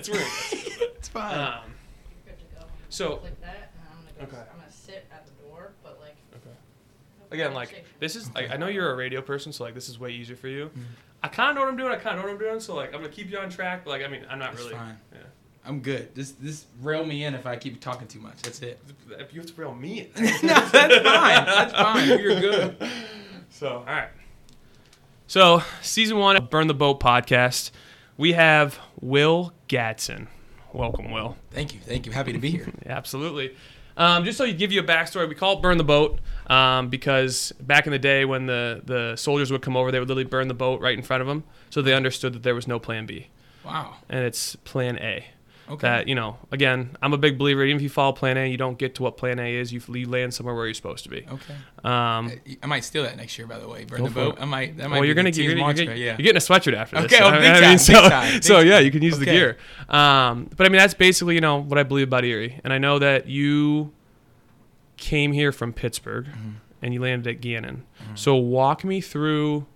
[0.00, 0.24] it's weird.
[1.00, 1.38] It's fine.
[1.38, 1.60] Um,
[2.26, 2.66] Good to go.
[2.90, 4.36] So- click that, and I'm gonna go.
[4.36, 4.50] Okay.
[4.52, 6.16] I'm gonna sit at the door, but like.
[6.34, 6.56] Okay.
[7.30, 8.32] again, like this is.
[8.34, 10.66] Like, I know you're a radio person, so like this is way easier for you.
[10.66, 10.82] Mm-hmm.
[11.22, 11.92] I kind of know what I'm doing.
[11.92, 12.60] I kind of know what I'm doing.
[12.60, 13.84] So like I'm gonna keep you on track.
[13.84, 14.74] But like I mean, I'm not That's really.
[14.76, 14.96] fine.
[15.12, 15.18] Yeah.
[15.64, 16.14] I'm good.
[16.14, 18.42] This this rail me in if I keep talking too much.
[18.42, 18.80] That's it.
[19.18, 20.08] If you have to rail me.
[20.14, 20.24] in.
[20.24, 20.94] no, that's fine.
[21.02, 22.08] That's fine.
[22.08, 22.76] You're good.
[23.52, 24.08] So, all right.
[25.26, 27.72] So, season one of Burn the Boat podcast,
[28.16, 30.26] we have Will Gadson.
[30.72, 31.36] Welcome, Will.
[31.52, 31.80] Thank you.
[31.80, 32.12] Thank you.
[32.12, 32.68] Happy to be here.
[32.86, 33.56] Absolutely.
[33.96, 36.18] Um, just so you give you a backstory, we call it Burn the Boat
[36.48, 40.08] um, because back in the day when the, the soldiers would come over, they would
[40.08, 41.44] literally burn the boat right in front of them.
[41.70, 43.28] So they understood that there was no plan B.
[43.64, 43.96] Wow.
[44.08, 45.26] And it's plan A.
[45.70, 45.86] Okay.
[45.86, 47.64] That, you know, again, I'm a big believer.
[47.64, 49.72] Even if you follow plan A, you don't get to what plan A is.
[49.72, 51.26] You, you land somewhere where you're supposed to be.
[51.30, 51.54] Okay.
[51.84, 53.46] Um, I, I might steal that next year.
[53.46, 54.38] By the way, burn the boat.
[54.40, 54.76] I might.
[54.76, 56.04] That might well, be you're gonna, team's you're, gonna, mantra, you're, yeah.
[56.18, 57.12] you're getting a sweatshirt after this.
[57.12, 59.56] Okay, oh, I- mean, so, time, big so yeah, you can use the gear.
[59.88, 62.78] Um, but I mean, that's basically you know what I believe about Erie, and I
[62.78, 63.92] know that you
[64.96, 66.50] came here from Pittsburgh Mm-hmm.
[66.82, 67.86] and you landed at Gannon.
[68.14, 69.66] So walk me through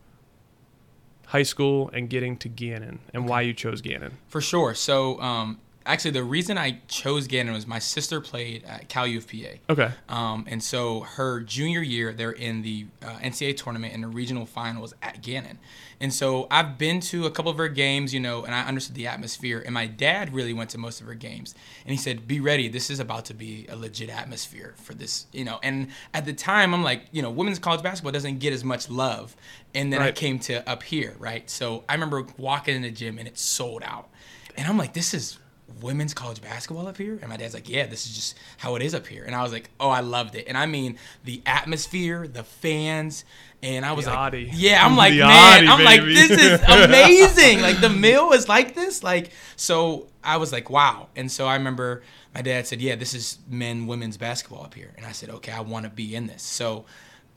[1.27, 4.19] high school and getting to Gannon and why you chose Gannon.
[4.29, 4.75] For sure.
[4.75, 9.19] So, um, actually, the reason I chose Gannon was my sister played at Cal U
[9.19, 9.59] of PA.
[9.71, 9.91] Okay.
[10.09, 14.47] Um, and so her junior year, they're in the uh, NCAA tournament and the regional
[14.47, 15.59] finals at Gannon.
[16.01, 18.95] And so I've been to a couple of her games, you know, and I understood
[18.95, 19.63] the atmosphere.
[19.65, 21.55] And my dad really went to most of her games.
[21.85, 22.69] And he said, Be ready.
[22.69, 25.61] This is about to be a legit atmosphere for this, you know.
[25.63, 28.91] And at the time, I'm like, you know, women's college basketball doesn't get as much
[28.91, 29.37] love.
[29.75, 31.49] And then I came to up here, right?
[31.51, 34.09] So I remember walking in the gym and it's sold out.
[34.57, 35.39] And I'm like, this is
[35.81, 37.19] women's college basketball up here?
[37.21, 39.25] And my dad's like, yeah, this is just how it is up here.
[39.25, 40.47] And I was like, oh, I loved it.
[40.49, 43.25] And I mean, the atmosphere, the fans,
[43.63, 44.51] and I was The like, Audi.
[44.53, 47.61] yeah, I'm like, The man, Audi, I'm like, this is amazing.
[47.63, 49.03] like the mill is like this.
[49.03, 51.09] Like, so I was like, wow.
[51.17, 52.03] And so I remember
[52.35, 54.93] my dad said, yeah, this is men, women's basketball up here.
[54.97, 56.43] And I said, okay, I want to be in this.
[56.43, 56.85] So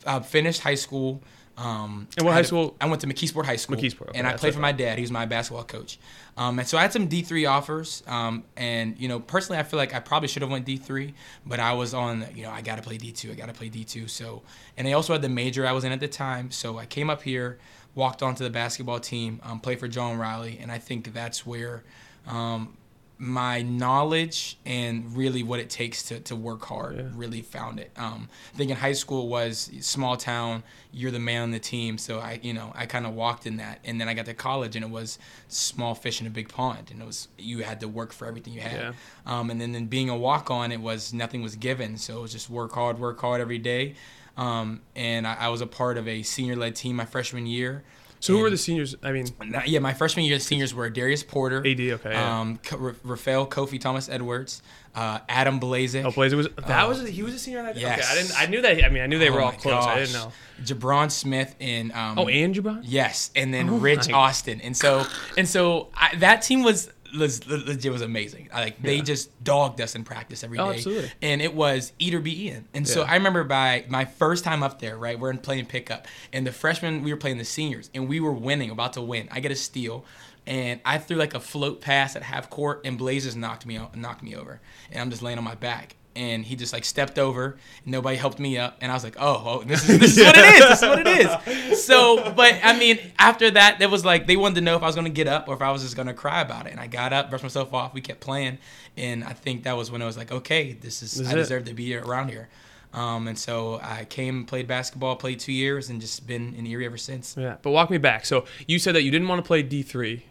[0.06, 1.22] I finished high school.
[1.58, 2.76] Um, And what I high had a- school?
[2.80, 3.76] I went to McKeesport High School.
[3.76, 4.96] McKeesport, okay, and I played for my dad.
[4.96, 5.98] He was my basketball coach.
[6.36, 8.04] Um, and so I had some D3 offers.
[8.06, 11.14] Um, and, you know, personally, I feel like I probably should have went D3,
[11.44, 13.32] but I was on, you know, I got to play D2.
[13.32, 14.08] I got to play D2.
[14.08, 14.42] So,
[14.76, 16.52] and they also had the major I was in at the time.
[16.52, 17.58] So I came up here,
[17.96, 20.60] walked onto the basketball team, um, played for John Riley.
[20.62, 21.82] And I think that's where
[22.28, 22.76] um,
[23.20, 27.02] my knowledge and really what it takes to, to work hard Yeah.
[27.14, 27.90] really found it.
[27.96, 30.62] Um, I think in high school was small town,
[30.92, 31.98] you're the man on the team.
[31.98, 33.80] So I, you know, I kind of walked in that.
[33.84, 35.18] And then I got to college and it was
[35.48, 36.90] small fish in a big pond.
[36.92, 38.72] And it was, you had to work for everything you had.
[38.80, 38.92] Yeah.
[39.26, 41.98] Um, and then, then being a walk on, it was nothing was given.
[41.98, 43.96] So it was just work hard, work hard every day.
[44.36, 47.82] Um, and I, I was a part of a senior led team my freshman year.
[48.20, 48.94] So who were the seniors?
[49.02, 51.80] I mean, Nah, Yeah, my freshman year, the seniors were Darius Porter, AD.
[51.80, 52.10] Okay.
[52.10, 52.40] Yeah.
[52.40, 54.62] um, Ko- Rafael Kofi Thomas Edwards,
[54.94, 56.88] uh, Adam Blazik, oh, Blazer was that oh.
[56.88, 57.62] was he was a senior?
[57.62, 58.32] that- Okay, I didn't.
[58.40, 58.84] I knew that.
[58.84, 59.84] I mean, I knew they were Oh all my close.
[59.86, 60.32] I didn't know.
[60.62, 62.80] Jabron Smith, and um, Oh, and Jabron.
[62.82, 67.92] yes, and then Oh Rich Austin, and so and so I, that team was legit
[67.92, 68.48] was amazing.
[68.52, 69.02] I, like they Yeah.
[69.02, 71.12] just dogged us in practice every oh, day, Oh, absolutely.
[71.22, 72.68] and it was eat or be eaten.
[72.74, 76.06] And so I remember by my first time up there, right, we're in playing pickup,
[76.32, 79.28] and the freshmen we were playing the seniors, and we were winning, about to win.
[79.30, 80.04] I get a steal.
[80.46, 83.94] And I threw like a float pass at half court, and Blazers knocked me out,
[83.94, 85.96] knocked me over, and I'm just laying on my back.
[86.18, 89.14] And he just like stepped over, and nobody helped me up, and I was like,
[89.20, 90.68] "Oh, oh this is this is what it is.
[90.68, 94.36] This is what it is." So, but I mean, after that, it was like they
[94.36, 96.14] wanted to know if I was gonna get up or if I was just gonna
[96.14, 96.72] cry about it.
[96.72, 97.94] And I got up, brushed myself off.
[97.94, 98.58] We kept playing,
[98.96, 101.36] and I think that was when i was like, "Okay, this is is I it.
[101.36, 102.48] deserve to be around here."
[102.92, 106.86] Um, and so I came, played basketball, played two years, and just been in Erie
[106.86, 107.36] ever since.
[107.38, 108.24] Yeah, but walk me back.
[108.26, 110.24] So you said that you didn't want to play D 3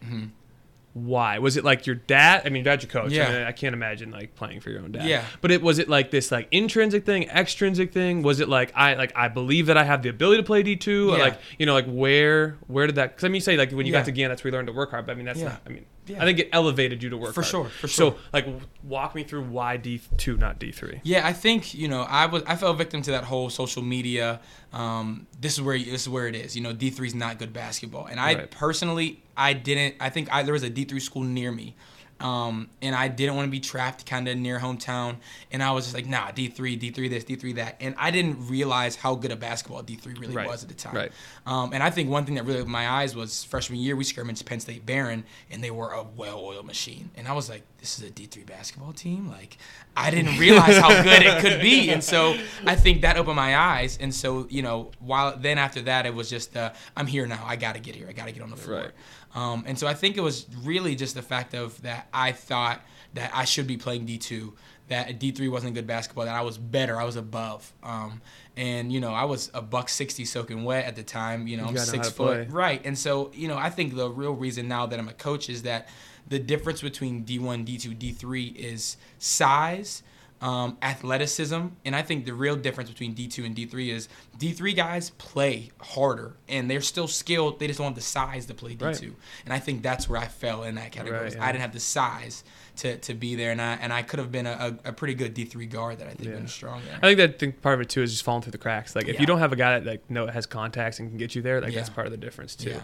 [1.04, 2.42] Why was it like your dad?
[2.44, 3.12] I mean, your dad's your coach.
[3.12, 3.28] Yeah.
[3.28, 5.04] I, mean, I can't imagine like playing for your own dad.
[5.06, 5.24] Yeah.
[5.40, 8.22] But it was it like this like intrinsic thing, extrinsic thing?
[8.22, 10.76] Was it like I like I believe that I have the ability to play D
[10.76, 11.08] two?
[11.12, 11.18] Yeah.
[11.18, 13.10] Like you know like where where did that?
[13.10, 14.00] Because I mean, you say like when you Yeah.
[14.00, 15.06] got to GAN, that's where you learned to work hard.
[15.06, 15.48] But I mean, that's Yeah.
[15.48, 15.62] not.
[15.66, 16.22] I mean, Yeah.
[16.22, 17.50] I think it elevated you to work For hard.
[17.50, 18.18] sure, for So sure.
[18.32, 18.46] like
[18.82, 21.00] walk me through why D two, not D three.
[21.02, 24.40] Yeah, I think you know I was I fell victim to that whole social media.
[24.72, 26.56] Um, this is where this is where it is.
[26.56, 28.50] You know, D three is not good basketball, and I Right.
[28.50, 29.96] personally I didn't.
[30.00, 31.74] I think I, there was a D three school near me.
[32.20, 35.16] Um, and I didn't want to be trapped kind of near hometown.
[35.52, 37.76] And I was just like, nah, D3, D3 this, D3 that.
[37.80, 40.96] And I didn't realize how good a basketball D3 really Right, was at the time.
[40.96, 41.12] right.
[41.46, 44.02] Um, and I think one thing that really opened my eyes was freshman year, we
[44.04, 47.10] scrimmaged Penn State Behrend, and they were a well oiled machine.
[47.16, 49.28] And I was like, this is a D3 basketball team?
[49.28, 49.56] Like,
[49.96, 51.90] I didn't realize how good it could be.
[51.90, 52.36] And so
[52.66, 53.96] I think that opened my eyes.
[54.00, 57.44] And so, you know, while then after that, it was just, uh, I'm here now.
[57.46, 58.08] I got to get here.
[58.08, 58.80] I got to get on the floor.
[58.80, 58.90] Right.
[59.34, 62.80] Um, and so I think it was really just the fact of that I thought
[63.14, 64.52] that I should be playing D2,
[64.88, 67.72] that D3 wasn't good basketball, that I was better, I was above.
[67.82, 68.22] Um,
[68.56, 71.46] and you know, I was a buck sixty soaking wet at the time.
[71.46, 72.80] You know, You I'm six foot, right?
[72.84, 75.62] And so you know, I think the real reason now that I'm a coach is
[75.62, 75.88] that
[76.26, 80.02] the difference between D1, D2, D3 is size,
[80.40, 84.08] um, athleticism, and I think the real difference between D2 and D3 is
[84.38, 87.58] D3 guys play harder and they're still skilled.
[87.58, 89.02] They just don't have the size to play D2, Right.
[89.44, 91.24] and I think that's where I fell in that category.
[91.24, 91.44] Right, yeah.
[91.44, 92.44] I didn't have the size
[92.76, 95.34] to, to be there, and I and I could have been a, a, pretty good
[95.34, 96.36] D3 guard that I think Yeah.
[96.36, 96.98] been strong there.
[97.02, 98.94] I think that think part of it too is just falling through the cracks.
[98.94, 99.20] Like if Yeah.
[99.20, 101.60] you don't have a guy that like know has contacts and can get you there,
[101.60, 102.70] like that's part of the difference too.
[102.70, 102.80] Yeah.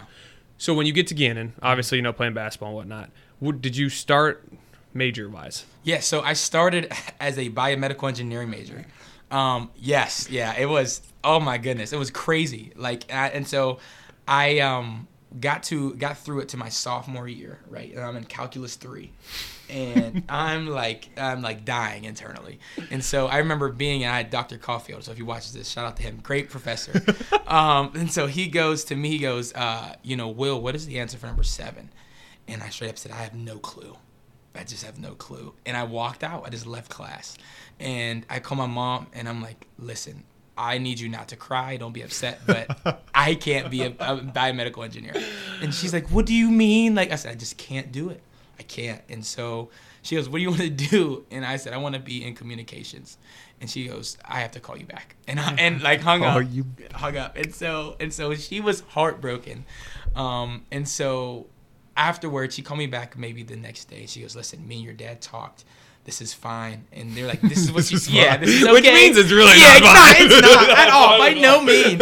[0.57, 3.09] So when you get to Gannon, obviously you know playing basketball and whatnot.
[3.61, 4.45] Did you start
[4.95, 5.65] major wise?
[5.83, 8.85] Yeah, so I started as a biomedical engineering major.
[9.29, 11.01] Um, yes, yeah, it was.
[11.23, 12.71] Oh my goodness, it was crazy.
[12.75, 13.79] Like, I, and so
[14.27, 15.07] I um,
[15.39, 17.91] got to got through it to my sophomore year, right?
[17.91, 19.11] And I'm in calculus three,
[19.69, 22.59] and I'm like I'm like dying internally.
[22.91, 24.57] And so I remember being and I had Dr.
[24.57, 25.03] Caulfield.
[25.03, 27.03] So if you watch this, shout out to him, great professor.
[27.47, 30.85] um, and so he goes to me, he goes, uh, you know, Will, what is
[30.85, 31.89] the answer for number seven?
[32.47, 33.97] And I straight up said, I have no clue.
[34.57, 35.53] I just have no clue.
[35.65, 36.45] And I walked out.
[36.45, 37.37] I just left class.
[37.79, 40.23] And I called my mom and I'm like, listen,
[40.57, 41.77] I need you not to cry.
[41.77, 45.13] Don't be upset, but I can't be a, a biomedical engineer.
[45.61, 46.95] And she's like, what do you mean?
[46.95, 48.21] Like I said, I just can't do it.
[48.57, 49.01] I can't.
[49.09, 49.69] And so
[50.01, 51.25] she goes, what do you want to do?
[51.31, 53.17] And I said, I want to be in communications.
[53.59, 55.15] And she goes, I have to call you back.
[55.27, 57.37] And I, and like hung Call up, you hung up.
[57.37, 59.65] And so and so she was heartbroken.
[60.15, 61.47] Um, and so
[61.97, 64.05] afterwards, she called me back maybe the next day.
[64.05, 65.63] She goes, "Listen, me and your dad talked.
[66.03, 68.83] This is fine." And they're like, "This is what you, yeah, this is okay." Which
[68.85, 70.29] means it's really yeah, not it's fine.
[70.29, 70.39] not.
[70.39, 72.01] It's not at all, by no means.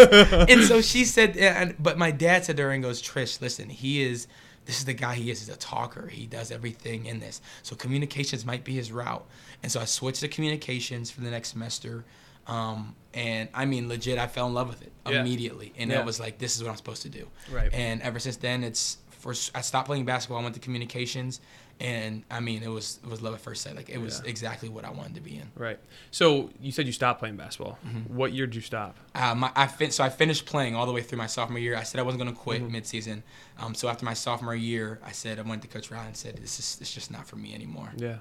[0.49, 3.69] And so she said, and, but my dad said to her and goes, "Trish, listen,
[3.69, 4.27] he is."
[4.65, 5.39] This is the guy he is.
[5.41, 6.07] He's a talker.
[6.07, 7.41] He does everything in this.
[7.63, 9.25] So communications might be his route.
[9.61, 12.05] And so I switched to communications for the next semester.
[12.47, 15.19] Um, and I mean, legit, I fell in love with it Yeah.
[15.19, 15.73] immediately.
[15.77, 15.99] And Yeah.
[15.99, 17.27] it was like, this is what I'm supposed to do.
[17.51, 17.73] Right.
[17.73, 20.39] And ever since then, it's for I stopped playing basketball.
[20.39, 21.39] I went to communications,
[21.79, 23.75] and I mean, it was it was love at first sight.
[23.75, 24.29] Like it was Yeah.
[24.29, 25.49] exactly what I wanted to be in.
[25.55, 25.79] Right.
[26.11, 27.79] So you said you stopped playing basketball.
[27.87, 28.15] Mm-hmm.
[28.15, 28.97] What year did you stop?
[29.15, 31.77] Uh, my, I fin- so I finished playing all the way through my sophomore year.
[31.77, 32.71] I said I wasn't going to quit Mhm.
[32.75, 33.21] midseason.
[33.57, 36.35] Um, so after my sophomore year, I said I went to Coach Ryan and said
[36.37, 37.91] this is it's just not for me anymore.
[37.95, 38.17] Yeah.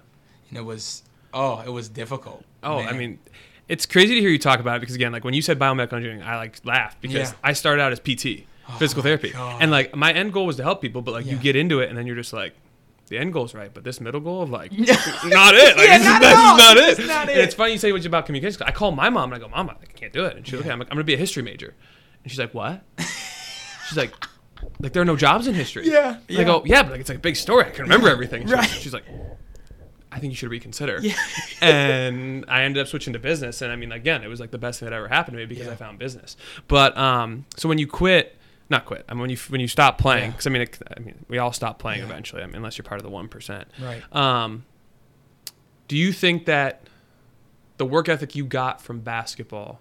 [0.50, 1.02] And it was
[1.34, 2.44] oh, it was difficult.
[2.62, 3.18] Oh, I mean,
[3.68, 5.94] it's crazy to hear you talk about it because again, like when you said biomedical
[5.94, 7.36] engineering, I like laughed because Yeah.
[7.42, 8.46] I started out as PT,
[8.78, 9.62] physical my therapy, God.
[9.62, 11.88] and like my end goal was to help people, but like you get into it
[11.88, 12.54] and then you're just like.
[13.08, 15.76] The end goal's right, but this middle goal of like not it.
[15.76, 16.98] Like, Yeah, this, not is, at this is not it.
[17.00, 17.36] is not it.
[17.38, 18.62] it's funny you say what you about communication.
[18.62, 20.34] I call my mom and I go, Mom, I can't do it.
[20.36, 20.72] And she's like, Yeah.
[20.72, 21.74] I'm, like, I'm gonna be a history major.
[22.22, 22.82] And she's like, What?
[23.88, 24.14] she's like,
[24.80, 25.90] like there are no jobs in history.
[25.90, 27.66] Yeah, And I go, Yeah, but like it's like a big story.
[27.66, 28.42] I can remember everything.
[28.42, 28.68] She's, Right.
[28.70, 29.04] she's like,
[30.10, 30.98] I think you should reconsider.
[31.02, 31.14] Yeah.
[31.60, 33.60] and I ended up switching to business.
[33.60, 35.46] And I mean, again, it was like the best thing that ever happened to me
[35.46, 35.72] because Yeah.
[35.72, 36.36] I found business.
[36.66, 38.36] But um, so when you quit,
[38.70, 39.04] not quit.
[39.08, 40.30] I mean, when you when you stop playing, Yeah.
[40.30, 42.06] because I mean, it, I mean, we all stop playing Yeah.
[42.06, 42.42] eventually.
[42.42, 43.68] I mean, unless you're part of the one percent.
[43.80, 44.02] right.
[44.14, 44.64] Um,
[45.88, 46.86] do you think that
[47.76, 49.80] the work ethic you got from basketball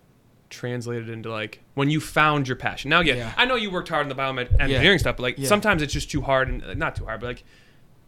[0.50, 2.90] translated into like when you found your passion?
[2.90, 3.34] Now, again, Yeah.
[3.38, 5.48] I know you worked hard in the biomed engineering stuff, but like Yeah.
[5.48, 7.44] sometimes it's just too hard and uh, not too hard, but like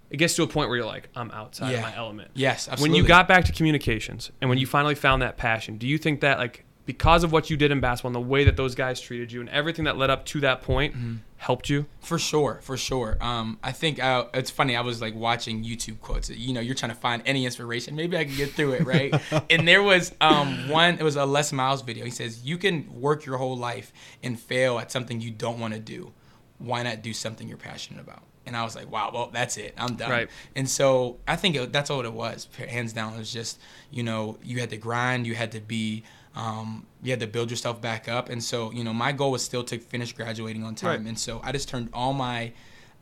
[0.09, 1.77] it gets to a point where you're like, I'm outside Yeah.
[1.77, 2.31] of my element.
[2.33, 2.89] Yes, absolutely.
[2.99, 5.97] When you got back to communications and when you finally found that passion, do you
[5.97, 8.75] think that like because of what you did in basketball and the way that those
[8.75, 11.15] guys treated you and everything that led up to that point Mm-hmm.
[11.37, 11.85] helped you?
[12.01, 13.17] For sure, for sure.
[13.21, 14.75] Um, I think uh, it's funny.
[14.75, 16.29] I was like watching YouTube quotes.
[16.29, 17.95] You know, you're trying to find any inspiration.
[17.95, 19.13] Maybe I can get through it, right?
[19.49, 20.95] and there was um, one.
[20.99, 22.03] It was a Les Miles video.
[22.05, 25.73] He says, "You can work your whole life and fail at something you don't want
[25.73, 26.11] to do.
[26.57, 29.73] Why not do something you're passionate about?" And I was like, "Wow, well, that's it.
[29.77, 30.29] I'm done." Right.
[30.55, 32.49] And so I think it, that's all it was.
[32.57, 33.57] Hands down, it was just
[33.89, 35.25] you know you had to grind.
[35.25, 36.03] You had to be.
[36.35, 38.29] Um, you had to build yourself back up.
[38.29, 40.99] And so you know my goal was still to finish graduating on time.
[41.01, 41.07] Right.
[41.09, 42.51] And so I just turned all my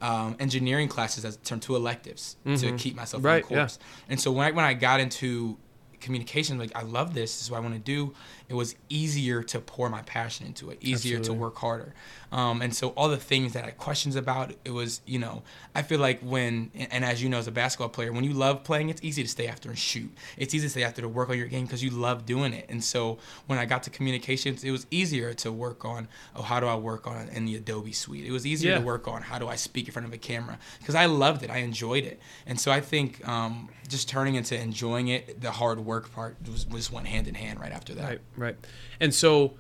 [0.02, 2.78] um, engineering classes as turned to electives to Mhm.
[2.80, 3.58] keep myself Right, on yeah.
[3.60, 3.78] course.
[4.10, 5.58] And so when I, when I got into
[6.00, 7.34] communication, like I love this.
[7.38, 8.14] This is what I want to do.
[8.52, 10.78] It was easier to pour my passion into it.
[10.82, 11.26] Easier Absolutely.
[11.38, 11.94] to work harder.
[12.34, 15.44] Um, and so all the things that I had questions about, it was you know
[15.74, 18.64] I feel like when and as you know as a basketball player, when you love
[18.64, 20.12] playing, it's easy to stay after and shoot.
[20.38, 22.66] It's easy to stay after to work on your game because you love doing it.
[22.70, 23.18] And so
[23.48, 26.76] when I got to communications, it was easier to work on oh how do I
[26.76, 28.26] work on in the Adobe suite.
[28.26, 28.80] It was easier Yeah.
[28.80, 31.44] to work on how do I speak in front of a camera because I loved
[31.44, 31.50] it.
[31.50, 32.20] I enjoyed it.
[32.46, 36.66] And so I think um, just turning into enjoying it, the hard work part was,
[36.68, 38.10] was went hand in hand right after that.
[38.10, 38.56] Right, right.
[39.00, 39.54] And so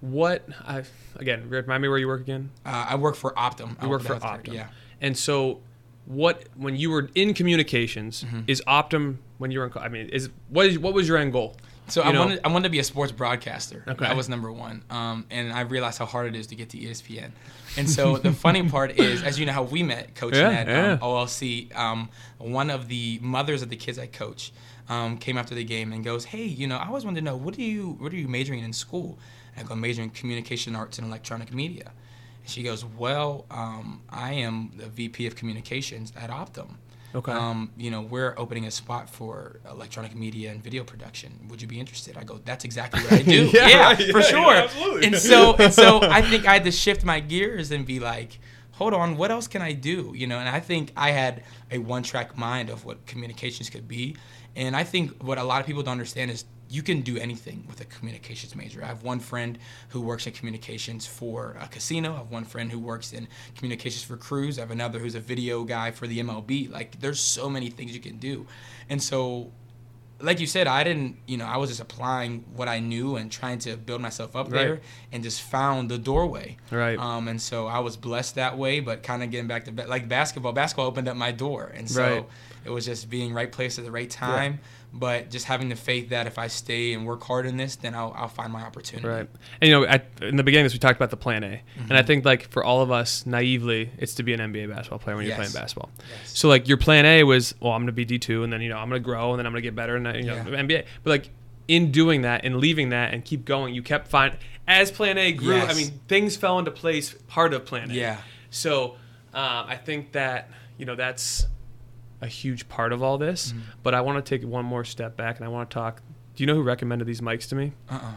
[0.00, 0.82] what I
[1.16, 2.50] again remind me where you work again.
[2.64, 3.76] Uh, I work for Optum.
[3.80, 4.52] I You work for Optum.
[4.52, 4.68] Yeah.
[5.00, 5.60] And so,
[6.06, 8.40] what when you were in communications Mm-hmm.
[8.46, 9.72] is Optum when you were in?
[9.78, 11.56] I mean, is what is what was your end goal?
[11.86, 12.20] So You I know?
[12.20, 13.84] wanted I wanted to be a sports broadcaster.
[13.86, 14.04] Okay.
[14.06, 14.82] That was number one.
[14.90, 17.30] Um, and I realized how hard it is to get to ESPN.
[17.76, 20.68] And so the funny part is, as you know, how we met coaching Yeah, at
[20.68, 20.92] yeah.
[20.92, 21.74] um, OLC.
[21.76, 24.52] Um, one of the mothers of the kids I coach
[24.88, 27.36] um, came after the game and goes, "Hey, you know, I always wanted to know
[27.36, 29.18] what do you what are you majoring in school?"
[29.56, 31.92] And I go, "Majoring in communication arts and electronic media."
[32.42, 36.76] And she goes, "Well, um, I am the VP of communications at Optum."
[37.14, 37.30] Okay.
[37.30, 41.46] Um, you know, we're opening a spot for electronic media and video production.
[41.48, 42.16] Would you be interested?
[42.16, 43.50] I go, that's exactly what I do.
[43.54, 44.54] Yeah, yeah, right, for yeah, sure.
[44.54, 45.06] yeah, absolutely.
[45.06, 48.40] And so, and so I think I had to shift my gears and be like,
[48.72, 50.12] hold on, what else can I do?
[50.16, 54.16] You know, and I think I had a one-track mind of what communications could be.
[54.56, 57.64] And I think what a lot of people don't understand is you can do anything
[57.68, 58.82] with a communications major.
[58.82, 59.58] I have one friend
[59.90, 62.14] who works in communications for a casino.
[62.14, 64.58] I have one friend who works in communications for cruise.
[64.58, 66.70] I have another who's a video guy for the MLB.
[66.70, 68.46] Like there's so many things you can do.
[68.88, 69.52] And so
[70.20, 73.30] like you said, I didn't, you know, I was just applying what I knew and
[73.30, 74.64] trying to build myself up Right.
[74.64, 74.80] there
[75.12, 76.56] and just found the doorway.
[76.70, 76.98] Right.
[76.98, 80.08] Um, and so I was blessed that way, but kind of getting back to like
[80.08, 81.70] basketball, basketball opened up my door.
[81.74, 82.24] And so Right.
[82.64, 84.60] It was just being right place at the right time,
[84.92, 87.94] but just having the faith that if I stay and work hard in this, then
[87.94, 89.06] I'll, I'll find my opportunity.
[89.08, 89.28] Right.
[89.60, 91.46] And you know, at, in the beginning, of this we talked about the plan A,
[91.46, 92.06] and I Mm-hmm.
[92.06, 95.26] think like for all of us, naively, it's to be an NBA basketball player when
[95.26, 95.90] you're playing basketball.
[95.98, 96.38] Yes.
[96.38, 98.68] So like your plan A was, well, I'm gonna be D two, and then you
[98.68, 100.44] know I'm gonna grow, and then I'm gonna get better, and then, you know Yeah.
[100.44, 100.86] NBA.
[101.02, 101.30] But like
[101.66, 104.36] in doing that and leaving that and keep going, you kept find
[104.68, 105.56] as plan A grew.
[105.58, 107.14] I mean, things fell into place.
[107.26, 107.94] Part of plan A.
[107.94, 108.18] Yeah.
[108.50, 108.92] So
[109.34, 111.46] um, I think that you know that's
[112.24, 113.52] a huge part of all this.
[113.52, 113.60] Mm-hmm.
[113.82, 116.02] But I want to take one more step back, and I want to talk.
[116.34, 117.72] Do you know who recommended these mics to me?
[117.88, 118.14] Uh-uh.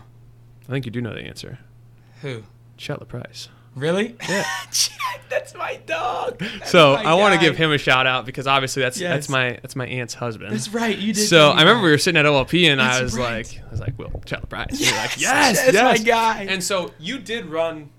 [0.67, 1.59] I think you do know the answer.
[2.21, 2.43] Who?
[2.77, 3.49] Chet LaPrice.
[3.75, 4.15] Really?
[4.27, 4.43] Yeah.
[5.29, 6.39] that's my dog.
[6.39, 9.29] That's so my I want to give him a shout out because obviously that's that's
[9.29, 10.51] my that's my aunt's husband.
[10.51, 10.97] That's right.
[10.97, 11.27] You did.
[11.27, 11.83] so I remember that.
[11.83, 13.45] we were sitting at OLP and I was right.
[13.45, 14.69] like, I was like, Will Chet LaPrice.
[14.69, 16.43] And you're like, Yes, yes, that's my guy.
[16.49, 17.91] And so you did run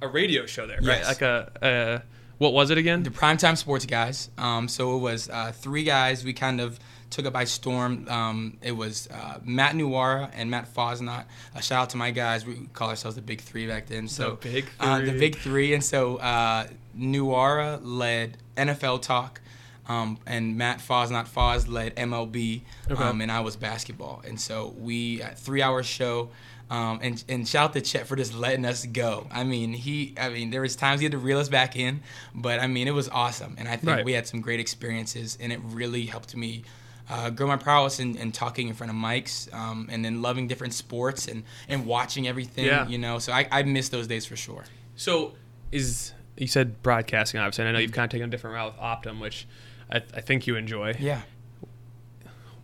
[0.00, 0.98] a radio show there, right?
[0.98, 1.08] Yes.
[1.08, 3.02] Like a, a what was it again?
[3.02, 4.30] the primetime sports guys.
[4.38, 6.24] Um, so it was uh, three guys.
[6.24, 6.78] We kind of
[7.10, 8.08] took it by storm.
[8.08, 11.24] Um, it was uh, Matt Nuara and Matt Fosnot.
[11.54, 12.44] A shout out to my guys.
[12.44, 14.08] We call ourselves the Big Three back then.
[14.08, 15.18] So The Big Uh, the Three.
[15.20, 15.74] Big Three.
[15.74, 16.66] And so uh,
[16.98, 19.40] Nuara led NFL talk.
[19.86, 23.02] Um, and Matt Fosnot Foz led MLB, Okay.
[23.04, 24.22] um, and I was basketball.
[24.26, 26.30] And so we three hour show.
[26.70, 29.26] Um, and and shout out to Chet for just letting us go.
[29.30, 30.14] I mean, he.
[30.18, 32.00] I mean, there was times he had to reel us back in,
[32.34, 33.54] but I mean, it was awesome.
[33.58, 34.04] And I think Right.
[34.04, 36.64] we had some great experiences, and it really helped me
[37.10, 40.48] uh, grow my prowess in, in talking in front of mics, um, and then loving
[40.48, 42.64] different sports and and watching everything.
[42.64, 42.88] Yeah.
[42.88, 44.64] You know, so I, I miss those days for sure.
[44.96, 45.34] So
[45.70, 47.62] is you said broadcasting obviously.
[47.62, 49.46] And I know you've kind of taken a different route with Optum, which
[49.92, 50.94] I, I think you enjoy.
[50.98, 51.20] Yeah.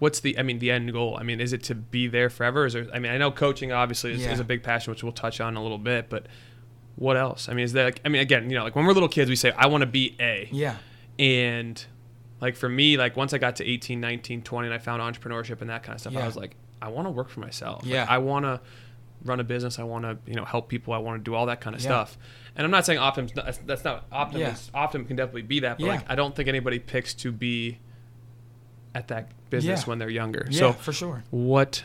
[0.00, 2.66] What's the i mean the end goal i mean is it to be there forever
[2.66, 4.32] is there i mean i know coaching obviously is, Yeah.
[4.32, 6.26] is a big passion which we'll touch on in a little bit but
[6.96, 8.92] what else i mean is that like, i mean again you know like when we're
[8.94, 10.76] little kids we say i want to be a Yeah.
[11.18, 11.84] and
[12.40, 15.60] like for me like once i got to 18 19 20 and i found entrepreneurship
[15.60, 17.92] and that kind of stuff i was like i want to work for myself Like,
[17.92, 18.06] Yeah.
[18.08, 18.60] i want to
[19.24, 21.44] run a business i want to you know help people i want to do all
[21.46, 21.88] that kind of Yeah.
[21.88, 22.16] stuff
[22.56, 23.32] and i'm not saying Optum's
[23.66, 24.86] that's not optim Yeah.
[24.86, 25.92] can definitely be that but Yeah.
[25.96, 27.80] like i don't think anybody picks to be
[28.94, 29.86] at that business Yeah.
[29.88, 31.22] when they're younger Yeah, so for sure.
[31.30, 31.84] what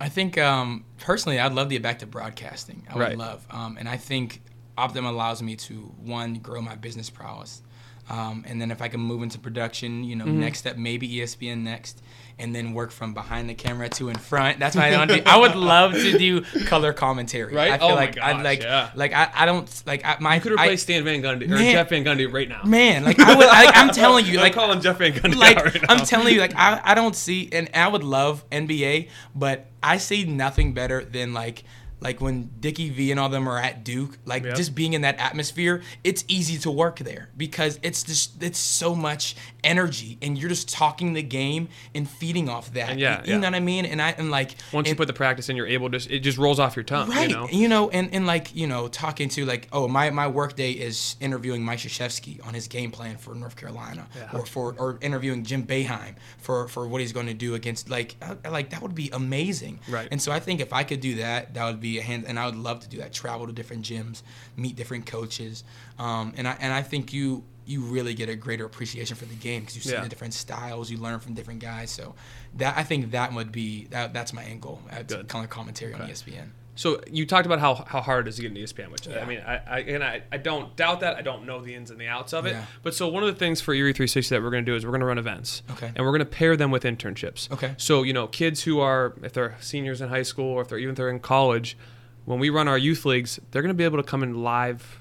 [0.00, 2.86] I think um, personally, I'd love to get back to broadcasting.
[2.90, 3.16] I would Right.
[3.18, 4.42] love, um, and I think
[4.76, 7.62] Optum allows me to one grow my business prowess,
[8.10, 10.40] um, and then if I can move into production, you know, Mm-hmm.
[10.40, 12.02] next step maybe ESPN next,
[12.38, 14.58] and then work from behind the camera to in front.
[14.58, 15.22] That's what I to do.
[15.24, 17.54] I would love to do color commentary.
[17.54, 17.72] Right?
[17.72, 18.90] I feel Oh my like gosh, like yeah.
[18.94, 21.48] like I, I don't like I, my you could I- replace Stan Van Gundy or
[21.56, 21.72] Man.
[21.72, 24.52] Jeff Van Gundy right now man like I would like I'm telling you I'm like
[24.52, 25.84] calling Jeff Van Gundy like right.
[25.88, 29.96] I'm telling you, like I, I don't see, and I would love NBA, but I
[29.98, 31.64] see nothing better than like
[31.98, 34.54] like when Dickie V and all them are at Duke, like Yep.
[34.56, 35.80] just being in that atmosphere.
[36.04, 39.34] It's easy to work there because it's just it's so much
[39.66, 42.90] energy, and you're just talking the game and feeding off that.
[42.90, 43.38] And yeah, you yeah.
[43.38, 43.84] know what I mean.
[43.84, 45.96] And I and like Once you put the practice in, you're able to.
[46.14, 47.10] It just rolls off your tongue.
[47.10, 47.28] Right.
[47.52, 47.90] You know.
[47.90, 51.64] and and like, you know, talking to like, oh, my, my work day is interviewing
[51.64, 54.30] Mike Krzyzewski on his game plan for North Carolina Yeah.
[54.32, 58.16] or for or interviewing Jim Boeheim for, for what he's going to do against like
[58.22, 59.80] uh, like that would be amazing.
[59.88, 60.08] Right.
[60.10, 62.38] And so I think if I could do that, that would be a hand and
[62.38, 63.12] I would love to do that.
[63.12, 64.22] Travel to different gyms,
[64.56, 65.64] meet different coaches.
[65.98, 69.34] Um, and I and I think you you really get a greater appreciation for the
[69.34, 70.02] game because you see Yeah.
[70.02, 71.90] the different styles, you learn from different guys.
[71.90, 72.14] So
[72.54, 74.80] that I think that would be that that's my end goal.
[74.90, 75.28] That's Good.
[75.28, 76.50] color commentary on E ESPN.
[76.78, 79.20] So you talked about how, how hard it is to get into ESPN, which Yeah.
[79.20, 81.16] I mean, I, I and I, I don't doubt that.
[81.16, 82.50] I don't know the ins and the outs of it.
[82.50, 82.66] Yeah.
[82.82, 84.84] But so one of the things for Erie 360 that we're going to do is
[84.84, 85.62] we're going to run events.
[85.70, 85.86] Okay.
[85.86, 87.50] And we're going to pair them with internships.
[87.50, 87.74] Okay.
[87.78, 90.78] So you know, kids who are if they're seniors in high school or if they're
[90.78, 91.78] even if they're in college,
[92.26, 95.00] when we run our youth leagues, they're going to be able to come in live.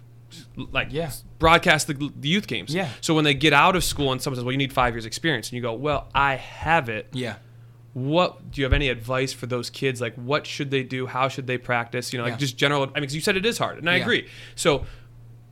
[0.55, 1.12] Like Yeah.
[1.39, 2.74] broadcast the, the youth games.
[2.74, 2.89] Yeah.
[3.01, 5.05] So when they get out of school and someone says, "Well, you need five years
[5.05, 7.36] experience," and you go, "Well, I have it," Yeah.
[7.94, 11.29] what do you have any advice for those kids like what should they do how
[11.29, 12.38] should they practice you know like Yeah.
[12.38, 14.01] just general i mean 'cause you said it is hard and i Yeah.
[14.01, 14.86] agree so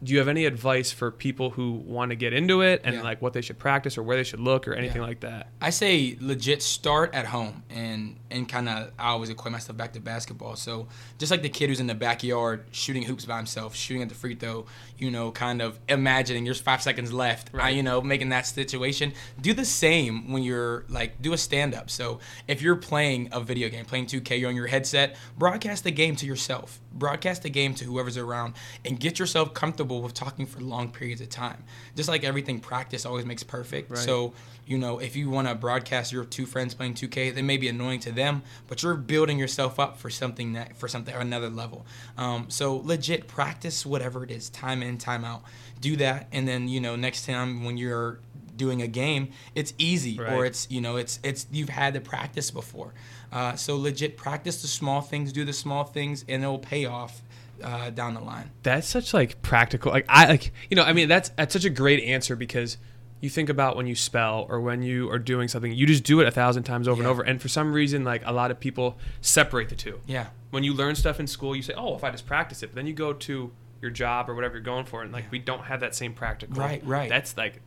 [0.04, 3.02] do you have any advice for people who want to get into it and Yeah.
[3.04, 5.08] like what they should practice or where they should look or anything Yeah.
[5.08, 9.52] like that I say legit start at home and and kind of I always equate
[9.52, 10.56] myself back to basketball.
[10.56, 10.88] So
[11.20, 14.16] just like the kid who's in the backyard shooting hoops by himself, shooting at the
[14.16, 14.66] free throw,
[15.04, 17.76] you know, kind of imagining there's five seconds left, I, Right.
[17.76, 19.12] you know, making that situation.
[19.42, 21.90] Do the same when you're like do a stand up.
[21.90, 25.92] So if you're playing a video game, playing 2K, you're on your headset, broadcast the
[25.92, 28.54] game to yourself, broadcast the game to whoever's around,
[28.86, 31.64] and get yourself comfortable with talking for long periods of time.
[31.96, 33.90] Just like everything, practice always makes perfect.
[33.92, 34.00] Right.
[34.00, 34.34] So
[34.66, 37.68] you know, if you want to broadcast your two friends playing 2K, they may be
[37.68, 41.86] annoying to them, but you're building yourself up for something that for something another level.
[42.18, 45.44] Um, so legit practice whatever it is, time in, time out.
[45.82, 48.20] Do that, and then you know, next time when you're
[48.56, 52.52] doing a game, it's easy or it's you know, it's it's you've had the practice
[52.52, 52.94] before.
[53.32, 56.86] Uh, so legit practice the small things, do the small things, and it will pay
[56.86, 57.22] off
[57.62, 58.50] uh, down the line.
[58.64, 61.70] that's such like practical like i like you know i mean that's that's such a
[61.70, 62.78] great answer because
[63.24, 66.20] you think about when you spell or when you are doing something you just do
[66.22, 68.60] it a thousand times over and over and for some reason like a lot of
[68.60, 70.28] people separate the two Yeah.
[70.52, 72.76] when you learn stuff in school, you say, "Oh, if I just practice it," but
[72.76, 73.52] then you go to
[73.82, 76.56] your job or whatever you're going for, and like we don't have that same practical.
[76.56, 77.10] Right, right.
[77.10, 77.62] That's like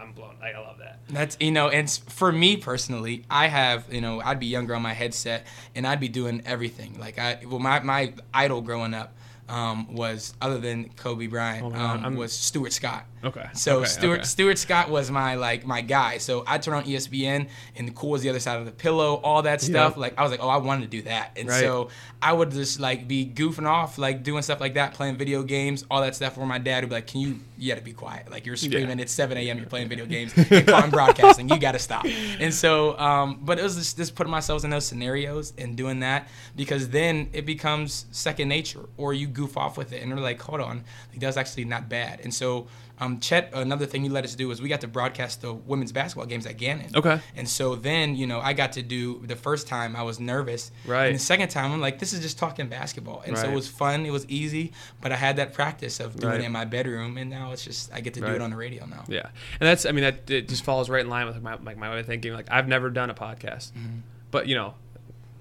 [0.00, 0.34] I'm blown.
[0.42, 0.98] I love that.
[1.08, 4.82] That's you know, and for me personally, I have you know, I'd be younger on
[4.82, 6.98] my headset, and I'd be doing everything.
[6.98, 9.12] Like I, well, my my idol growing up
[9.50, 13.04] um, was other than Kobe Bryant Oh um, was Stuart Scott.
[13.22, 13.46] Okay.
[13.52, 14.22] So okay, Stuart okay.
[14.24, 16.16] Stuart Scott was my like my guy.
[16.18, 19.16] So I turn on ESPN and the cool was the other side of the pillow,
[19.16, 19.94] all that stuff.
[19.96, 20.00] Yeah.
[20.00, 21.32] Like I was like, oh, I wanted to do that.
[21.36, 21.60] And Right.
[21.60, 21.90] so
[22.22, 25.84] I would just like be goofing off, like doing stuff like that, playing video games,
[25.90, 26.36] all that stuff.
[26.38, 27.40] Where my dad would be like, "Can you?
[27.58, 28.30] You got to be quiet.
[28.30, 28.98] Like you're screaming.
[29.00, 29.58] It's 7 a.m.
[29.58, 31.48] You're playing video games and calling broadcasting.
[31.48, 32.06] You got to stop."
[32.38, 36.00] And so, um, but it was just, just putting myself in those scenarios and doing
[36.00, 40.18] that because then it becomes second nature, or you goof off with it, and they're
[40.30, 40.76] like, "Hold on,
[41.10, 42.66] like, that's actually not bad." And so.
[43.02, 45.90] Um, Chet, another thing you let us do is we got to broadcast the women's
[45.90, 46.90] basketball games at Gannon.
[46.94, 47.18] Okay.
[47.34, 50.70] And so then, you know, I got to do the first time I was nervous.
[50.86, 51.06] Right.
[51.06, 53.22] And the second time I'm like, this is just talking basketball.
[53.26, 56.32] And so it was fun, it was easy, but I had that practice of doing
[56.32, 56.40] Right.
[56.42, 58.56] it in my bedroom and now it's just I get to do it on the
[58.56, 59.04] radio now.
[59.08, 59.28] Yeah,
[59.60, 61.88] and that's I mean that it just falls right in line with my like my
[61.90, 62.34] way of thinking.
[62.34, 63.72] Like I've never done a podcast,
[64.30, 64.74] but you know,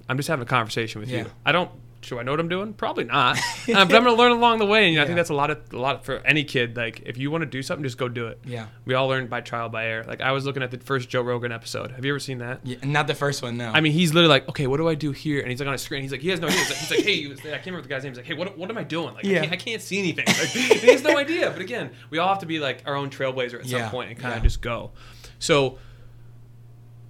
[0.07, 1.17] I'm just having a conversation with Mm-hmm.
[1.17, 1.23] Yeah.
[1.25, 1.31] you.
[1.45, 1.71] I don't.
[2.01, 2.73] Do I know what I'm doing?
[2.73, 3.37] Probably not.
[3.37, 5.51] uh, but I'm gonna learn along the way, and know, I think that's a lot
[5.51, 6.77] of a lot for any kid.
[6.77, 8.39] Like if you want to do something, just go do it.
[8.45, 8.67] Yeah.
[8.85, 10.05] We all learn by trial by error.
[10.05, 11.91] Like I was looking at the first Joe Rogan episode.
[11.91, 12.61] Have you ever seen that?
[12.63, 13.69] Yeah, not the first one, no.
[13.69, 15.41] I mean, he's literally like, okay, what do I do here?
[15.41, 16.01] And he's like on a screen.
[16.01, 16.59] He's like, he has no idea.
[16.59, 18.11] He's like, he's like hey, he was, I can't remember the guy's name.
[18.11, 19.13] He's like, hey, what, what am I doing?
[19.13, 19.39] Like, Yeah.
[19.39, 20.25] I, can't, I can't see anything.
[20.39, 21.51] Like, he has no idea.
[21.51, 24.17] But again, we all have to be like our own trailblazer at some point and
[24.17, 24.43] kind of yeah.
[24.43, 24.91] just go.
[25.37, 25.77] So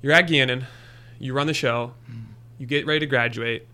[0.01, 0.65] you're at Gannon,
[1.19, 1.93] you run the show,
[2.57, 3.67] you get ready to graduate.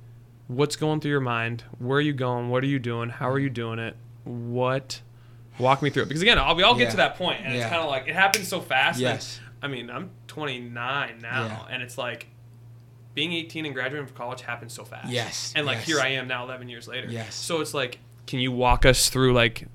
[0.48, 1.64] What's going through your mind?
[1.80, 2.50] Where are you going?
[2.50, 3.10] What are you doing?
[3.10, 3.54] How are you mm-hmm.
[3.54, 3.96] doing it?
[4.24, 5.02] What?
[5.58, 6.08] Walk me through it.
[6.08, 6.90] Because again, all- we all get Yeah.
[6.92, 9.00] to that point, and it's kind of like it happens so fast.
[9.00, 9.40] that- Yes.
[9.62, 11.74] I mean, I'm 29 now, Yeah.
[11.74, 12.28] and it's like
[13.16, 15.10] being 18 and graduating from college happens so fast.
[15.10, 15.86] Yes, And like yes.
[15.88, 17.08] here I am now, 11 years later.
[17.10, 17.34] Yes.
[17.34, 19.68] So it's like, can you walk us through like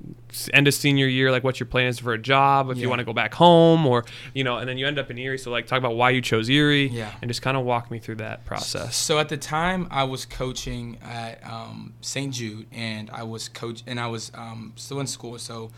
[0.52, 2.98] end of senior year, like what your plan is for a job, if you want
[3.00, 5.38] to go back home, or you know, and then you end up in Erie.
[5.38, 7.12] So like, talk about why you chose Erie, Yeah.
[7.20, 8.96] and just kind of walk me through that process.
[8.96, 12.32] So at the time, I was coaching at um, St.
[12.34, 15.38] Jude, and I was coach, and I was um, still in school.
[15.38, 15.70] So,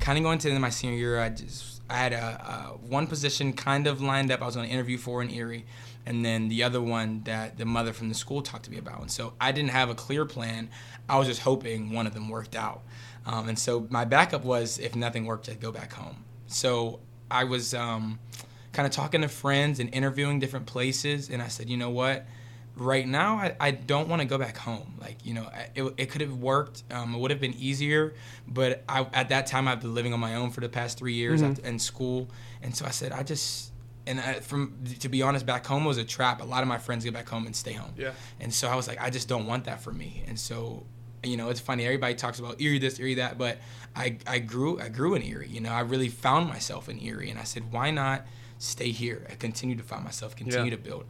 [0.00, 2.72] kind of going to the end of my senior year, I just I had a,
[2.76, 4.42] a one position kind of lined up.
[4.42, 5.64] I was going to interview for in Erie,
[6.06, 9.00] and then the other one that the mother from the school talked to me about.
[9.00, 10.68] And so I didn't have a clear plan.
[11.08, 12.82] I was just hoping one of them worked out.
[13.28, 16.24] Um, and so my backup was if nothing worked, I'd go back home.
[16.46, 18.18] So I was um,
[18.72, 22.26] kind of talking to friends and interviewing different places, and I said, you know what?
[22.74, 24.94] Right now, I, I don't want to go back home.
[25.00, 26.84] Like, you know, it, it could have worked.
[26.90, 28.14] Um, it would have been easier,
[28.46, 31.14] but I, at that time, I've been living on my own for the past three
[31.14, 31.58] years Mhm.
[31.58, 32.30] at- in school,
[32.62, 33.72] and so I said, I just,
[34.06, 36.40] and I, from to be honest, back home was a trap.
[36.40, 37.92] A lot of my friends get back home and stay home.
[37.98, 38.12] Yeah.
[38.40, 40.22] And so I was like, I just don't want that for me.
[40.28, 40.86] And so,
[41.22, 41.84] you know, it's funny.
[41.84, 43.58] Everybody talks about Erie this, Erie that, but
[43.96, 45.48] I, I grew, I grew in Erie.
[45.48, 48.24] You know, I really found myself in Erie, and I said, why not
[48.58, 49.26] stay here?
[49.30, 50.76] I continue to find myself, continue Yeah.
[50.76, 51.04] to build.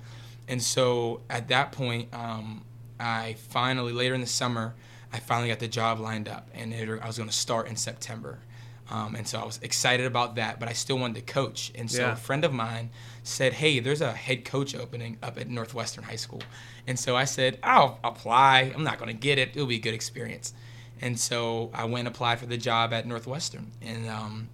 [0.48, 2.64] And so at that point, um,
[2.98, 4.74] I finally later in the summer,
[5.12, 7.76] I finally got the job lined up, and it, I was going to start in
[7.76, 8.38] September.
[8.90, 11.70] Um, and so I was excited about that, but I still wanted to coach.
[11.74, 12.12] And so Yeah.
[12.12, 12.88] a friend of mine
[13.28, 16.42] said, "Hey, there's a head coach opening up at Northwestern High School."
[16.86, 18.72] And so I said, "I'll apply.
[18.74, 19.50] I'm not going to get it.
[19.54, 20.52] It'll be a good experience."
[21.00, 24.48] And so I went and applied for the job at Northwestern, and um,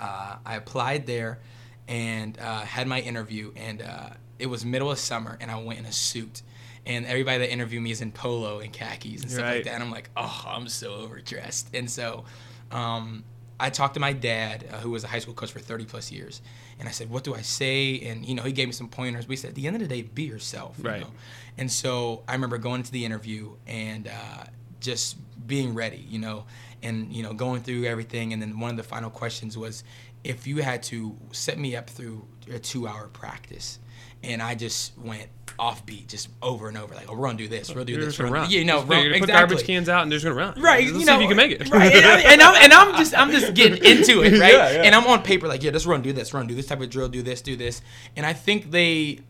[0.00, 1.40] uh, I applied there
[1.86, 5.78] and uh, had my interview, and uh, it was middle of summer, and I went
[5.78, 6.42] in a suit.
[6.86, 9.54] And everybody that interviewed me is in polo and khakis and stuff Right.
[9.56, 9.74] like that.
[9.74, 11.68] And I'm like, oh, I'm so overdressed.
[11.74, 12.24] And so
[12.70, 13.24] um,
[13.60, 16.10] I talked to my dad, uh, who was a high school coach for 30 plus
[16.10, 16.40] years,
[16.78, 19.26] and I said, "What do I say?" And you know, he gave me some pointers.
[19.28, 20.76] We said, at the end of the day, be yourself.
[20.78, 21.00] you Right.
[21.00, 21.10] know?
[21.56, 24.44] And so I remember going into the interview and uh,
[24.80, 26.44] just being ready, you know,
[26.82, 28.32] and you know, going through everything.
[28.32, 29.82] And then one of the final questions was,
[30.24, 33.78] if you had to set me up through a two-hour practice,
[34.22, 37.74] and I just went offbeat, just over and over, like, "Oh, we're gonna do this,
[37.74, 38.52] we'll do You're this, just gonna we're gonna, run.
[38.52, 40.60] you know, run- gonna put exactly garbage cans out and they're just gonna run.
[40.60, 42.54] right Let's you see know if you can make it right and, I, and i'm
[42.62, 44.82] and i'm just i'm just getting into it right Yeah, yeah.
[44.84, 46.88] and i'm on paper like yeah just run do this run do this type of
[46.90, 47.82] drill do this do this
[48.16, 49.20] and i think they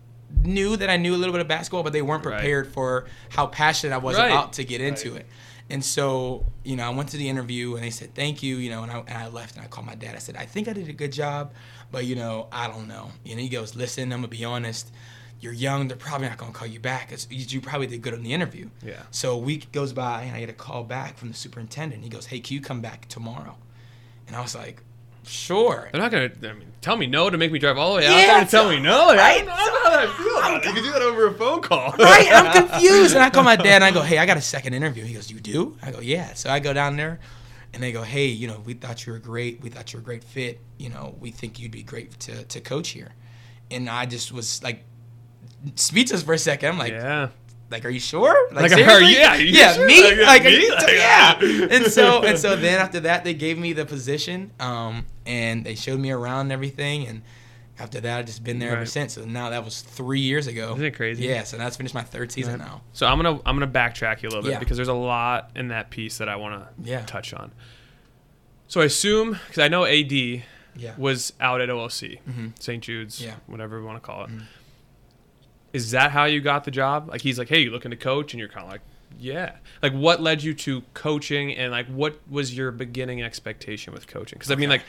[0.42, 2.34] knew that i knew a little bit of basketball but they weren't Right.
[2.40, 4.26] prepared for how passionate i was Right.
[4.30, 5.20] about to get into Right.
[5.20, 5.26] it
[5.70, 8.68] and so you know i went to the interview and they said thank you you
[8.70, 10.68] know and I, and I left and i called my dad i said i think
[10.68, 11.52] i did a good job
[11.90, 14.92] but you know i don't know and he goes listen i'm gonna be honest
[15.40, 18.22] you're young they're probably not gonna call you back it's, you probably did good on
[18.22, 19.02] the interview Yeah.
[19.10, 22.02] so a week goes by and I get a call back from the superintendent.
[22.02, 23.56] He goes, "Hey, can you come back tomorrow?"
[24.26, 24.82] And I was like,
[25.24, 27.98] "Sure." They're not gonna I mean, tell me no to make me drive all the
[28.00, 29.06] way out Yeah, there to tell me no.
[29.08, 30.64] Like, I don't know how that feels.
[30.64, 30.68] it.
[30.68, 31.92] You can do that over a phone call.
[31.98, 32.28] Right?
[32.32, 33.14] I'm confused.
[33.14, 35.14] And I call my dad and I go, "Hey, I got a second interview." He
[35.14, 37.20] goes, "You do?" I go, "Yeah." So I go down there,
[37.72, 39.60] and they go, "Hey, you know, we thought you were great.
[39.62, 40.60] We thought you were a great fit.
[40.78, 43.12] You know, we think you'd be great to to coach here."
[43.70, 44.84] And I just was like
[45.76, 46.70] speechless for a second.
[46.70, 47.28] I'm like, yeah.
[47.70, 49.86] like are you sure Like, I heard- yeah, you yeah sure?
[49.86, 50.70] me Like, like, me?
[50.70, 51.38] Like, yeah
[51.76, 55.74] and so and so then after that they gave me the position um and they
[55.74, 57.22] showed me around and everything and
[57.78, 60.72] after that i've just been there ever since so now that was three years ago
[60.72, 61.24] Isn't it crazy?
[61.26, 62.66] yeah so that's finished my third season Right.
[62.68, 64.58] now So I'm gonna I'm gonna backtrack you a little bit Yeah.
[64.60, 67.02] because there's a lot in that piece that I want to Yeah.
[67.04, 67.52] touch on.
[68.68, 72.52] So I assume because I know AD yeah was out at OLC, Mhm.
[72.60, 72.82] St.
[72.82, 73.34] Jude's, Yeah.
[73.46, 74.30] whatever we want to call it.
[74.30, 74.42] Mhm.
[75.84, 77.08] Is that how you got the job?
[77.08, 78.80] Like he's like, hey, you looking to coach, and you're kind of like,
[79.18, 79.56] yeah.
[79.82, 84.38] Like what led you to coaching, and like what was your beginning expectation with coaching?
[84.38, 84.78] Because I mean, Okay.
[84.78, 84.82] like,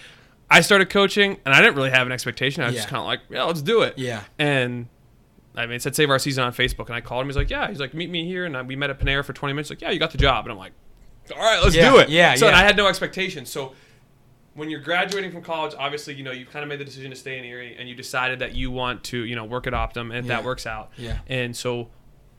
[0.52, 2.64] I started coaching, and I didn't really have an expectation.
[2.64, 3.98] I was just kind of like, yeah, let's do it.
[3.98, 4.88] yeah And
[5.56, 7.28] I mean, it said save our season on Facebook, and I called him.
[7.28, 7.68] He's like, yeah.
[7.70, 9.70] He's like, meet me here, and I, we met at Panera for 20 minutes.
[9.70, 10.72] Like, yeah, you got the job, and I'm like,
[11.36, 12.10] all right, let's Yeah, do it.
[12.10, 12.58] yeah, So yeah.
[12.58, 13.50] I had no expectations.
[13.50, 13.74] So
[14.60, 17.16] when you're graduating from college, obviously, you know, you've kind of made the decision to
[17.18, 20.14] stay in Erie, and you decided that you want to, you know, work at Optum,
[20.16, 20.36] and Yeah.
[20.36, 20.92] that works out.
[20.98, 21.20] Yeah.
[21.28, 21.90] And so,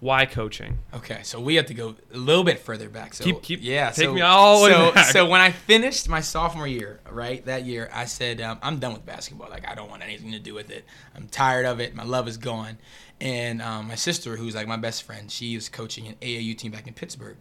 [0.01, 0.79] why coaching?
[0.95, 3.13] Okay, so we have to go a little bit further back.
[3.13, 5.07] So Keep- keep- yeah, take so, me all the way so, back.
[5.13, 8.95] So when I finished my sophomore year, right that year, I said um, I'm done
[8.95, 9.51] with basketball.
[9.51, 10.87] Like I don't want anything to do with it.
[11.15, 11.95] I'm tired of it.
[11.95, 12.79] My love is gone.
[13.21, 16.73] And um, my sister, who's like my best friend, she was coaching an AAU team
[16.73, 17.37] back in Pittsburgh.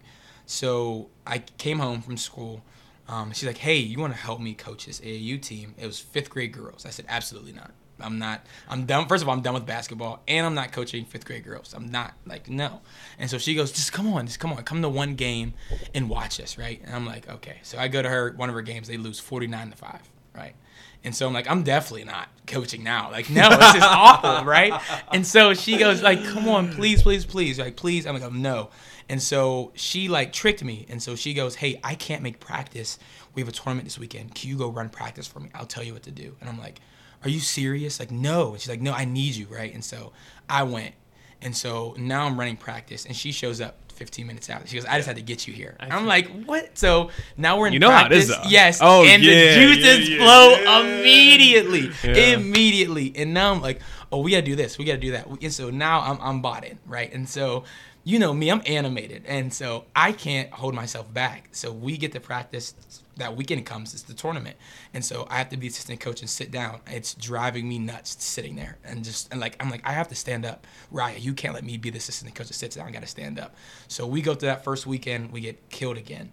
[0.46, 2.62] So I came home from school.
[3.10, 6.00] Um, she's like, "Hey, you want to help me coach this AAU team?" It was
[6.00, 6.86] fifth grade girls.
[6.86, 7.72] I said, "Absolutely not.
[8.00, 8.46] I'm not.
[8.70, 9.08] I'm done.
[9.08, 11.74] First of all, I'm done with basketball, and I'm not coaching fifth grade girls.
[11.74, 12.82] I'm not like no."
[13.18, 15.56] And so she goes, "Just come on, just come on, come to one game
[15.96, 18.56] and watch us, right?" And I'm like, "Okay." So I go to her one of
[18.56, 18.88] her games.
[18.88, 20.02] They lose 49 to five,
[20.36, 20.56] right?
[21.04, 23.10] And so I'm like, I'm definitely not coaching now.
[23.10, 24.74] Like, no, this is awful, right?
[25.14, 28.06] And so she goes, like, come on, please, please, please, like, please.
[28.06, 28.70] I'm like, no.
[29.10, 30.86] And so she like tricked me.
[30.88, 33.00] And so she goes, hey, I can't make practice.
[33.34, 34.36] We have a tournament this weekend.
[34.36, 35.50] Can you go run practice for me?
[35.56, 36.36] I'll tell you what to do.
[36.40, 36.80] And I'm like,
[37.24, 38.00] are you serious?
[38.00, 38.52] Like, no.
[38.52, 39.74] And she's like, no, I need you, right?
[39.74, 40.14] And so
[40.48, 40.94] I went.
[41.42, 44.68] And so now I'm running practice, and she shows up 15 minutes out.
[44.68, 45.76] She goes, I just had to get you here.
[45.80, 46.78] I I'm like, what?
[46.78, 48.24] So now we're in You know how it practice.
[48.24, 48.42] is, though.
[48.48, 48.80] Yes.
[48.82, 51.92] Oh, and yeah, the juices yeah, yeah, flow immediately.
[52.34, 53.14] Immediately.
[53.16, 53.82] And now I'm like,
[54.12, 54.78] oh, we gotta do this.
[54.78, 55.28] We gotta do that.
[55.28, 57.12] And so now I'm, I'm bought in, right?
[57.14, 57.66] And so,
[58.04, 59.24] you know me, I'm animated.
[59.28, 61.50] And so I can't hold myself back.
[61.52, 62.74] So we get to practice.
[63.20, 64.58] That weekend comes, it's the tournament.
[64.94, 66.82] And so I have to be assistant coach and sit down.
[66.88, 68.78] It's driving me nuts sitting there.
[68.84, 70.66] And just, and like, I'm like, I have to stand up.
[70.92, 72.88] Raya, you can't let me be the assistant coach that sits down.
[72.88, 73.56] I gotta stand up.
[73.88, 76.32] So we go to that first weekend, we get killed again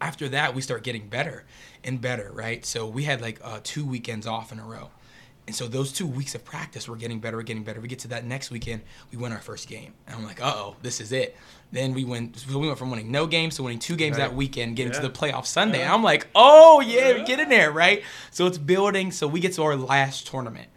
[0.00, 1.44] after that we start getting better
[1.82, 4.90] and better right so we had like uh, two weekends off in a row
[5.48, 7.80] and so those two weeks of practice we're getting better we're getting better.
[7.80, 9.94] We get to that next weekend we win our first game.
[10.06, 11.36] And i'm like uh-oh this is it.
[11.72, 14.28] Then we went so we went from winning no games to winning two games Right.
[14.28, 15.00] that weekend getting Yeah.
[15.00, 15.80] to the playoff sunday.
[15.82, 18.02] And i'm like oh yeah get in there right?
[18.30, 19.10] So it's building.
[19.10, 20.68] So we get to our last tournament.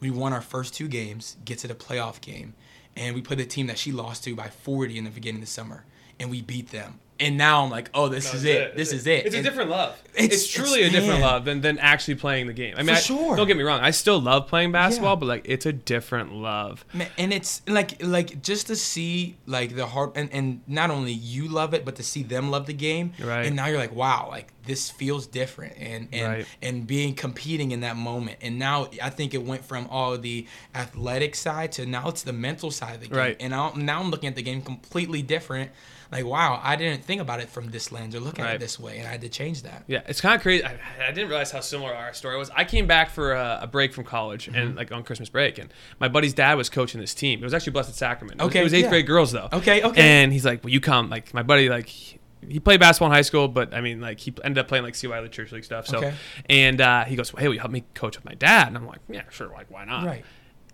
[0.00, 2.54] We won our first two games, get to the playoff game,
[2.96, 5.46] and we played the team that she lost to by 40 in the beginning of
[5.48, 5.84] the summer,
[6.18, 7.00] and we beat them.
[7.20, 8.76] And now I'm like, oh, this No, is that's it.
[8.76, 9.26] This is it.
[9.26, 9.96] It's a different love.
[10.14, 11.30] It's- It's, truly it's- a different man.
[11.30, 12.74] love than, than actually playing the game.
[12.76, 13.36] I mean, I- sure.
[13.36, 13.80] don't get me wrong.
[13.80, 15.20] I still love playing basketball, Yeah.
[15.20, 16.84] but like it's a different love.
[16.94, 21.12] Man, and it's like like just to see like the heart and, and not only
[21.12, 23.44] you love it but to see them love the game Right.
[23.46, 26.46] and now you're like wow like this feels different and and Right.
[26.62, 30.46] and being competing in that moment and now i think it went from all the
[30.74, 33.36] athletic side to now it's the mental side of the game Right.
[33.40, 35.70] and now, now i'm looking at the game completely different
[36.12, 38.54] like wow i didn't think about it from this lens or look at Right.
[38.56, 40.64] it this way and i had to change that Yeah, it's kind of crazy.
[40.64, 42.50] I, I didn't realize how similar our story was.
[42.50, 44.54] I came back for a, a break from college Mm-hmm.
[44.56, 47.40] and like on Christmas break, and my buddy's dad was coaching this team.
[47.40, 48.40] It was actually Blessed Sacrament.
[48.40, 48.90] It was, Okay, it was eighth yeah.
[48.90, 49.48] grade girls though.
[49.52, 50.00] Okay, okay.
[50.02, 52.18] And he's like, "Well, you come." Like my buddy, like he,
[52.48, 54.94] he played basketball in high school, but I mean, like he ended up playing like
[54.94, 55.86] CY the church league stuff.
[55.86, 56.14] So, Okay.
[56.48, 58.76] and uh, he goes, well, "Hey, will you help me coach with my dad?" And
[58.76, 59.48] I'm like, "Yeah, sure.
[59.48, 60.24] Like, why not?" Right.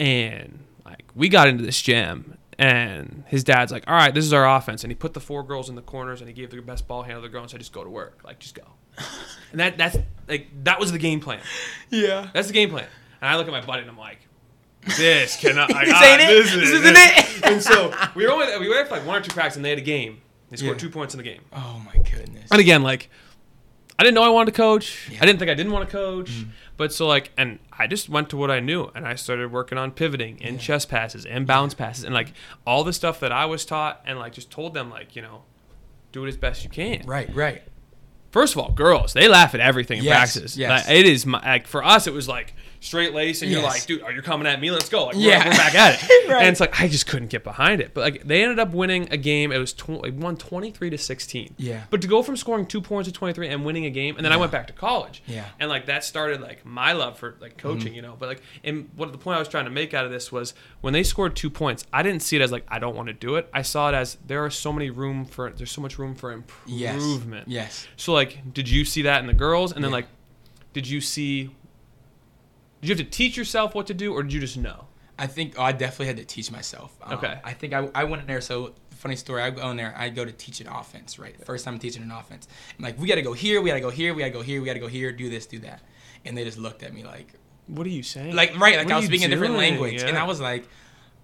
[0.00, 4.32] And like we got into this gym and his dad's like, all right, this is
[4.32, 4.82] our offense.
[4.84, 7.02] And he put the four girls in the corners and he gave the best ball
[7.02, 8.20] handler to the girl and said, just go to work.
[8.24, 8.62] Like, just go.
[9.50, 11.40] and that that's like that was the game plan.
[11.90, 12.86] yeah That's the game plan.
[13.20, 14.20] And I look at my buddy and I'm like,
[14.96, 16.26] this cannot like, This ah, ain't it.
[16.28, 17.46] This, This is isn't it.
[17.50, 19.70] and so we were only we were for like one or two practices and they
[19.70, 20.22] had a game.
[20.50, 20.80] They scored Yeah.
[20.80, 21.42] two points in the game.
[21.52, 23.10] oh my goodness And again, like
[23.98, 25.08] I didn't know I wanted to coach.
[25.10, 25.18] Yeah.
[25.22, 26.30] I didn't think I didn't want to coach.
[26.30, 26.48] Mm.
[26.78, 29.76] But so like and I just went to what I knew and I started working
[29.78, 30.60] on pivoting and Yeah.
[30.62, 32.32] chest passes and bounce passes and like
[32.66, 35.42] all the stuff that I was taught and like just told them like, you know,
[36.12, 37.02] do it as best you can.
[37.06, 37.62] right right
[38.32, 40.56] First of all, girls, they laugh at everything in Yes, practice.
[40.58, 40.86] yes.
[40.86, 42.54] Like, it is my, like for us it was like
[42.86, 44.70] straight lace and you're like, dude, are you coming at me?
[44.70, 45.06] Let's go.
[45.06, 45.44] Like we're, Yeah.
[45.44, 46.10] we're back at it.
[46.26, 46.40] Right.
[46.42, 47.94] And it's like I just couldn't get behind it.
[47.94, 49.52] But like they ended up winning a game.
[49.52, 51.54] It was tw- like won 23 to 16.
[51.56, 51.84] Yeah.
[51.90, 54.32] But to go from scoring 2 points to 23 and winning a game and then
[54.32, 55.22] I went back to college.
[55.26, 55.42] Yeah.
[55.42, 55.50] Mm-hmm.
[55.60, 58.16] And like that started like my love for like coaching, you know.
[58.18, 60.54] But like and what the point I was trying to make out of this was
[60.80, 63.14] when they scored 2 points, I didn't see it as like I don't want to
[63.14, 63.48] do it.
[63.54, 66.42] I saw it as there are so many room for there's so much room for
[66.66, 67.46] yes improvement.
[67.48, 69.72] yes So like, did you see that in the girls?
[69.72, 69.96] And then Yeah.
[69.98, 70.06] like,
[70.72, 71.50] did you see?
[72.80, 74.86] Did you have to teach yourself what to do, or did you just know?
[75.18, 76.96] I think oh, I definitely had to teach myself.
[77.02, 77.38] Um, Okay.
[77.42, 78.40] I think I, I went in there.
[78.40, 79.42] So funny story.
[79.42, 79.94] I go in there.
[79.96, 81.18] I go to teach an offense.
[81.18, 81.42] Right.
[81.44, 82.48] First time teaching an offense.
[82.78, 83.62] I'm like, we got to go here.
[83.62, 84.12] We got to go here.
[84.14, 84.60] We got to go here.
[84.60, 85.12] We got to go here.
[85.12, 85.46] Do this.
[85.46, 85.80] Do that.
[86.24, 87.32] And they just looked at me like,
[87.66, 88.34] What are you saying?
[88.34, 89.70] like right, like What I was you speaking a different doing?
[89.80, 90.68] language, and I was like,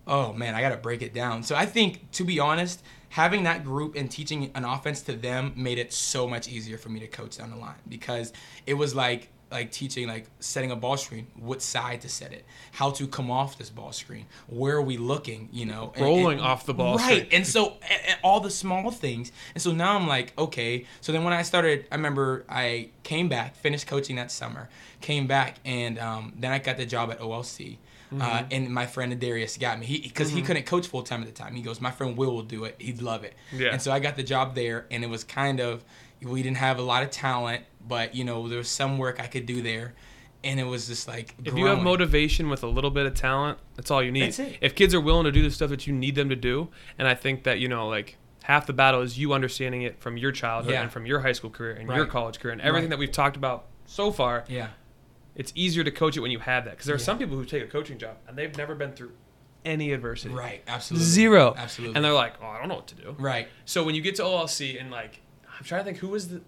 [0.07, 1.43] oh man, I got to break it down.
[1.43, 5.53] So I think, to be honest, having that group and teaching an offense to them
[5.57, 8.33] made it so much easier for me to coach down the line because
[8.67, 12.45] it was like like teaching like setting a ball screen what side to set it
[12.73, 16.39] how to come off this ball screen where are we looking you know and- Rolling
[16.39, 17.29] and- off the ball right screen.
[17.33, 21.13] and so a- a- all the small things and so now i'm like okay so
[21.13, 24.69] then when i started i remember i came back finished coaching that summer
[25.01, 27.77] came back and um, then i got the job at olc
[28.21, 31.33] uh, and my friend Darius got me because he, couldn't coach full time at the
[31.33, 31.55] time.
[31.55, 32.77] He goes, "My friend Will will do it.
[32.79, 33.71] He'd love it." Yeah.
[33.73, 35.83] And so I got the job there, and it was kind of
[36.25, 39.27] we didn't have a lot of talent, but you know there was some work I
[39.27, 39.95] could do there,
[40.45, 43.59] and it was just like if you have motivation with a little bit of talent,
[43.75, 44.23] that's all you need.
[44.25, 44.59] That's it.
[44.61, 47.07] If kids are willing to do the stuff that you need them to do, and
[47.09, 50.33] I think that you know, like half the battle is you understanding it from your
[50.33, 50.83] childhood Yeah.
[50.83, 52.91] and from your high school career and your college career and everything Right.
[52.91, 54.45] that we've talked about so far.
[54.49, 54.69] yeah.
[55.35, 57.05] It's easier to coach it when you have that because there are Yeah.
[57.05, 59.13] some people who take a coaching job and they've never been through
[59.65, 60.35] any adversity.
[60.35, 60.63] Right.
[60.67, 61.07] Absolutely.
[61.07, 61.55] Zero.
[61.57, 61.97] Absolutely.
[61.97, 63.17] And they're like, oh, I don't know what to do.
[63.19, 63.49] right.
[63.65, 65.22] So when you get to OLC and like,
[65.63, 66.41] I'm trying to think who was the,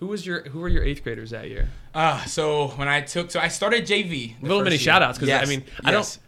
[0.00, 1.68] who was your who were your eighth graders that year?
[1.94, 4.34] Uh, so when I took, so I started JV.
[4.40, 4.80] the Little mini year.
[4.80, 6.18] shout outs because Yes, I mean I don't.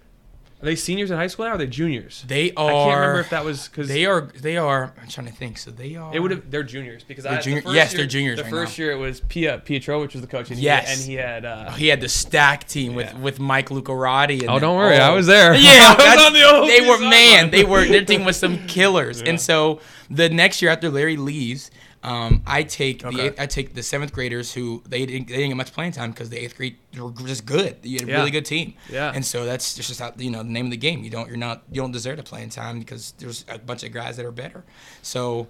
[0.62, 1.50] Are they seniors in high school now?
[1.50, 2.24] or Are they juniors?
[2.28, 2.70] They are.
[2.70, 4.20] I can't remember if that was because They are.
[4.20, 4.94] They are.
[5.02, 5.58] I'm trying to think.
[5.58, 6.14] So they are.
[6.14, 6.48] It would have.
[6.52, 8.78] They're juniors because They're I, the junior- first yes, year- they're juniors The right first
[8.78, 8.84] now.
[8.84, 10.86] year it was Pia Pietro, which was the coach, and Yes.
[10.88, 11.44] he, and he had.
[11.44, 13.18] Uh, He had the stack team with Yeah.
[13.18, 14.40] with Mike Lucarati.
[14.40, 15.52] And Oh, then- don't worry, I was there.
[15.56, 17.50] Yeah, I was on the OLC they were man.
[17.50, 19.20] They were their team was some killers.
[19.20, 19.30] Yeah.
[19.30, 21.70] And so the next year after Larry leaves,
[22.02, 23.26] um, I take the Okay.
[23.28, 26.10] eighth, I take the seventh graders who they didn't they didn't get much playing time
[26.10, 27.76] because the eighth grade were just good.
[27.82, 28.16] You had a Yeah.
[28.18, 28.74] really good team.
[28.90, 29.12] Yeah.
[29.14, 31.04] And so that's just how you know the name of the game.
[31.04, 33.82] You don't you're not you don't deserve to play in time because there's a bunch
[33.84, 34.64] of guys that are better.
[35.02, 35.46] So.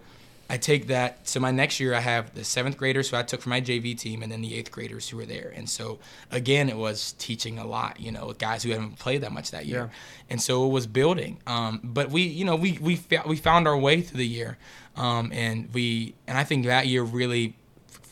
[0.51, 1.27] I take that.
[1.27, 3.95] So my next year, I have the seventh graders who I took from my JV
[3.97, 5.51] team, and then the eighth graders who were there.
[5.57, 5.99] And so
[6.31, 7.99] again, it was teaching a lot.
[7.99, 10.29] You know, with guys who haven't played that much that year, Yeah.
[10.29, 11.39] and so it was building.
[11.47, 14.59] Um, but we, you know, we we we found our way through the year,
[14.97, 17.57] um, and we and I think that year really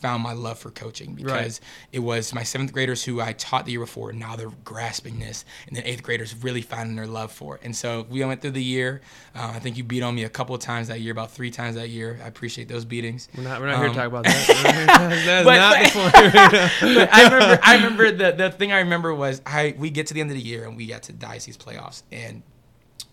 [0.01, 3.71] found my love for coaching because it was my seventh graders who I taught the
[3.73, 4.11] year before.
[4.11, 7.61] Now they're grasping this, and then eighth graders really finding their love for it.
[7.63, 9.01] And so we went through the year.
[9.35, 11.51] Uh, I think you beat on me a couple of times that year, about three
[11.51, 12.19] times that year.
[12.23, 13.29] I appreciate those beatings.
[13.37, 14.47] we're not, we're not here to Um, talk about that.
[14.47, 16.95] We're not here to talk- That's But- not point.
[16.95, 20.15] but I remember, I remember the the thing I remember was I we get to
[20.15, 22.41] the end of the year and we got to diocese playoffs and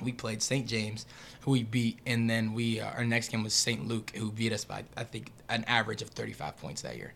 [0.03, 0.67] we played St.
[0.67, 1.07] James,
[1.43, 3.87] who we beat, and then we uh, our next game was St.
[3.87, 7.13] Luke, who beat us by I think an average of 35 points that year.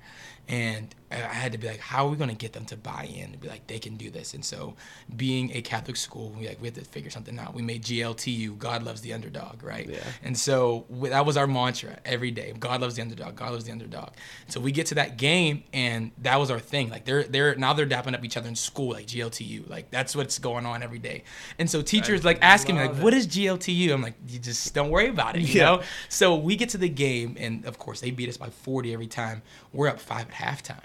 [0.49, 2.77] And I I had to be like, how are we going to get them to
[2.77, 4.33] buy in and be like, they can do this?
[4.33, 4.75] And so,
[5.15, 7.53] being a Catholic school, we like we had to figure something out.
[7.55, 9.89] We made GLTU, God loves the underdog, right?
[9.89, 9.99] Yeah.
[10.23, 12.55] And so that was our mantra every day.
[12.59, 13.37] God loves the underdog.
[13.37, 14.11] God loves the underdog.
[14.49, 16.89] So we get to that game, and that was our thing.
[16.89, 19.69] Like they're they're now they're dapping up each other in school, like GLTU.
[19.69, 21.25] Like that's what's going on every day.
[21.59, 23.03] And so teachers like asking me like, it.
[23.03, 25.65] "What is GLTU?" I'm like, "You just don't worry about it." You Yeah.
[25.65, 25.83] know.
[26.09, 29.07] So we get to the game, and of course they beat us by 40 every
[29.07, 29.43] time.
[29.75, 30.81] We're up five at halftime,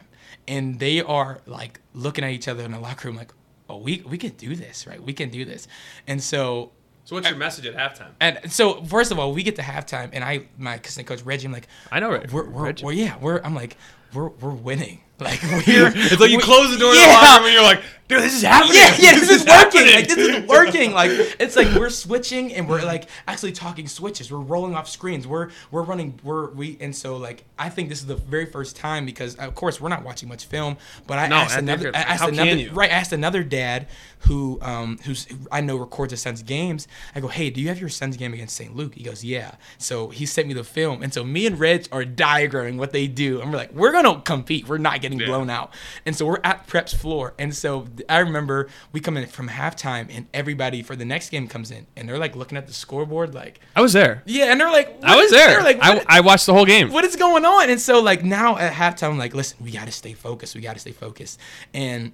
[0.48, 3.32] and they are like looking at each other in the locker room like,
[3.70, 5.02] "Oh, we we can do this, right?
[5.02, 5.68] We can do this."
[6.08, 6.72] And so
[7.06, 8.12] So what's your message at halftime?
[8.20, 11.46] and so, first of all, we get to halftime, and I, my assistant coach Reggie,
[11.48, 12.86] I'm like, I know Reg- we're, we're, Reggie.
[12.86, 13.78] we're yeah, we're, I'm like,
[14.14, 15.02] we're, we're winning.
[15.20, 17.14] Like we're, It's like you we- close the door to the Yeah.
[17.14, 18.76] locker room and you're like, dude, this is happening.
[18.76, 19.48] yeah, yeah, this, is, working.
[19.54, 19.96] happening.
[19.96, 20.92] Like this is working.
[20.94, 24.32] Like it's like we're switching and we're like actually talking switches.
[24.32, 25.26] We're rolling off screens.
[25.28, 26.20] We're we're running.
[26.24, 29.56] We're we and so like I think this is the very first time because of
[29.56, 30.78] course we're not watching much film.
[31.08, 31.92] But I No, asked another.
[31.96, 32.56] I asked another.
[32.56, 32.72] you?
[32.72, 33.88] Right, I asked another dad
[34.22, 36.88] who um who's who I know records his son's games.
[37.16, 38.76] I go, hey, do you have your son's game against St.
[38.76, 38.94] Luke?
[38.96, 39.56] He goes, yeah.
[39.80, 43.08] So he sent me the film, and so me and Reg are diagramming what they
[43.08, 44.68] do, and we're like, we're gonna compete.
[44.68, 45.26] We're not getting Yeah.
[45.28, 45.74] blown out.
[46.06, 50.08] And so we're at Prep's floor, and so I remember we come in from halftime,
[50.10, 53.34] and everybody for the next game comes in, and they're like looking at the scoreboard,
[53.34, 54.24] like, I was there.
[54.26, 55.48] yeah, and they're like, I was is- there.
[55.50, 56.92] They're like, I, I watched the whole game.
[56.92, 57.70] what is going on?
[57.70, 60.56] And so like now at halftime, I'm like, listen, we got to stay focused.
[60.56, 61.40] We got to stay focused.
[61.74, 62.12] And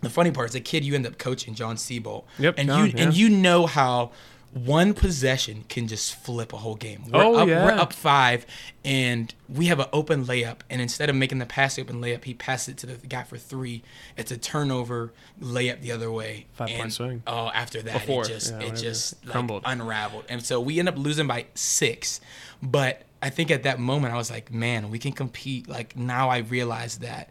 [0.00, 2.24] the funny part is the kid you end up coaching, John Siebold.
[2.38, 4.10] Yep, And John, you and you know how
[4.52, 7.04] one possession can just flip a whole game.
[7.10, 7.64] We're Oh, up, yeah.
[7.64, 8.44] We're up five,
[8.84, 10.58] and we have an open layup.
[10.68, 13.38] And instead of making the pass open layup, he passes it to the guy for
[13.38, 13.82] three.
[14.16, 16.46] It's a turnover layup the other way.
[16.52, 17.22] Five-point And, swing.
[17.26, 19.62] Oh, after that, Before, it just yeah, it just like, Crumbled.
[19.64, 20.24] unraveled.
[20.28, 22.20] And so we end up losing by six.
[22.62, 25.66] But I think at that moment I was like, man, we can compete.
[25.68, 27.30] Like now I realize that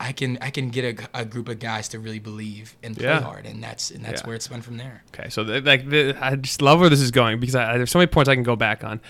[0.00, 3.06] I can I can get a, a group of guys to really believe and play
[3.06, 3.20] Yeah.
[3.20, 4.26] hard, and that's and that's Yeah.
[4.28, 5.02] where it's been from there.
[5.12, 7.90] Okay, so the, like the, I just love where this is going because I, there's
[7.90, 9.00] so many points I can go back on.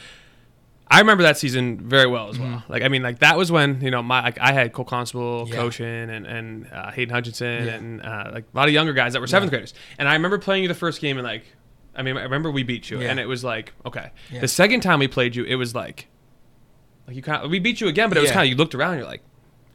[0.90, 2.62] I remember that season very well as well.
[2.66, 5.46] Like I mean, like that was when you know my like I had Cole Constable
[5.46, 5.56] Yeah.
[5.56, 7.74] coaching and and uh, Hayden Hutchinson Yeah.
[7.74, 9.74] and uh, like a lot of younger guys that were seventh graders.
[9.98, 11.44] And I remember playing you the first game and like,
[11.94, 14.12] I mean, I remember we beat you and it was like okay.
[14.40, 16.08] The second time we played you, it was like,
[17.06, 18.74] like you kind of we beat you again, but it was kind of you looked
[18.74, 19.20] around, you're like.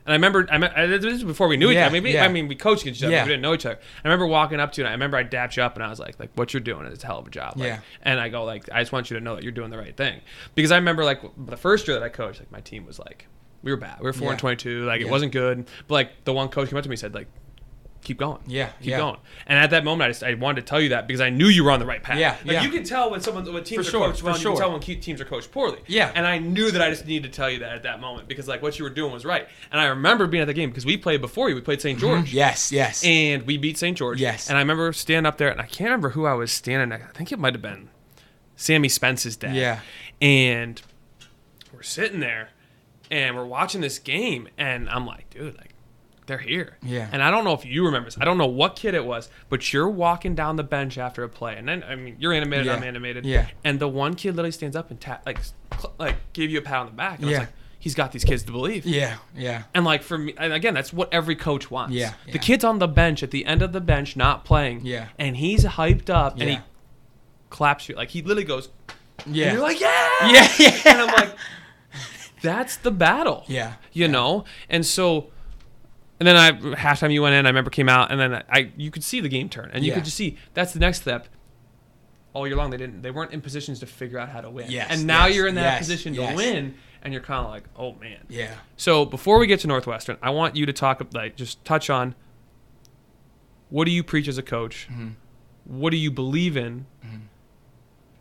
[0.05, 1.91] And I remember, I, this is before we knew each Yeah, other.
[1.91, 2.25] I mean, we, yeah.
[2.25, 3.23] I mean, we coached each other, Yeah.
[3.23, 3.79] we didn't know each other.
[4.03, 5.89] I remember walking up to you, and I remember I dapped you up, and I
[5.89, 7.53] was like, like, what you're doing is a hell of a job.
[7.57, 7.79] Like, Yeah.
[8.01, 9.95] And I go like, I just want you to know that you're doing the right
[9.95, 10.19] thing,
[10.55, 13.27] because I remember like the first year that I coached, like my team was like,
[13.61, 13.99] we were bad.
[13.99, 14.41] We were four and Yeah.
[14.41, 14.85] twenty two.
[14.85, 15.11] Like it Yeah.
[15.11, 15.67] wasn't good.
[15.87, 17.27] But like the one coach came up to me and said like,
[18.03, 18.39] keep going.
[18.47, 18.97] Yeah, Keep yeah.
[18.97, 19.17] going.
[19.47, 21.47] And at that moment, I just I wanted to tell you that because I knew
[21.47, 22.17] you were on the right path.
[22.17, 22.63] Yeah, Like yeah.
[22.63, 24.59] you can tell when someone when teams For are sure, coached well, and you can
[24.59, 25.79] tell when teams are coached poorly.
[25.87, 26.11] Yeah.
[26.13, 28.47] And I knew that I just needed to tell you that at that moment because
[28.47, 29.47] like what you were doing was right.
[29.71, 31.55] And I remember being at the game because we played before you.
[31.55, 31.97] We played St.
[31.97, 32.07] Mm-hmm.
[32.07, 32.33] George.
[32.33, 33.03] Yes, yes.
[33.03, 33.97] And we beat St.
[33.97, 34.19] George.
[34.19, 34.49] Yes.
[34.49, 37.09] And I remember standing up there, and I can't remember who I was standing next.
[37.09, 37.89] I think it might have been
[38.55, 39.55] Sammy Spence's dad.
[39.55, 39.79] Yeah.
[40.21, 40.81] And
[41.73, 42.49] we're sitting there,
[43.11, 45.72] and we're watching this game, and I'm like, dude, like,
[46.25, 46.77] they're here.
[46.81, 47.09] Yeah.
[47.11, 48.17] And I don't know if you remember this.
[48.19, 51.29] I don't know what kid it was, but you're walking down the bench after a
[51.29, 52.73] play, and then I mean, you're animated, Yeah.
[52.75, 53.25] I'm animated.
[53.25, 53.47] Yeah.
[53.63, 55.39] And the one kid literally stands up and tap, like,
[55.77, 57.19] cl- like, gave you a pat on the back.
[57.19, 57.39] And I Yeah.
[57.39, 58.85] was like, he's got these kids to believe.
[58.85, 61.93] yeah, yeah, And like for me, and again, that's what every coach wants.
[61.93, 64.85] Yeah, The kid's on the bench at the end of the bench, not playing.
[64.85, 65.07] Yeah.
[65.19, 66.59] And he's hyped up, and he
[67.49, 68.69] claps you like he literally goes.
[69.25, 69.45] yeah.
[69.47, 70.81] And you're like, yeah, yeah, yeah.
[70.85, 71.35] And I'm like,
[72.41, 73.43] that's the battle.
[73.47, 75.27] Yeah, You know, and so.
[76.23, 77.45] And then I halftime you went in.
[77.45, 79.89] I remember came out, and then I you could see the game turn, and you
[79.89, 79.95] Yeah.
[79.95, 81.27] could just see that's the next step.
[82.31, 83.01] All year long, they didn't.
[83.01, 84.71] They weren't in positions to figure out how to win.
[84.71, 87.51] Yes, and now yes, you're in that yes, position to win, and you're kind of
[87.51, 88.19] like, oh man.
[88.29, 88.53] yeah.
[88.77, 92.15] So before we get to Northwestern, I want you to talk like just touch on
[93.69, 94.87] what do you preach as a coach?
[94.89, 95.09] Mm-hmm.
[95.65, 96.85] What do you believe in?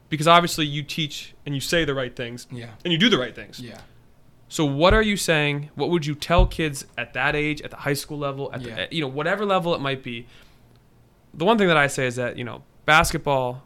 [0.08, 2.70] Because obviously you teach and you say the right things Yeah.
[2.84, 3.60] and you do the right things.
[3.60, 3.78] Yeah.
[4.52, 5.70] So what are you saying?
[5.76, 8.86] What would you tell kids at that age, at the high school level, at, Yeah.
[8.86, 10.26] the, you know whatever level it might be?
[11.32, 13.62] The one thing that I say is that you know basketball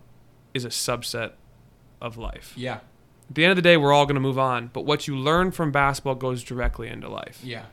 [0.54, 1.32] is a subset
[2.00, 2.52] of life.
[2.56, 2.74] Yeah.
[3.28, 5.16] At the end of the day, we're all going to move on, but what you
[5.16, 7.64] learn from basketball goes directly into life Yeah.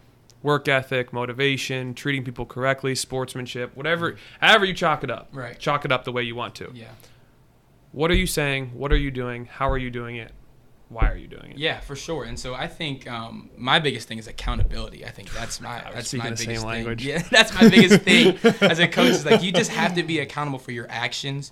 [0.41, 4.45] work ethic, motivation, treating people correctly, sportsmanship, whatever, mm-hmm.
[4.45, 5.29] however you chalk it up.
[5.31, 5.59] Right.
[5.59, 6.71] Chalk it up the way you want to.
[6.73, 6.87] Yeah.
[7.91, 8.71] What are you saying?
[8.73, 9.45] What are you doing?
[9.45, 10.31] How are you doing it?
[10.93, 11.57] Why are you doing it?
[11.57, 12.23] Yeah, for sure.
[12.23, 15.05] And so I think um, my biggest thing is accountability.
[15.05, 16.61] I think that's my that's my biggest thing.
[16.61, 17.05] language.
[17.05, 20.19] Yeah, that's my biggest thing as a coach is like you just have to be
[20.25, 21.51] accountable for your actions.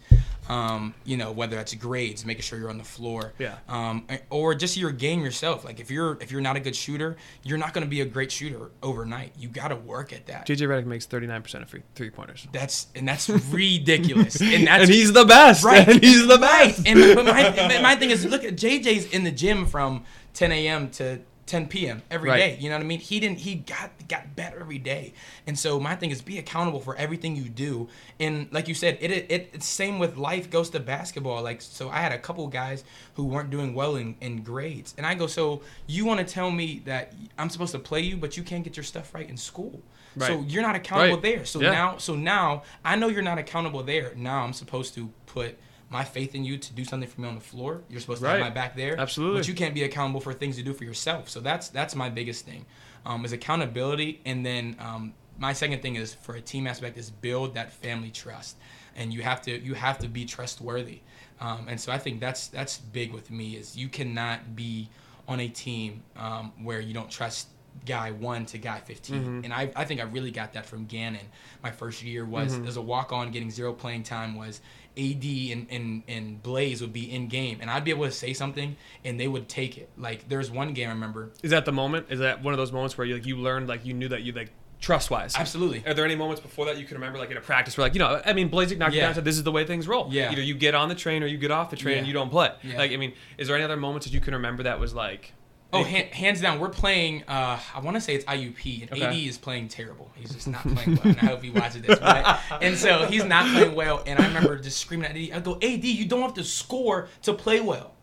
[0.50, 3.32] Um, you know, whether that's grades, making sure you're on the floor.
[3.38, 3.58] Yeah.
[3.70, 5.64] Um, or just your game yourself.
[5.64, 8.06] Like if you're if you're not a good shooter, you're not going to be a
[8.06, 9.34] great shooter overnight.
[9.38, 10.48] You got to work at that.
[10.48, 12.48] JJ Redick makes 39% of free three pointers.
[12.52, 14.42] That's and that's ridiculous.
[14.42, 15.64] And that's and he's the best.
[15.64, 15.88] right.
[15.88, 16.76] And he's the Right.
[16.76, 16.88] best.
[16.88, 20.89] And but my, my thing is, look at JJ's in the gym from 10 a.m.
[20.92, 21.20] to
[21.52, 22.02] 10 p.m.
[22.10, 22.38] every Right.
[22.38, 22.58] day.
[22.62, 22.99] You know what I mean?
[23.02, 23.39] He didn't.
[23.39, 25.14] He got got better every day.
[25.45, 27.89] And so my thing is, be accountable for everything you do.
[28.22, 31.43] And like you said, it, it it's same with life goes to basketball.
[31.43, 32.86] Like so, I had a couple guys
[33.16, 36.49] who weren't doing well in, in grades, and I go, so you want to tell
[36.52, 39.36] me that I'm supposed to play you, but you can't get your stuff right in
[39.38, 39.82] school.
[40.18, 41.22] So you're not accountable Right.
[41.22, 41.45] there.
[41.45, 41.72] So Yeah.
[41.72, 44.14] now, so now I know you're not accountable there.
[44.16, 45.58] Now I'm supposed to put
[45.92, 47.82] my faith in you to do something for me on the floor.
[47.89, 48.38] You're supposed to Right.
[48.38, 48.98] have my back there.
[49.00, 49.39] Absolutely.
[49.42, 51.30] But you can't be accountable for things you do for yourself.
[51.30, 52.66] So that's that's my biggest thing,
[53.06, 54.22] um, is accountability.
[54.26, 58.10] And then um, my second thing is for a team aspect is build that family
[58.10, 58.56] trust,
[58.96, 61.02] and you have to you have to be trustworthy.
[61.42, 64.89] Um, and so I think that's that's big with me is you cannot be
[65.28, 67.48] on a team um, where you don't trust
[67.86, 69.43] guy one to guy 15 Mm-hmm.
[69.45, 71.26] and I, I think i really got that from gannon
[71.63, 72.67] my first year was Mm-hmm.
[72.67, 74.61] as a walk-on getting zero playing time was
[74.97, 78.34] ad and, and, and blaze would be in game and i'd be able to say
[78.34, 81.72] something and they would take it like there's one game i remember Is that the
[81.72, 82.07] moment?
[82.09, 84.22] Is that one of those moments where you like you learned like you knew that
[84.22, 85.36] you like trust wise?
[85.38, 87.86] absolutely Are there any moments before that you can remember, like in a practice, where
[87.86, 89.05] like you know, I mean, Blazik knocked you Yeah.
[89.07, 89.15] down.
[89.15, 90.07] Said this is the way things roll.
[90.11, 90.32] Yeah.
[90.32, 92.30] Either you get on the train or you get off the train and you don't
[92.32, 92.49] play.
[92.63, 92.78] Yeah.
[92.78, 95.34] Like I mean, is there any other moments that you can remember that was like?
[95.74, 97.24] Oh, han- hands down, we're playing.
[97.28, 99.05] Uh, I want to say it's IUP, and Okay.
[99.05, 100.11] AD is playing terrible.
[100.15, 101.07] He's just not playing well.
[101.07, 101.97] And I hope he watches this.
[102.61, 104.03] And so he's not playing well.
[104.05, 105.32] And I remember just screaming at AD.
[105.38, 107.93] I go, AD, you don't have to score to play well.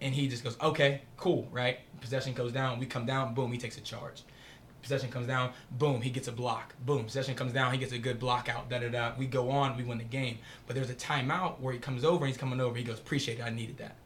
[0.00, 1.78] And he just goes, okay, cool, right?
[2.00, 2.78] Possession goes down.
[2.80, 3.34] We come down.
[3.34, 4.22] Boom, he takes a charge.
[4.82, 5.52] Possession comes down.
[5.70, 6.74] Boom, he gets a block.
[6.84, 7.72] Boom, possession comes down.
[7.72, 8.68] He gets a good block out.
[8.68, 9.12] Da da da.
[9.18, 9.76] We go on.
[9.76, 10.38] We win the game.
[10.66, 12.24] But there's a timeout where he comes over.
[12.24, 12.76] and He's coming over.
[12.76, 13.42] He goes, appreciate it.
[13.42, 13.96] I needed that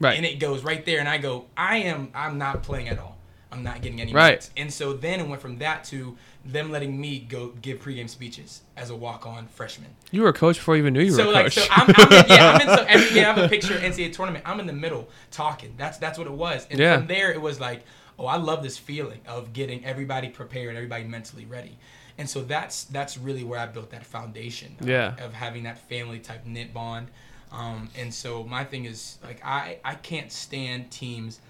[0.00, 0.16] Right.
[0.16, 3.16] and it goes right there and i go i am i'm not playing at all
[3.52, 4.28] i'm not getting any Right.
[4.30, 8.08] minutes and so then it went from that to them letting me go give pregame
[8.08, 11.18] speeches as a walk-on freshman you were a coach before you even knew you were
[11.18, 11.54] so a like coach.
[11.54, 13.82] so I'm, I'm in, yeah I'm in so every game I have a picture of
[13.82, 16.96] NCAA tournament I'm in the middle talking that's that's what it was and Yeah.
[16.96, 17.84] from there it was like
[18.18, 21.76] oh I love this feeling of getting everybody prepared everybody mentally ready
[22.16, 25.14] and so that's that's really where I built that foundation of, Yeah.
[25.22, 27.08] of having that family type knit bond
[27.52, 31.40] um, and so my thing is like I I can't stand teams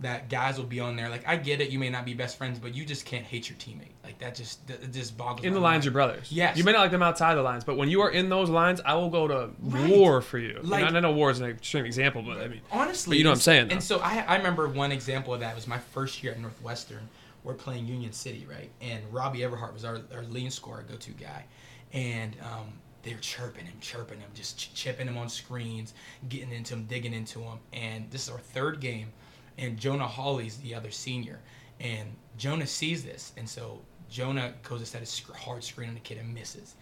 [0.00, 2.38] that guys will be on there like I get it you may not be best
[2.38, 5.52] friends but you just can't hate your teammate like that just that just boggles in
[5.52, 5.84] the lines, mind.
[5.86, 6.30] you're brothers.
[6.30, 6.56] Yes.
[6.56, 8.80] You may not like them outside the lines, but when you are in those lines,
[8.84, 9.90] I will go to Right.
[9.90, 10.60] war for you.
[10.62, 13.24] Like- and I know war is an extreme example, but I mean, Honestly, But you
[13.24, 13.72] know what I'm saying, though.
[13.74, 17.08] And so I, I remember one example of that was my first year at Northwestern.
[17.44, 18.70] We're playing Union City, right?
[18.80, 21.44] And Robbie Everhart was our, our lean scorer, go-to guy,
[21.92, 22.72] and um,
[23.02, 25.94] they're chirping him, chirping him, just ch- chipping him on screens,
[26.28, 27.58] getting into him, digging into him.
[27.72, 29.12] And this is our third game,
[29.56, 31.40] and Jonah Hawley's the other senior,
[31.80, 33.80] and Jonah sees this, and so
[34.10, 36.74] Jonah goes to set hard screen on the kid and misses,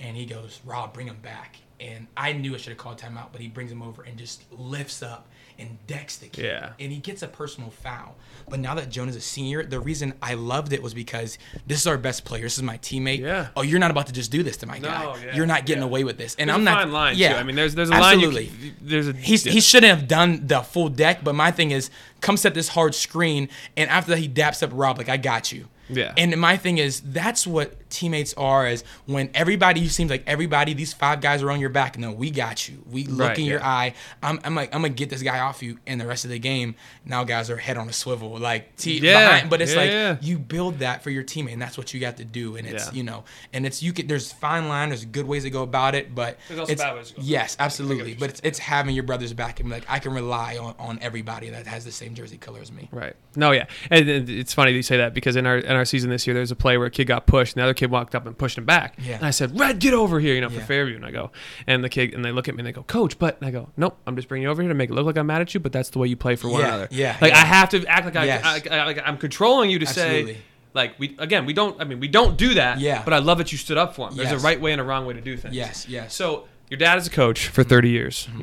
[0.00, 1.56] and he goes, Rob, bring him back.
[1.80, 4.50] And I knew I should have called timeout, but he brings him over and just
[4.52, 6.44] lifts up and decks the kid.
[6.44, 6.72] Yeah.
[6.80, 8.16] And he gets a personal foul.
[8.48, 11.86] But now that Jonah's a senior, the reason I loved it was because this is
[11.86, 12.42] our best player.
[12.42, 13.20] This is my teammate.
[13.20, 13.48] Yeah.
[13.56, 15.24] Oh, you're not about to just do this to my No, guy.
[15.24, 15.88] yeah, You're not getting yeah.
[15.88, 16.34] away with this.
[16.38, 16.82] And there's I'm a not.
[16.82, 17.16] fine line.
[17.16, 17.34] yeah.
[17.34, 17.38] too.
[17.38, 18.46] I mean, there's there's a Absolutely.
[18.48, 18.58] line.
[18.60, 19.52] You, there's a He's, yeah.
[19.52, 21.90] He shouldn't have done the full deck, but my thing is,
[22.20, 25.52] come set this hard screen, and after that, he daps up Rob like, I got
[25.52, 25.68] you.
[25.88, 26.12] Yeah.
[26.16, 28.66] And my thing is, that's what teammates are.
[28.66, 31.98] Is when everybody seems like everybody, these five guys are on your back.
[31.98, 32.82] No, we got you.
[32.90, 33.94] We look Right, in your eye.
[34.22, 36.38] I'm, I'm like, I'm gonna get this guy off you, and the rest of the
[36.38, 36.74] game,
[37.04, 39.50] now guys are head on a swivel, like t- Yeah, behind.
[39.50, 40.16] But it's yeah, like yeah.
[40.20, 42.56] you build that for your teammate, and that's what you got to do.
[42.56, 42.92] And it's Yeah.
[42.94, 44.06] you know, and it's you can.
[44.06, 44.88] There's fine line.
[44.88, 47.22] There's good ways to go about it, but There's also it's, bad ways to go
[47.22, 48.14] Yes, absolutely.
[48.14, 51.50] But it's, it's having your brother's back and like, I can rely on, on everybody
[51.50, 52.88] that has the same jersey color as me.
[52.92, 53.14] Right.
[53.36, 55.84] No, yeah, and and it's funny that you say that because in our in our
[55.84, 57.74] season this year, there was a play where a kid got pushed, and the other
[57.74, 58.96] kid walked up and pushed him back.
[58.98, 59.16] Yeah.
[59.16, 60.64] And I said, "Red, get over here," you know, for Yeah.
[60.66, 60.96] Fairview.
[60.96, 61.30] And I go,
[61.66, 63.50] and the kid, and they look at me and they go, "Coach," but and I
[63.50, 65.42] go, "Nope, I'm just bringing you over here to make it look like I'm mad
[65.42, 67.38] at you, but that's the way you play for one Yeah, another." yeah, Like yeah.
[67.38, 68.66] I have to act like I, Yes.
[68.70, 70.34] I, I like I'm controlling you to Absolutely.
[70.34, 70.40] say.
[70.74, 71.80] Like we again, we don't.
[71.80, 72.80] I mean, we don't do that.
[72.80, 73.02] Yeah.
[73.04, 74.16] But I love that you stood up for him.
[74.16, 74.42] There's Yes.
[74.42, 75.54] a right way and a wrong way to do things.
[75.54, 76.14] Yes, yes.
[76.14, 78.26] So your dad is a coach for 30 years.
[78.30, 78.40] Mm-hmm.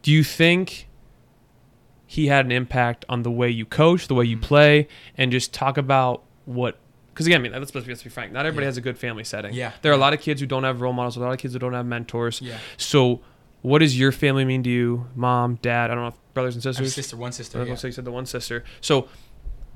[0.00, 0.88] Do you think
[2.06, 4.44] he had an impact on the way you coach, the way you mm-hmm.
[4.44, 6.78] play, and just talk about what?
[7.12, 8.32] Because again, I mean, let's, let's, be, let's be frank.
[8.32, 8.68] Not everybody Yeah.
[8.68, 9.52] has a good family setting.
[9.52, 9.72] Yeah.
[9.82, 11.16] There are a lot of kids who don't have role models.
[11.16, 12.40] A lot of kids who don't have mentors.
[12.40, 12.56] Yeah.
[12.78, 13.20] So,
[13.60, 15.06] what does your family mean to you?
[15.14, 15.90] Mom, dad.
[15.90, 16.94] I don't know if brothers and I have a sisters.
[16.94, 17.58] sister, one sister.
[17.58, 17.74] I Yeah.
[17.74, 18.64] gonna you said the one sister.
[18.80, 19.08] So,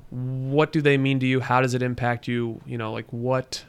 [0.09, 1.39] what do they mean to you?
[1.39, 2.59] How does it impact you?
[2.65, 3.65] You know, like what?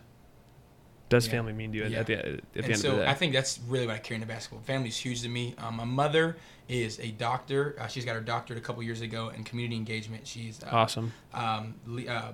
[1.08, 1.32] does Yeah.
[1.32, 1.98] family mean to you at, Yeah.
[2.00, 3.06] at the, at the end so of the day?
[3.06, 4.60] So I think that's really what I carry into basketball.
[4.64, 5.54] Family's huge to me.
[5.56, 6.36] Um, my mother
[6.68, 7.76] is a doctor.
[7.80, 10.26] Uh, she's got her doctorate a couple years ago in community engagement.
[10.26, 11.14] She's uh, awesome.
[11.32, 11.76] um,
[12.06, 12.32] uh,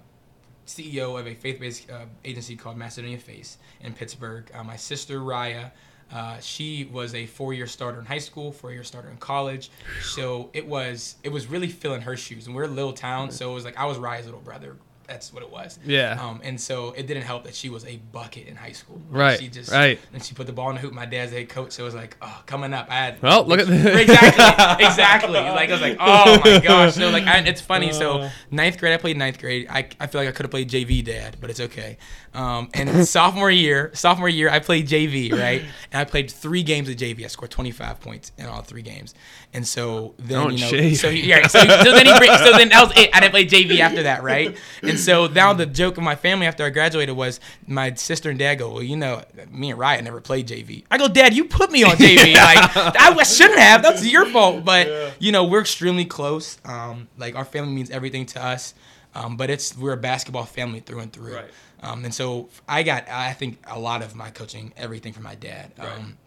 [0.66, 4.50] CEO of a faith-based uh, agency called Macedonia Face in Pittsburgh.
[4.54, 5.70] Uh, my sister Raya,
[6.12, 9.70] uh, she was a four-year starter in high school, four-year starter in college.
[10.02, 12.46] So it was it was really filling her shoes.
[12.46, 14.76] And we're a little town, so it was like I was Raya's little brother.
[15.06, 15.78] That's what it was.
[15.84, 16.18] Yeah.
[16.20, 19.00] Um, and so it didn't help that she was a bucket in high school.
[19.10, 19.98] Right, She just right.
[20.12, 20.92] And she put the ball in the hoop.
[20.92, 23.60] My dad's head coach, so it was like, oh, coming up, I had Well, look
[23.60, 23.84] at this.
[24.00, 25.32] exactly, exactly.
[25.34, 26.94] Like I was like, oh my gosh.
[26.94, 27.92] So like, I, it's funny.
[27.92, 28.30] So Uh.
[28.50, 29.66] ninth grade, I played ninth grade.
[29.70, 31.98] I, I feel like I could have played JV dad, but it's okay.
[32.32, 35.62] Um, and sophomore year, sophomore year, I played JV, right?
[35.92, 37.24] And I played three games of JV.
[37.24, 39.14] I scored 25 points in all three games.
[39.54, 40.94] And so then Don't you know, shade.
[40.96, 43.08] so yeah, so, so then he, bring- so then that was it.
[43.14, 44.56] I didn't play JV after that, right?
[44.82, 47.38] And so now the joke of my family after I graduated was
[47.68, 50.82] my sister and dad go, well, you know, me and Raya never played JV.
[50.90, 52.34] I go, Dad, you put me on JV.
[52.34, 53.82] like I shouldn't have.
[53.82, 54.64] That's your fault.
[54.64, 56.58] But you know, we're extremely close.
[56.64, 58.74] Um, like our family means everything to us.
[59.14, 61.36] Um, but it's we're a basketball family through and through.
[61.36, 61.50] Right.
[61.82, 65.36] Um, and so I got I think a lot of my coaching, everything from my
[65.36, 65.72] dad.
[65.78, 65.88] Right.
[65.92, 66.18] Um,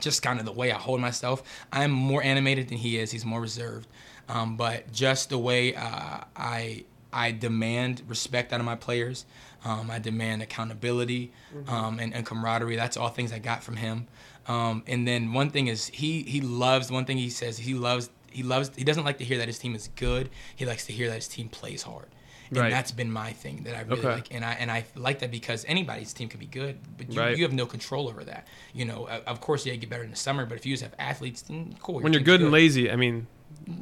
[0.00, 1.42] just kind of the way I hold myself.
[1.72, 3.10] I'm more animated than he is.
[3.10, 3.88] He's more reserved.
[4.28, 9.24] Um, but just the way uh, I I demand respect out of my players.
[9.64, 11.32] Um, I demand accountability
[11.66, 12.76] um, and, and camaraderie.
[12.76, 14.06] That's all things I got from him.
[14.46, 18.10] Um, and then one thing is he he loves one thing he says he loves
[18.30, 20.30] he loves he doesn't like to hear that his team is good.
[20.54, 22.06] He likes to hear that his team plays hard.
[22.50, 22.70] And Right.
[22.70, 24.08] that's been my thing that I really Okay.
[24.14, 27.20] like, and I and I like that because anybody's team can be good, but you,
[27.20, 27.36] Right.
[27.36, 28.46] you have no control over that.
[28.72, 30.82] You know, of course, yeah, you get better in the summer, but if you just
[30.82, 31.96] have athletes, then cool.
[32.00, 33.26] when you're team's good and lazy, I mean,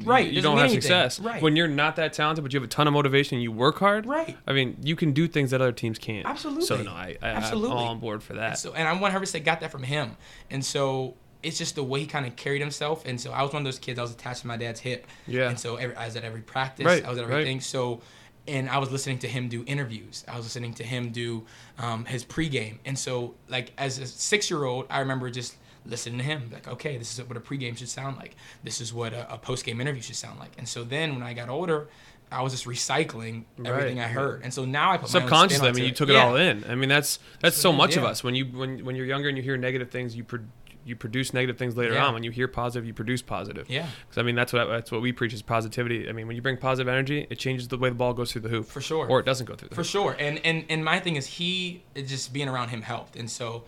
[0.03, 0.81] Right, you don't have anything.
[0.81, 3.43] success right when you're not that talented, but you have a ton of motivation, and
[3.43, 4.05] you work hard.
[4.05, 4.35] Right.
[4.45, 6.25] I mean, you can do things that other teams can't.
[6.25, 6.65] Absolutely.
[6.65, 7.71] So no, I, I Absolutely.
[7.71, 8.57] I'm all on board for that.
[8.59, 10.17] So, and I 100% got that from him.
[10.49, 13.05] And so it's just the way he kind of carried himself.
[13.05, 13.97] And so I was one of those kids.
[13.99, 15.05] I was attached to my dad's hip.
[15.27, 15.49] Yeah.
[15.49, 16.85] And so every, I was at every practice.
[16.85, 17.31] Right, I was at right.
[17.33, 17.61] everything.
[17.61, 18.01] So,
[18.47, 20.23] and I was listening to him do interviews.
[20.27, 21.45] I was listening to him do
[21.77, 22.77] um, his pregame.
[22.85, 26.49] And so, like as a six-year-old, I remember just listening to him.
[26.51, 28.35] Like, okay, this is what a pregame should sound like.
[28.63, 30.51] This is what a, a postgame interview should sound like.
[30.57, 31.87] And so then when I got older.
[32.29, 34.03] I was just recycling everything Right.
[34.03, 36.09] I heard, and so now I put my own spin Subconsciously, I mean, you took
[36.09, 36.25] it Yeah.
[36.25, 36.65] all in.
[36.69, 38.21] I mean, that's that's That's so much is, of us.
[38.21, 40.43] When you when when you're younger and you hear negative things, you pro-
[40.87, 42.05] you produce negative things later Yeah.
[42.07, 42.13] on.
[42.13, 43.69] When you hear positive, you produce positive.
[43.69, 43.87] Yeah.
[44.07, 46.07] Because I mean, that's what that's what we preach is positivity.
[46.09, 48.41] I mean, when you bring positive energy, it changes the way the ball goes through
[48.41, 48.65] the hoop.
[48.67, 49.07] For sure.
[49.07, 49.89] Or it doesn't go through the For hoop.
[49.91, 50.15] sure.
[50.19, 53.15] And and and my thing is he just being around him helped.
[53.15, 53.65] And so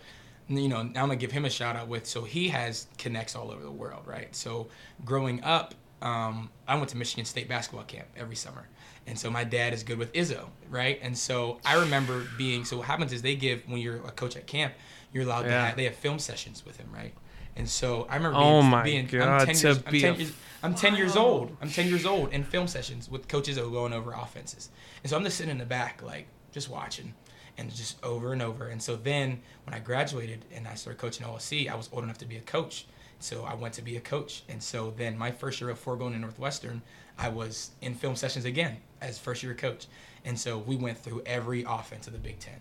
[0.48, 3.50] you know, I'm gonna give him a shout out with so he has connects all
[3.52, 4.34] over the world, right?
[4.34, 4.68] So
[5.04, 8.66] growing up, um, I went to Michigan State basketball camp every summer.
[9.06, 10.98] And so my dad is good with Izzo, right?
[11.02, 14.36] And so I remember being so what happens is they give when you're a coach
[14.36, 14.74] at camp,
[15.12, 17.14] you're allowed to have they have film sessions with him, right?
[17.56, 20.32] And so I remember Oh being, my being God, I'm 10 years, I'm 10 years
[20.62, 21.56] I'm 10 years old.
[21.60, 24.68] I'm 10 years old in film sessions with coaches that were going over offenses.
[25.02, 27.14] And so I'm just sitting in the back, like, just watching
[27.56, 28.68] and just over and over.
[28.68, 32.18] And so then when I graduated and I started coaching OLC, I was old enough
[32.18, 32.86] to be a coach.
[33.20, 34.42] So I went to be a coach.
[34.48, 36.82] And so then my first year before going to Northwestern,
[37.18, 39.86] I was in film sessions again as first year coach.
[40.24, 42.60] And so we went through every offense of the Big Ten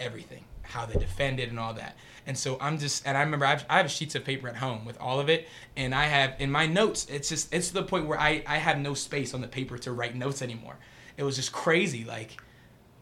[0.00, 1.96] everything, how they defended and all that.
[2.26, 4.56] And so I'm just, and I remember I have, I have sheets of paper at
[4.56, 7.06] home with all of it, and I have in my notes.
[7.10, 9.78] It's just, it's to the point where I I have no space on the paper
[9.78, 10.76] to write notes anymore.
[11.16, 12.36] It was just crazy, like,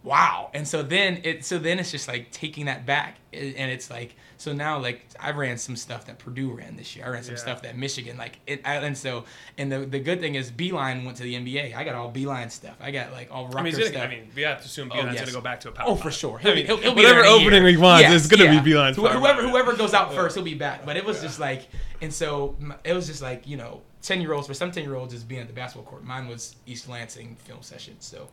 [0.06, 0.50] wow.
[0.54, 4.14] And so then it, so then it's just like taking that back, and it's like,
[4.38, 7.04] so now like I ran some stuff that Purdue ran this year.
[7.04, 7.40] I ran some Yeah.
[7.40, 9.24] stuff that Michigan, like, it, I, and so,
[9.58, 11.74] and the the good thing is Beilein went to the NBA.
[11.74, 12.76] I got all Beilein stuff.
[12.80, 14.02] I got like all I mean, gonna, stuff.
[14.02, 15.16] I mean, we have to assume Oh, Beilein's yes.
[15.16, 15.86] going to go back to a oh, power.
[15.88, 16.38] Oh, for sure.
[16.38, 18.62] I He'll, mean, he'll, he'll whatever opening he wants Yes, is going to yeah.
[18.62, 18.96] be Beilein's.
[18.96, 20.86] Who- Whoever whoever goes out first, he'll be back.
[20.86, 21.66] But it was just like,
[22.00, 22.54] and so
[22.84, 25.24] it was just like you know, ten year olds for some ten year olds is
[25.24, 26.04] being at the basketball court.
[26.04, 27.96] Mine was East Lansing film session.
[28.00, 28.28] So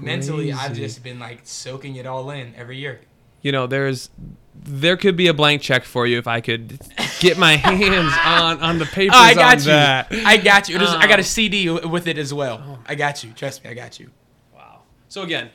[0.00, 3.00] mentally, I've just been like soaking it all in every year.
[3.42, 4.10] you know, there's
[4.56, 6.80] there could be a blank check for you if I could
[7.20, 9.64] get my hands on on the papers Oh, I got you.
[9.66, 10.08] that.
[10.12, 10.78] I got you.
[10.78, 12.62] Was- I got a Um, CD with it as well.
[12.66, 12.78] Oh.
[12.86, 13.32] I got you.
[13.32, 14.10] Trust me, I got you.
[14.54, 14.82] Wow.
[15.08, 15.50] So again,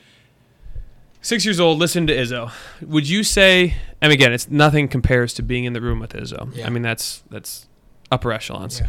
[1.20, 2.50] six years old, listen to Izzo.
[2.82, 3.74] Would you say?
[4.00, 6.54] And again, it's nothing compares to being in the room with Izzo.
[6.54, 6.66] Yeah.
[6.66, 7.66] I mean, that's that's
[8.10, 8.80] upper echelons.
[8.80, 8.86] Yeah.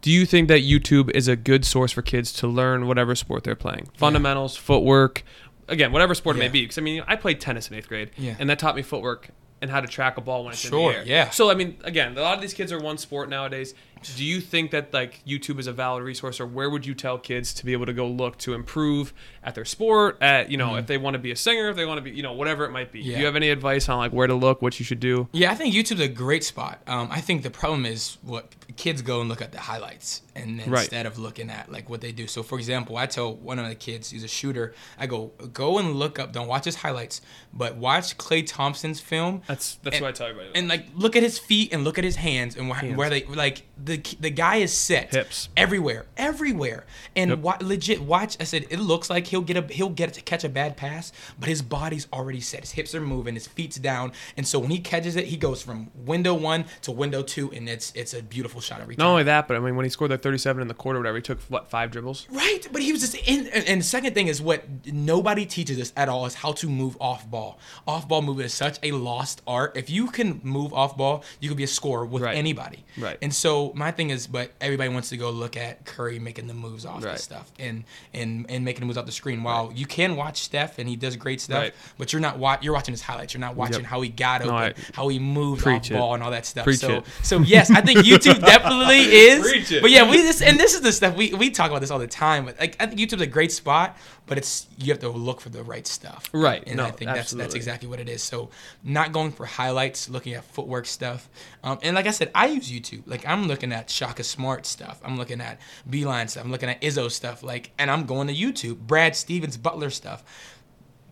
[0.00, 3.44] Do you think that YouTube is a good source for kids to learn whatever sport
[3.44, 3.88] they're playing?
[3.96, 5.22] Fundamentals, footwork,
[5.68, 6.62] again, whatever sport it may be.
[6.62, 8.34] Because I mean, I played tennis in eighth grade, Yeah.
[8.38, 9.28] and that taught me footwork
[9.62, 11.04] and how to track a ball when it's Sure, in the air.
[11.06, 11.30] yeah.
[11.30, 13.74] So I mean, again, a lot of these kids are one sport nowadays.
[14.16, 17.18] Do you think that like YouTube is a valid resource, or where would you tell
[17.18, 20.18] kids to be able to go look to improve at their sport?
[20.20, 22.10] At you know, if they want to be a singer, if they want to be,
[22.10, 23.02] you know, whatever it might be.
[23.02, 23.20] Do Mm-hmm.
[23.20, 25.28] You have any advice on like where to look, what you should do?
[25.32, 26.80] Yeah, I think YouTube's a great spot.
[26.86, 30.60] Um, I think the problem is what kids go and look at the highlights and
[30.60, 30.82] then Right.
[30.82, 32.26] instead of looking at like what they do.
[32.26, 35.78] So for example, I tell one of the kids, he's a shooter, I go, go
[35.78, 37.20] and look up, don't watch his highlights,
[37.52, 39.42] but watch Klay Thompson's film.
[39.46, 40.56] That's that's And- what I tell everybody.
[40.58, 42.96] and like look at his feet and look at his hands and wh- Hands.
[42.96, 45.48] where they like the the guy is set Hips.
[45.56, 46.84] everywhere everywhere
[47.16, 47.38] and Yep.
[47.40, 50.44] wa- legit watch I said it looks like he'll get a he'll get to catch
[50.44, 54.12] a bad pass but his body's already set his hips are moving his feet's down
[54.36, 57.68] and so when he catches it he goes from window 1 to window 2 and
[57.68, 59.90] it's it's a beautiful shot every time Not only that, but I mean, when he
[59.90, 62.26] scored that 37 in the quarter, whatever, he took what five dribbles.
[62.30, 63.46] Right, but he was just in.
[63.48, 66.68] And, and the second thing is what nobody teaches us at all is how to
[66.68, 67.58] move off ball.
[67.86, 69.76] Off ball movement is such a lost art.
[69.76, 72.36] If you can move off ball, you can be a scorer with Right.
[72.36, 72.84] anybody.
[72.98, 73.16] Right.
[73.22, 76.54] And so my thing is, but everybody wants to go look at Curry making the
[76.54, 77.16] moves off Right.
[77.16, 79.42] the stuff and and and making the moves off the screen.
[79.42, 81.74] While you can watch Steph and he does great stuff, Right.
[81.98, 83.34] but you're not you're watching his highlights.
[83.34, 83.86] You're not watching Yep.
[83.90, 85.94] how he got open, I- how he moved off it.
[85.94, 86.64] ball and all that stuff.
[86.64, 87.04] Preach so it.
[87.22, 89.80] so yes, I think YouTube definitely is.
[89.80, 91.98] But yeah, we this and this is the stuff we, we talk about this all
[91.98, 92.46] the time.
[92.46, 93.96] But like I think YouTube's a great spot,
[94.26, 96.28] but it's you have to look for the right stuff.
[96.32, 96.62] Right.
[96.66, 98.22] And No, I think that's that's exactly what it is.
[98.22, 98.50] So
[98.82, 101.28] not going for highlights, looking at footwork stuff.
[101.62, 103.02] Um, and like I said, I use YouTube.
[103.06, 105.00] Like I'm looking at Shaka Smart stuff.
[105.04, 106.44] I'm looking at Beilein stuff.
[106.44, 107.42] I'm looking at Izzo stuff.
[107.42, 110.24] Like and I'm going to YouTube, Brad Stevens Butler stuff.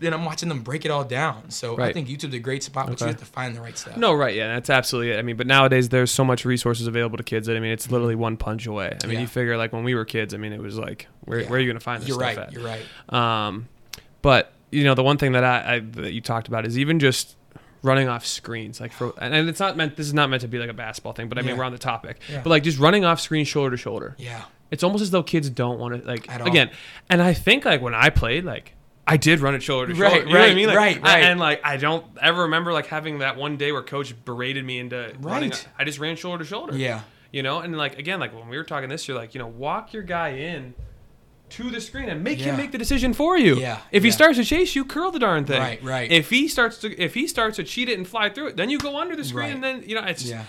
[0.01, 1.51] Then I'm watching them break it all down.
[1.51, 3.07] So I think YouTube's a great spot, but Okay.
[3.07, 3.97] you have to find the right stuff.
[3.97, 5.19] No, right, yeah, that's absolutely it.
[5.19, 7.91] I mean, but nowadays there's so much resources available to kids that I mean, it's
[7.91, 8.97] literally one punch away.
[9.03, 9.21] I mean, Yeah.
[9.23, 11.49] you figure like when we were kids, I mean, it was like, where, Yeah.
[11.49, 12.39] where are you gonna find this You're stuff right.
[12.39, 12.53] at?
[12.53, 12.85] You're right.
[13.13, 13.69] Um,
[14.23, 17.01] but you know, the one thing that I, I that you talked about is even
[17.01, 17.35] just
[17.83, 19.97] running off screens, like for, and it's not meant.
[19.97, 21.59] This is not meant to be like a basketball thing, but I mean, Yeah.
[21.59, 22.21] we're on the topic.
[22.31, 22.41] Yeah.
[22.43, 24.15] But like just running off screen shoulder to shoulder.
[24.19, 24.43] Yeah.
[24.71, 26.47] It's almost as though kids don't want to like At all.
[26.49, 26.71] again.
[27.09, 28.75] And I think like when I played, like
[29.07, 30.27] I did run it shoulder to Right, shoulder.
[30.27, 30.67] You know what I right, mean?
[30.67, 31.25] Like, right, I- right.
[31.25, 34.79] and like I don't ever remember like having that one day where coach berated me
[34.79, 35.51] into running.
[35.51, 35.69] Right.
[35.79, 36.77] I just ran shoulder to shoulder.
[36.77, 37.01] Yeah.
[37.33, 39.47] You know, and like again, like when we were talking this year, like you know,
[39.47, 40.75] walk your guy in
[41.51, 42.47] to the screen and make Yeah.
[42.47, 43.57] him make the decision for you.
[43.59, 44.15] Yeah, If he yeah.
[44.15, 45.61] starts to chase you, curl the darn thing.
[45.61, 46.11] Right, right.
[46.11, 48.71] If he starts to if he starts to cheat it and fly through it, then
[48.71, 49.55] you go under the screen Right.
[49.55, 50.25] and then you know it's.
[50.25, 50.45] Yeah.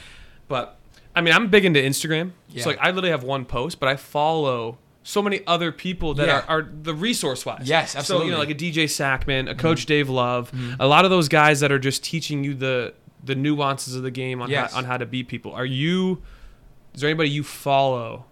[0.47, 0.77] But
[1.15, 2.31] I mean, I'm big into Instagram.
[2.49, 2.63] Yeah.
[2.63, 6.27] So like, I literally have one post, but I follow so many other people that
[6.27, 6.39] Yeah.
[6.47, 7.63] are, are the resource wise.
[7.67, 8.27] Yes, So absolutely.
[8.27, 9.87] you know, like a DJ Sackmann, a Coach Mm-hmm.
[9.87, 12.93] Dave Love, a lot of those guys that are just teaching you the
[13.23, 14.71] the nuances of the game on Yes.
[14.71, 15.51] how, on how to beat people.
[15.53, 16.21] Are you?
[16.93, 18.25] Is there anybody you follow?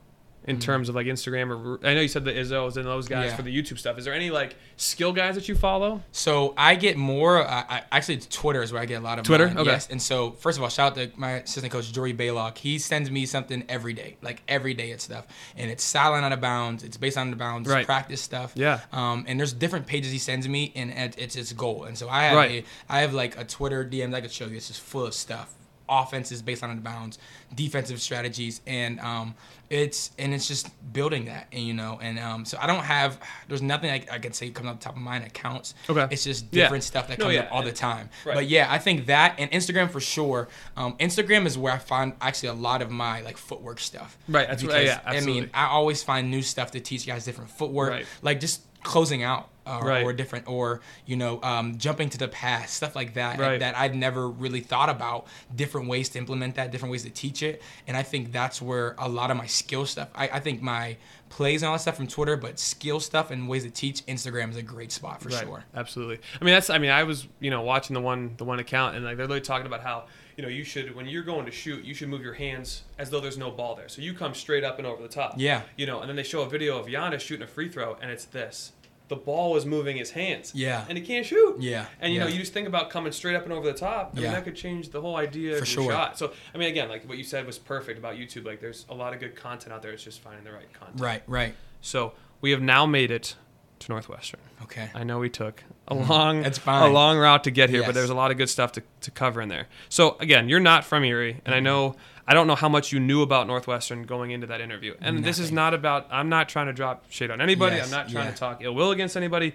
[0.47, 0.61] In Mm-hmm.
[0.61, 3.35] terms of like Instagram or I know you said the Izzos and those guys Yeah.
[3.35, 3.97] for the YouTube stuff.
[3.97, 6.01] Is there any like skill guys that you follow?
[6.13, 7.45] So I get more.
[7.45, 9.47] Uh, I, actually, Twitter is where I get a lot of Twitter?
[9.47, 9.71] mine, Okay.
[9.71, 9.89] Yes.
[9.91, 12.57] And so first of all, shout out to my assistant coach Jory Baylock.
[12.57, 15.27] He sends me something every day, like every day it's stuff,
[15.57, 16.83] and it's silent out of bounds.
[16.83, 17.85] It's based on the bounds, Right.
[17.85, 18.53] practice stuff.
[18.55, 18.79] Yeah.
[18.93, 21.83] Um, and there's different pages he sends me, and it- it's his goal.
[21.83, 22.51] And so I have Right.
[22.89, 24.55] a, I have like a Twitter DM that I could show you.
[24.55, 25.53] It's just full of stuff.
[25.89, 27.17] Offenses based on the bounds,
[27.55, 29.35] defensive strategies, and um,
[29.69, 33.19] it's and it's just building that, and you know, and um, so I don't have.
[33.47, 35.73] There's nothing I, I could say comes off the top of mind that counts.
[35.89, 36.07] Okay.
[36.11, 36.63] It's just Yeah.
[36.65, 37.41] different stuff that No, comes yeah.
[37.41, 38.09] up all the time.
[38.25, 38.35] Right.
[38.35, 40.47] But yeah, I think that and Instagram for sure.
[40.75, 44.17] Um, Instagram is where I find actually a lot of my like footwork stuff.
[44.27, 47.25] Right, that's right, Because, yeah, I mean, I always find new stuff to teach guys
[47.25, 48.05] different footwork, Right.
[48.21, 49.49] like just closing out.
[49.65, 50.05] Uh, Right.
[50.05, 53.38] Or different, or you know, um, jumping to the past stuff like that.
[53.38, 53.59] Right.
[53.59, 55.28] That I'd never really thought about.
[55.53, 58.95] Different ways to implement that, different ways to teach it, and I think that's where
[58.97, 60.07] a lot of my skill stuff.
[60.15, 60.95] I, I think my
[61.28, 64.51] plays and all that stuff from Twitter, but skill stuff and ways to teach Instagram
[64.51, 65.43] is a great spot for Right.
[65.43, 65.65] sure.
[65.75, 66.19] Absolutely.
[66.39, 66.69] I mean, that's.
[66.69, 69.25] I mean, I was you know watching the one the one account and like they're
[69.25, 70.05] literally talking about how
[70.38, 73.09] you know you should when you're going to shoot you should move your hands as
[73.09, 73.89] though there's no ball there.
[73.89, 75.33] So you come straight up and over the top.
[75.38, 75.63] Yeah.
[75.75, 78.09] You know, and then they show a video of Giannis shooting a free throw and
[78.11, 78.71] it's this.
[79.09, 80.51] The ball is moving his hands.
[80.53, 80.83] Yeah.
[80.89, 81.61] And he can't shoot.
[81.61, 84.09] Yeah, And you know, you just think about coming straight up and over the top.
[84.11, 84.31] I mean, Yeah.
[84.33, 85.91] that could change the whole idea For of your sure.
[85.91, 86.17] shot.
[86.19, 88.45] So I mean, again, like what you said was perfect about YouTube.
[88.45, 89.91] Like, there's a lot of good content out there.
[89.91, 90.99] It's just finding the right content.
[90.99, 91.55] Right, right.
[91.79, 93.35] So we have now made it
[93.79, 94.41] to Northwestern.
[94.63, 94.89] Okay.
[94.93, 98.09] I know we took a long, That's a long route to get here, but there's
[98.09, 99.67] a lot of good stuff to, to cover in there.
[99.89, 101.65] So again, you're not from Erie, and I mm-hmm.
[101.65, 101.95] know
[102.27, 104.95] I don't know how much you knew about Northwestern going into that interview.
[104.99, 106.07] And this is not about.
[106.11, 107.77] I'm not trying to drop shade on anybody.
[107.77, 108.31] Yes, I'm not trying yeah.
[108.31, 109.53] to talk ill will against anybody.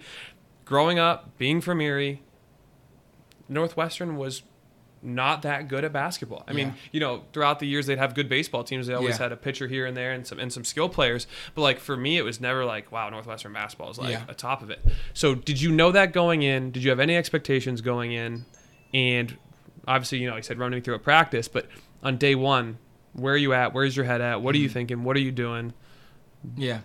[0.65, 2.23] Growing up, being from Erie,
[3.47, 4.43] Northwestern was
[5.03, 6.45] not that good at basketball.
[6.47, 8.87] I mean, you know, throughout the years they'd have good baseball teams.
[8.87, 9.25] They always Yeah.
[9.25, 11.27] had a pitcher here and there and some and some skill players.
[11.55, 14.23] But like for me, it was never like, wow, Northwestern basketball is like Yeah.
[14.29, 14.81] a top of it.
[15.13, 16.71] So did you know that going in?
[16.71, 18.45] Did you have any expectations going in?
[18.95, 19.37] And
[19.89, 21.67] obviously, you know, he said running through a practice, but
[22.03, 22.79] on day one,
[23.15, 23.75] Where are you at?
[23.75, 24.41] Where's your head at?
[24.41, 24.73] What are you Mhm.
[24.73, 25.05] thinking?
[25.05, 25.75] What are you doing?
[26.57, 26.79] Yeah.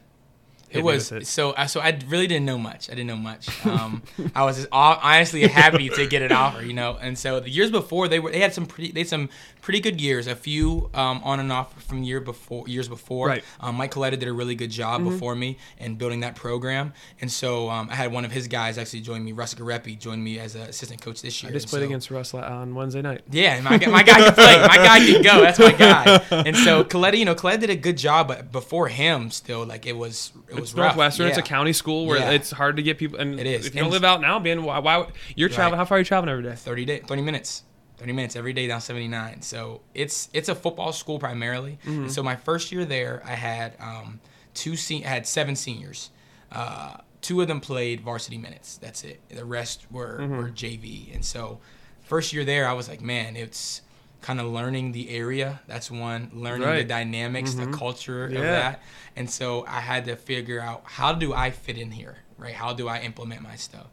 [0.69, 1.25] It was it.
[1.27, 1.53] so.
[1.55, 2.89] I so I really didn't know much.
[2.89, 3.47] I didn't know much.
[3.65, 4.03] Um,
[4.35, 6.97] I was just hon- honestly happy to get an offer, you know.
[6.99, 9.29] And so the years before, they were they had some pretty they had some
[9.67, 10.27] pretty good years.
[10.27, 13.27] A few um, on and off from year before years before.
[13.27, 13.43] Right.
[13.59, 15.09] Um, Mike Coletta did a really good job Mhm.
[15.09, 16.93] before me in building that program.
[17.19, 19.33] And so um, I had one of his guys actually join me.
[19.33, 21.49] Russ Garepi joined me as an assistant coach this year.
[21.49, 23.23] I just And played so- against Russ on Wednesday night.
[23.29, 24.57] yeah, my, guy- my guy can play.
[24.65, 25.41] My guy can go.
[25.41, 26.05] That's my guy.
[26.31, 29.85] And so Coletta, you know, Coletta did a good job, but before him, still like
[29.85, 30.95] it was it was It's rough.
[30.95, 31.27] Northwestern.
[31.27, 32.31] It's a county school where Yeah.
[32.31, 33.19] it's hard to get people.
[33.19, 33.65] And It is.
[33.65, 34.79] If you don't live out now, man, why?
[34.79, 35.73] why you're traveling?
[35.73, 35.79] Right.
[35.79, 36.55] How far are you traveling every day?
[36.55, 37.63] 30 day, 30 minutes.
[37.97, 39.41] 30 minutes every day down 79.
[39.41, 41.79] So it's it's a football school primarily.
[41.85, 42.03] Mm-hmm.
[42.03, 44.19] And so my first year there, I had um,
[44.53, 46.09] two se- I had seven seniors.
[46.51, 48.77] Uh, two of them played varsity minutes.
[48.77, 49.19] That's it.
[49.29, 50.37] The rest were Mm-hmm.
[50.37, 51.13] were JV.
[51.13, 51.59] And so
[52.03, 53.81] first year there, I was like, man, it's
[54.21, 55.61] kind of learning the area.
[55.67, 56.31] That's one.
[56.33, 56.87] Learning the Right.
[56.87, 57.71] dynamics, Mhm.
[57.71, 58.81] the culture of that.
[59.15, 62.53] And so I had to figure out how do I fit in here, right?
[62.53, 63.87] How do I implement my stuff?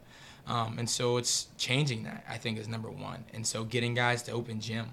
[0.47, 3.25] Um, and so it's changing that, I think, is number one.
[3.33, 4.91] And so getting guys to open gym,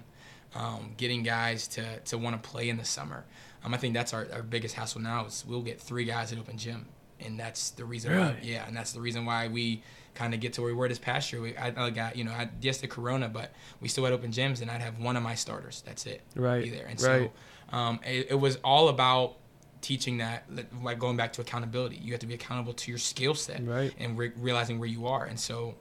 [0.55, 3.25] um, getting guys to, to want to play in the summer.
[3.63, 6.39] Um, I think that's our, our biggest hassle now is we'll get three guys at
[6.39, 6.87] open gym.
[7.19, 9.81] And that's the reason why, yeah, and that's the reason why we
[10.13, 11.41] kind of get to where we were this past year.
[11.41, 14.31] We, I, I got, you know, I, yes, the corona, but we still had open
[14.31, 15.83] gyms and I'd have one of my starters.
[15.85, 16.21] That's it.
[16.35, 16.85] Right, Be there.
[16.85, 17.31] And right.
[17.71, 19.37] so um, it, it was all about
[19.83, 20.45] teaching that,
[20.81, 21.97] like going back to accountability.
[21.97, 23.93] You have to be accountable to your skill set Right.
[23.99, 25.25] and re- realizing where you are.
[25.25, 25.75] And so,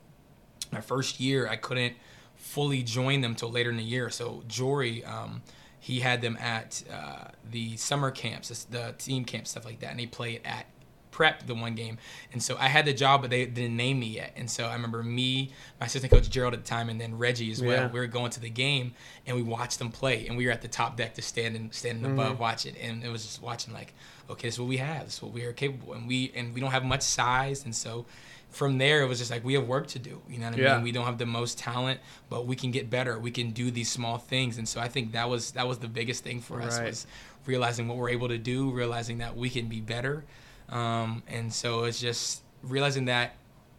[0.71, 1.95] my first year, I couldn't
[2.35, 4.11] fully join them till later in the year.
[4.11, 5.43] So Jory, um,
[5.79, 10.01] he had them at uh, the summer camps, the team camp stuff like that, and
[10.01, 10.67] he played at
[11.13, 11.99] prep the one game.
[12.33, 14.33] And so i had the job but they didn't name me yet.
[14.37, 17.53] And so i remember me my assistant coach gerald at the time and then reggie
[17.53, 17.83] as well.
[17.83, 17.91] Yeah.
[17.93, 18.95] we were going to the game
[19.27, 22.03] and we watched them play and we were at the top deck just standing standing
[22.05, 22.19] Mm-hmm.
[22.19, 22.75] above watching.
[22.79, 23.95] And it was just watching like
[24.31, 25.05] okay this is what we have.
[25.05, 27.65] This is what we are capable and we and we don't have much size.
[27.65, 28.07] And so
[28.51, 30.21] from there it was just like we have work to do.
[30.29, 30.75] You know what i Yeah.
[30.75, 32.01] mean we don't have the most talent
[32.31, 33.19] but we can get better.
[33.19, 34.57] We can do these small things.
[34.59, 36.89] And so i think that was that was the biggest thing for us Right.
[36.89, 37.07] was
[37.47, 40.25] realizing what we're able to do realizing that we can be better
[40.73, 43.35] um, and so it's just realizing that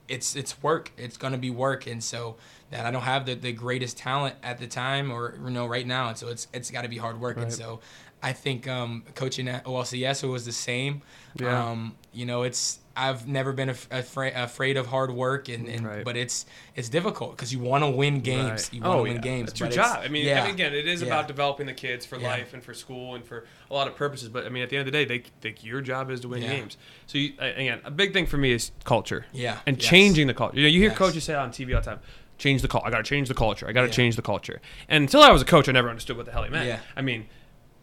[0.08, 0.92] it's it's work.
[0.98, 1.88] It's gonna be work.
[1.88, 2.36] And so
[2.72, 5.86] that i don't have the, the greatest talent at the time or you know right
[5.86, 6.10] now.
[6.10, 7.38] And so it's it's got to be hard work.
[7.38, 7.80] And so
[8.22, 11.02] i think um, coaching at olcs it was the same.
[11.36, 11.70] Yeah.
[11.70, 15.86] um, you know it's i've never been af- afraid afraid of hard work and, and
[15.86, 16.06] Right.
[16.06, 18.74] but it's it's difficult because you want to win games Right.
[18.74, 19.22] you want to oh, win yeah.
[19.22, 20.00] games It's your but job.
[20.04, 20.42] I mean, yeah.
[20.44, 21.08] I mean, again, it is Yeah.
[21.08, 22.28] about developing the kids for Yeah.
[22.28, 24.30] life and for school and for a lot of purposes.
[24.30, 26.28] But I mean, at the end of the day, they think your job is to
[26.28, 26.50] win Yeah.
[26.56, 26.78] games.
[27.08, 29.26] So you, again, a big thing for me is culture.
[29.34, 29.58] Yeah.
[29.66, 29.90] And Yes.
[29.90, 30.58] changing the culture.
[30.58, 30.98] You know, you hear Yes.
[30.98, 32.00] coaches say on TV all the time,
[32.38, 32.88] "Change the culture.
[32.88, 33.68] I got to change the culture.
[33.68, 33.94] I got to Yeah.
[33.94, 36.44] change the culture." And until I was a coach, I never understood what the hell
[36.44, 36.68] he meant.
[36.68, 36.80] Yeah.
[36.96, 37.26] I mean,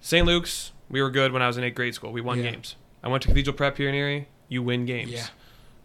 [0.00, 0.24] St.
[0.26, 2.12] Luke's, we were good when I was in eighth grade school.
[2.12, 2.50] We won Yeah.
[2.52, 2.76] games.
[3.02, 4.28] I went to Cathedral Prep here in Erie.
[4.50, 5.10] You win games.
[5.12, 5.26] Yeah.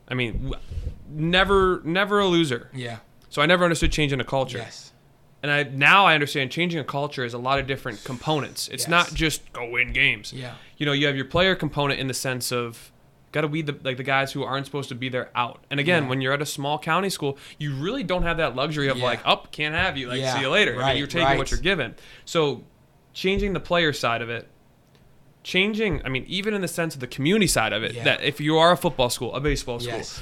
[0.10, 0.62] I mean, w-
[1.10, 2.70] never, never a loser.
[2.74, 2.98] yeah
[3.30, 4.58] So I never understood changing a culture.
[4.58, 4.92] yes
[5.42, 8.68] And I now I understand changing a culture is a lot of different components.
[8.68, 8.90] It's Yes.
[8.90, 10.34] not just go win games.
[10.34, 12.92] yeah You know, you have your player component in the sense of
[13.32, 15.64] got to weed the like the guys who aren't supposed to be there out.
[15.70, 16.10] And again, Yeah.
[16.10, 19.04] when you're at a small county school, you really don't have that luxury of Yeah.
[19.04, 20.08] like, up, can't have you.
[20.08, 20.36] Like, Yeah.
[20.36, 20.76] see you later.
[20.76, 21.96] I Right, mean, you're taking what you're given.
[22.24, 22.64] So,
[23.14, 24.48] changing the player side of it,
[25.46, 26.02] changing.
[26.06, 28.04] I mean, even in the sense of the community side of it, Yeah.
[28.04, 30.22] that if you are a football school, a baseball school, yes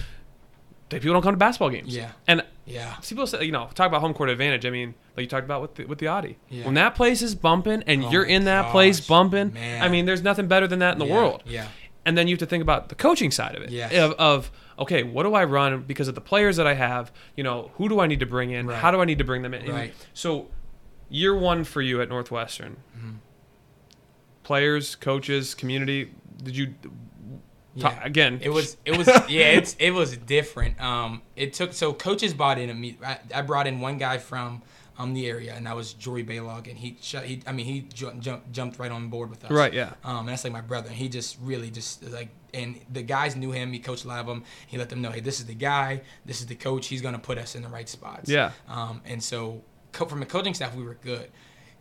[0.89, 1.95] people don't come to basketball games.
[1.95, 2.11] Yeah.
[2.27, 4.63] And yeah people say, you know, talk about home court advantage.
[4.63, 6.37] I mean, like you talked about with the, with the Audi.
[6.49, 6.65] Yeah.
[6.65, 9.81] When that place is bumping and Oh you're in that place bumping, man.
[9.81, 11.41] I mean, there's nothing better than that in the Yeah, world.
[11.47, 11.67] yeah
[12.05, 13.71] And then you have to think about the coaching side of it.
[13.71, 13.91] Yes.
[13.93, 17.11] Of, of okay, what do I run because of the players that I have?
[17.35, 18.67] You know, who do I need to bring in?
[18.67, 18.77] Right.
[18.77, 19.71] How do I need to bring them in?
[19.71, 19.95] Right.
[20.13, 20.49] So,
[21.09, 23.15] year one for you at Northwestern, Mhm.
[24.43, 26.11] Players, coaches, community.
[26.43, 26.73] Did you?
[27.75, 27.99] Yeah.
[28.03, 30.79] again, It was it was yeah it's it was different.
[30.79, 32.79] Um, it took so coaches bought in.
[32.79, 34.61] Me, I, I brought in one guy from
[34.99, 37.81] um the area, and that was Jory Baylog, and he shut, he I mean he
[37.81, 39.49] jumped jumped jumped right on board with us.
[39.49, 39.73] right.
[39.73, 39.93] Yeah.
[40.03, 40.89] Um, and that's like my brother.
[40.89, 43.73] And he just really just like, and the guys knew him.
[43.73, 44.43] He coached a lot of them.
[44.67, 46.01] He let them know, hey, this is the guy.
[46.25, 46.85] This is the coach.
[46.87, 48.29] He's gonna put us in the right spots.
[48.29, 48.51] Yeah.
[48.67, 49.63] Um, and so
[49.93, 51.31] co- from a coaching staff, we were good.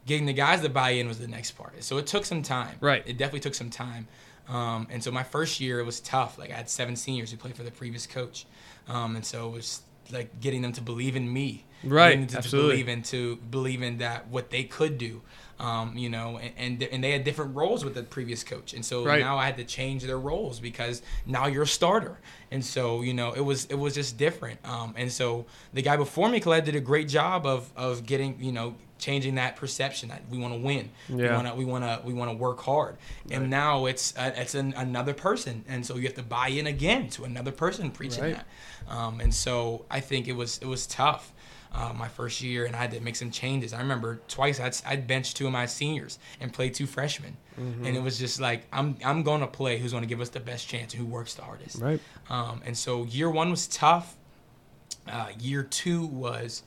[0.06, 1.82] Getting the guys to buy in was the next part.
[1.84, 2.76] So it took some time.
[2.80, 3.02] Right.
[3.06, 4.08] It definitely took some time.
[4.48, 6.38] Um, and so my first year it was tough.
[6.38, 8.44] Like I had seven seniors who played for the previous coach,
[8.88, 9.82] um, and so it was
[10.12, 12.72] like getting them to believe in me, Right, to, to absolutely.
[12.72, 15.22] believe in to believe in that what they could do,
[15.60, 18.84] um, you know, and, and and they had different roles with the previous coach, and
[18.84, 19.20] so Right.
[19.20, 22.18] now I had to change their roles because now you're a starter,
[22.50, 25.96] and so you know it was it was just different, um, and so the guy
[25.96, 30.08] before me, Colette, did a great job of of getting you know changing that perception
[30.10, 30.88] that we want to win.
[31.08, 32.96] We want to we want to we want to work hard.
[33.30, 36.66] And now it's uh, it's an, another person, and so you have to buy in
[36.66, 38.36] again to another person preaching Right.
[38.36, 38.46] that.
[38.96, 41.32] Um, and so I think it was it was tough.
[41.74, 43.72] Uh, my first year, and I had to make some changes.
[43.72, 47.86] I remember twice I'd, I'd bench two of my seniors and play two freshmen, Mm-hmm.
[47.86, 50.28] and it was just like I'm I'm going to play who's going to give us
[50.28, 51.80] the best chance and who works the hardest.
[51.80, 51.98] Right.
[52.28, 54.16] Um, and so year one was tough.
[55.08, 56.62] Uh, year two was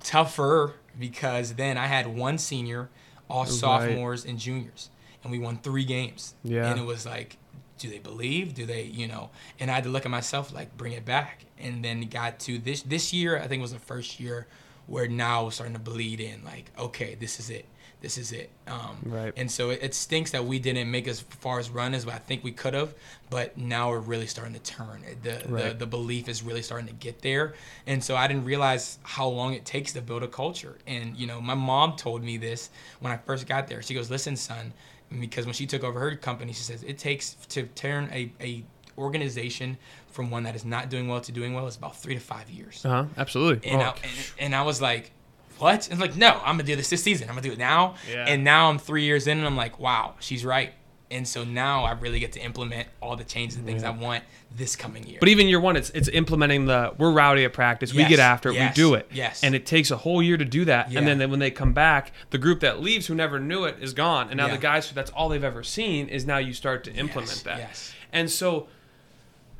[0.00, 2.88] tougher because then I had one senior,
[3.28, 3.52] all Right.
[3.52, 4.90] sophomores and juniors,
[5.22, 6.34] and we won three games.
[6.44, 6.70] Yeah.
[6.70, 7.36] And it was like,
[7.78, 8.54] do they believe?
[8.54, 9.30] Do they, you know?
[9.60, 11.44] And I had to look at myself like, bring it back.
[11.58, 13.38] And then got to this this year.
[13.38, 14.46] I think was the first year
[14.86, 16.44] where now it was starting to bleed in.
[16.44, 17.66] Like, okay, this is it.
[18.00, 18.50] This is it.
[18.68, 19.32] Um, Right.
[19.36, 22.18] And so it, it stinks that we didn't make as far as run as I
[22.18, 22.94] think we could have.
[23.28, 25.02] But now we're really starting to turn.
[25.22, 27.54] The, the the belief is really starting to get there.
[27.86, 30.78] And so I didn't realize how long it takes to build a culture.
[30.86, 32.70] And you know, my mom told me this
[33.00, 33.82] when I first got there.
[33.82, 34.72] She goes, "Listen, son,"
[35.20, 38.64] because when she took over her company, she says it takes to turn a a
[38.96, 39.78] organization
[40.10, 42.50] from one that is not doing well to doing well is about three to five
[42.50, 42.84] years.
[42.84, 43.04] Uh huh.
[43.16, 43.70] Absolutely.
[43.70, 45.12] And, Oh, I, and, and I was like,
[45.58, 45.88] what?
[45.90, 47.28] And like, no, I'm gonna do this this season.
[47.28, 47.94] I'm gonna do it now.
[48.10, 48.24] Yeah.
[48.26, 50.72] And now I'm three years in, and I'm like, wow, she's right.
[51.10, 53.88] And so now I really get to implement all the changes and things Yeah.
[53.88, 55.16] I want this coming year.
[55.20, 57.94] But even year one, it's it's implementing the we're rowdy at practice.
[57.94, 58.56] we get after it.
[58.56, 59.08] yes, We do it.
[59.10, 59.42] yes.
[59.42, 60.92] And it takes a whole year to do that.
[60.92, 60.98] Yeah.
[60.98, 63.76] And then, then when they come back, the group that leaves who never knew it
[63.80, 64.28] is gone.
[64.28, 64.56] And now Yeah.
[64.56, 67.42] the guys who that's all they've ever seen is now you start to implement Yes,
[67.42, 67.58] that.
[67.58, 67.92] yes.
[68.12, 68.68] And so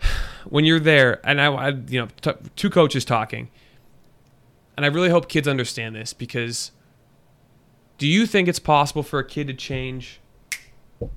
[0.45, 3.49] when you're there, and I, I you know, t- two coaches talking,
[4.79, 6.71] and I really hope kids understand this because
[7.99, 10.21] do you think it's possible for a kid to change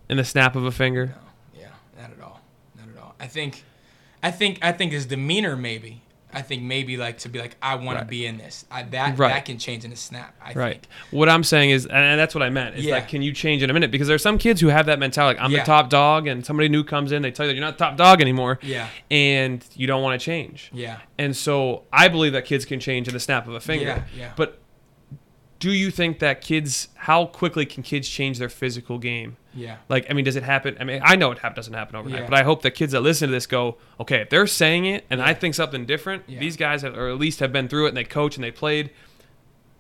[0.10, 1.14] in the snap of a finger?
[1.54, 2.42] No, yeah, not at all,
[2.76, 3.14] not at all.
[3.20, 3.64] I think,
[4.24, 6.02] I think, I think his demeanor maybe.
[6.34, 8.66] I think maybe like to be like, I want to be in this.
[8.72, 9.34] I, that Right.
[9.34, 10.36] that can change in a snap.
[10.42, 10.74] I Right.
[10.74, 10.88] think.
[11.12, 12.76] What I'm saying is, and that's what I meant.
[12.78, 12.96] Is Yeah.
[12.96, 13.92] like, can you change in a minute?
[13.92, 15.38] Because there's some kids who have that mentality.
[15.38, 15.60] Like, I'm Yeah.
[15.60, 17.84] the top dog, and somebody new comes in, they tell you that you're not the
[17.86, 18.88] top dog anymore, Yeah.
[19.10, 20.70] and you don't want to change.
[20.74, 20.98] Yeah.
[21.20, 23.86] And so I believe that kids can change in the snap of a finger.
[23.86, 24.32] Yeah, yeah.
[24.36, 24.61] But
[25.62, 29.38] do you think that kids, how quickly can kids change their physical game?
[29.54, 29.78] Yeah.
[29.90, 30.76] Like, I mean, does it happen?
[30.80, 32.30] I mean, I know it hap- doesn't happen overnight, Yeah.
[32.30, 35.06] but I hope that kids that listen to this go, okay, if they're saying it
[35.10, 36.40] and I think something different, Yeah.
[36.40, 38.52] these guys have, or at least have been through it and they coach and they
[38.52, 38.90] played.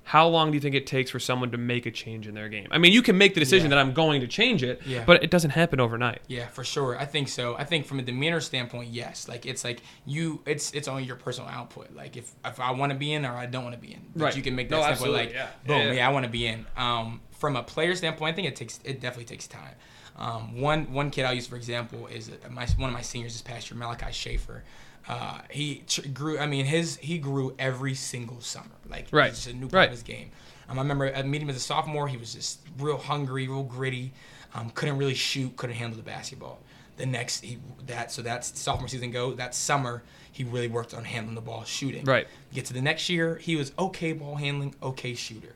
[0.03, 2.49] How long do you think it takes for someone to make a change in their
[2.49, 2.67] game?
[2.71, 3.75] I mean, you can make the decision Yeah.
[3.77, 5.03] that I'm going to change it, Yeah.
[5.05, 6.21] but it doesn't happen overnight.
[6.27, 6.97] Yeah, for sure.
[6.97, 7.55] I think so.
[7.55, 9.27] I think from a demeanor standpoint, yes.
[9.27, 11.93] Like it's like you, it's it's only your personal output.
[11.95, 14.01] Like if if I want to be in or I don't want to be in,
[14.15, 14.35] but Right.
[14.35, 15.11] you can make that No, standpoint.
[15.13, 15.47] Like yeah.
[15.65, 15.91] boom, Yeah.
[15.93, 16.65] yeah, I want to be in.
[16.75, 19.75] Um, from a player standpoint, I think it takes it definitely takes time.
[20.17, 23.33] Um, one one kid I'll use for example is uh, my one of my seniors
[23.33, 24.63] this past year, Malachi Schaefer.
[25.07, 26.37] Uh, he tr- grew.
[26.39, 28.69] I mean, his he grew every single summer.
[28.89, 29.29] Like Right.
[29.29, 29.85] it's just a new part Right.
[29.85, 30.31] of his game.
[30.69, 33.63] Um, I remember at meeting him as a sophomore, he was just real hungry, real
[33.63, 34.13] gritty.
[34.53, 36.59] Um, couldn't really shoot, couldn't handle the basketball.
[36.97, 39.33] The next he that so that's sophomore season go.
[39.33, 42.05] That summer he really worked on handling the ball, shooting.
[42.05, 42.27] Right.
[42.53, 45.55] Get to the next year, he was okay ball handling, okay shooter.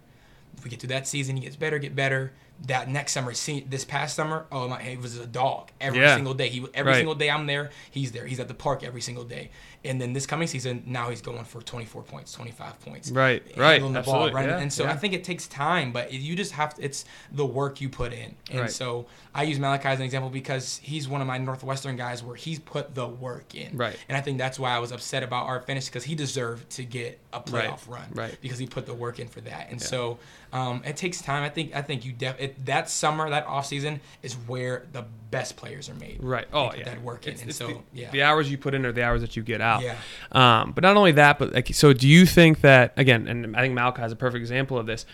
[0.58, 2.34] If we get through that season, he gets better, get better.
[2.68, 6.16] That next summer, see, this past summer, oh my, he was a dog every Yeah.
[6.16, 6.48] single day.
[6.48, 6.98] He every Right.
[7.00, 8.26] single day I'm there, he's there.
[8.26, 9.52] He's at the park every single day.
[9.86, 13.12] And then this coming season, now he's going for 24 points, 25 points.
[13.12, 14.50] Right, right, the ball, absolutely, running.
[14.50, 14.92] yeah, and so yeah.
[14.92, 16.84] I think it takes time, but you just have to.
[16.84, 18.36] It's the work you put in.
[18.52, 18.72] And Right.
[18.72, 22.36] so I use Malachi as an example because he's one of my Northwestern guys where
[22.36, 23.78] he's put the work in.
[23.78, 23.96] Right.
[24.10, 26.84] And I think that's why I was upset about our finish because he deserved to
[26.84, 28.06] get a Right, playoff run.
[28.14, 28.38] right.
[28.42, 29.70] Because he put the work in for that.
[29.70, 29.88] And Yeah.
[29.88, 30.20] so
[30.54, 31.44] um, it takes time.
[31.44, 35.04] I think I think you def- it, that summer, that off season is where the
[35.40, 36.18] best players are made.
[36.22, 36.48] Right.
[36.54, 36.84] Oh, yeah.
[36.86, 37.34] That work in.
[37.34, 38.12] It's- and it's so the, yeah.
[38.12, 39.82] the hours you put in are the hours that you get out.
[39.84, 39.98] Yeah.
[40.32, 43.28] Um, but not only that, but like, so do you think that again?
[43.28, 45.06] And I think Malachi is a perfect example of this.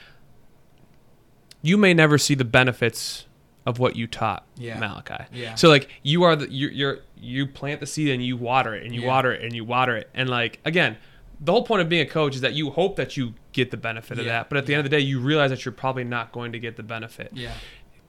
[1.62, 3.26] You may never see the benefits
[3.66, 4.80] of what you taught Yeah.
[4.80, 5.26] Malachi.
[5.34, 5.56] Yeah.
[5.56, 8.84] So like you are the you're, you're you plant the seed and you water it
[8.86, 9.08] and you Yeah.
[9.08, 10.98] water it and you water it and like again.
[11.44, 13.78] The whole point of being a coach is that you hope that you get the
[13.78, 16.04] benefit of that, but at the end of the day, you realize that you're probably
[16.04, 17.54] not going to get the benefit yeah.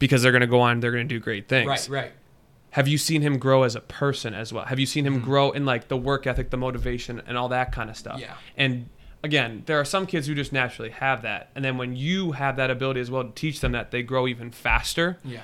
[0.03, 1.88] Because they're going to go on, they're going to do great things Right.
[1.88, 2.12] Right.
[2.70, 5.24] have you seen him grow as a person as well have you seen him Mm-hmm.
[5.24, 8.34] grow in like the work ethic the motivation and all that kind of stuff Yeah.
[8.57, 8.88] and
[9.24, 12.57] again there are some kids who just naturally have that and then when you have
[12.57, 15.42] that ability as well to teach them that they grow even faster Yeah.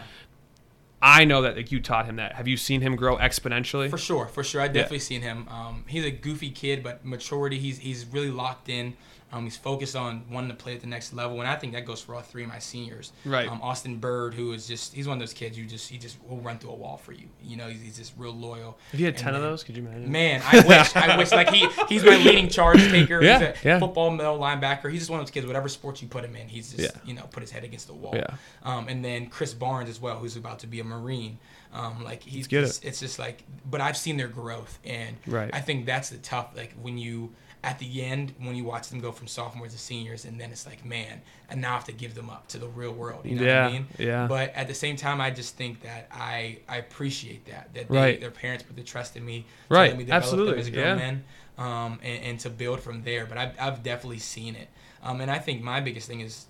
[1.00, 3.98] i know that like you taught him that have you seen him grow exponentially For
[3.98, 4.60] sure, for sure.
[4.60, 5.46] I definitely seen him.
[5.48, 7.58] Um, he's a goofy kid, but maturity.
[7.58, 8.96] He's he's really locked in
[9.30, 11.84] Um, he's focused on wanting to play at the next level, and I think that
[11.84, 13.12] goes for all three of my seniors.
[13.26, 13.46] Right.
[13.46, 16.16] Um, Austin Bird, who is just he's one of those kids you just he just
[16.26, 17.28] will run through a wall for you.
[17.42, 18.78] You know, he's, he's just real loyal.
[18.92, 20.10] If you had And ten of those, could you imagine?
[20.10, 20.96] Man, I wish.
[20.96, 21.30] I wish.
[21.32, 23.22] Like he, he's my leading charge taker.
[23.22, 23.78] Yeah, he's a yeah.
[23.78, 24.90] football middle linebacker.
[24.90, 25.46] He's just one of those kids.
[25.46, 27.00] Whatever sports you put him in, he's just Yeah.
[27.04, 28.14] you know put his head against the wall.
[28.16, 28.34] Yeah.
[28.62, 31.38] Um, and then Chris Barnes as well, who's about to be a Marine.
[31.70, 35.50] Um, like he's just, it's just like, but I've seen their growth, and Right.
[35.52, 36.52] I think that's the tough.
[36.56, 37.34] Like when you
[37.64, 40.64] at the end when you watch them go from sophomores to seniors, and then it's
[40.66, 43.24] like, man, and now I have to give them up to the real world.
[43.26, 43.86] You know Yeah, what I mean?
[43.98, 44.26] yeah.
[44.28, 47.96] But at the same time, I just think that I I appreciate that that they,
[47.96, 48.20] Right.
[48.20, 50.66] their parents put the trust in me, to Right, let me develop absolutely, them as
[50.68, 50.94] a grown yeah.
[50.94, 51.24] man,
[51.58, 53.26] um, and, and to build from there.
[53.26, 54.68] But I've, I've definitely seen it,
[55.02, 56.46] um, and I think my biggest thing is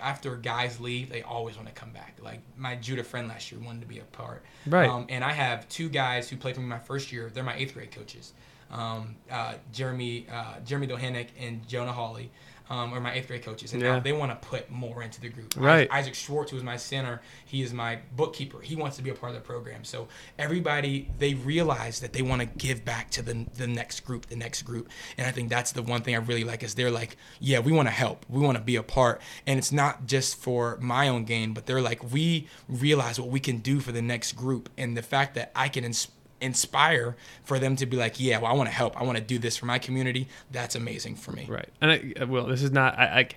[0.00, 2.18] after guys leave, they always want to come back.
[2.22, 4.88] Like my Judah friend last year wanted to be a part, Right.
[4.88, 7.30] Um, and I have two guys who played for me my first year.
[7.32, 8.32] They're my eighth grade coaches,
[8.72, 12.30] um, uh, Jeremy uh, Jeremy Dohenick and Jonah Hawley.
[12.70, 13.94] Um, are my eighth grade coaches, and Yeah.
[13.96, 15.52] now they want to put more into the group.
[15.58, 15.86] Right.
[15.90, 18.60] Isaac Schwartz, who is my center, he is my bookkeeper.
[18.62, 19.84] He wants to be a part of the program.
[19.84, 20.08] So
[20.38, 24.36] everybody, they realize that they want to give back to the the next group, the
[24.36, 24.88] next group.
[25.18, 27.72] And I think that's the one thing I really like is they're like, yeah, we
[27.72, 31.08] want to help, we want to be a part, and it's not just for my
[31.08, 34.70] own gain, but they're like, we realize what we can do for the next group,
[34.78, 35.84] and the fact that I can.
[35.84, 36.08] Ins-
[36.42, 39.22] inspire for them to be like yeah well i want to help i want to
[39.24, 41.68] do this for my community that's amazing for me Right.
[41.80, 42.98] And I, uh, well, this is not.
[42.98, 43.28] I, I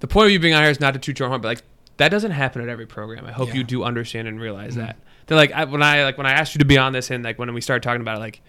[0.00, 1.62] the point of you being on here is not to toot your horn, but like
[1.96, 3.26] that doesn't happen at every program.
[3.26, 3.54] I hope Yeah.
[3.56, 4.86] you do understand and realize Mhm.
[4.86, 4.96] that.
[5.26, 7.24] They're like I, when I like when I asked you to be on this and
[7.24, 8.40] like when we started talking about it, like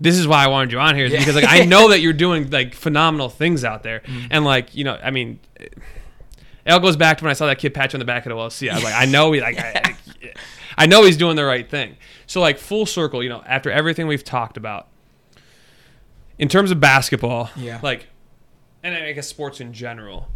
[0.00, 1.20] this is why I wanted you on here is Yeah.
[1.20, 4.28] because like I know that you're doing like phenomenal things out there, Mhm.
[4.30, 5.38] and like you know, I mean.
[5.56, 5.74] It,
[6.64, 8.30] it all goes back to when I saw that kid patch on the back of
[8.30, 8.68] the LC.
[8.68, 9.94] I was like, I know he like, I,
[10.76, 11.96] I know he's doing the right thing.
[12.26, 14.88] So like full circle, you know, after everything we've talked about,
[16.38, 17.80] in terms of basketball, Yeah.
[17.82, 18.06] like,
[18.82, 20.28] and I guess sports in general,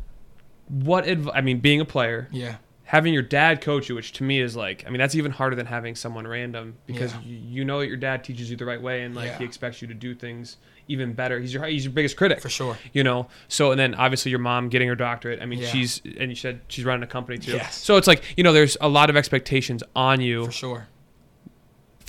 [0.69, 4.41] what I mean, being a player, yeah having your dad coach you, which to me
[4.41, 7.21] is like, I mean, that's even harder than having someone random because Yeah.
[7.25, 9.39] you, you know that your dad teaches you the right way and like Yeah.
[9.39, 10.57] he expects you to do things
[10.89, 11.39] even better.
[11.39, 14.41] He's your he's your biggest critic for sure you know so and then obviously your
[14.41, 15.69] mom getting her doctorate i mean Yeah.
[15.69, 17.77] she's and you said she's running a company too Yes.
[17.77, 20.89] so it's like you know there's a lot of expectations on you for sure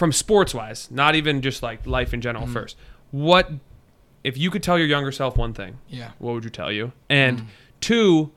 [0.01, 2.53] from sports wise not even just like life in general Mhm.
[2.53, 2.75] first
[3.11, 3.51] what
[4.23, 6.91] if you could tell your younger self one thing yeah what would you tell you
[7.07, 7.45] and Mhm.
[7.81, 8.31] two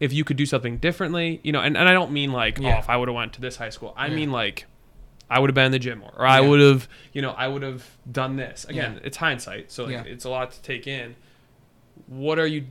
[0.00, 2.76] if you could do something differently you know and, and i don't mean like Yeah.
[2.76, 4.14] oh if i would have went to this high school i Yeah.
[4.14, 4.64] mean like
[5.28, 6.48] i would have been in the gym more or i Yeah.
[6.48, 10.24] would have you know i would have done this again it's hindsight so like, it's
[10.24, 11.16] a lot to take in
[12.06, 12.64] what are you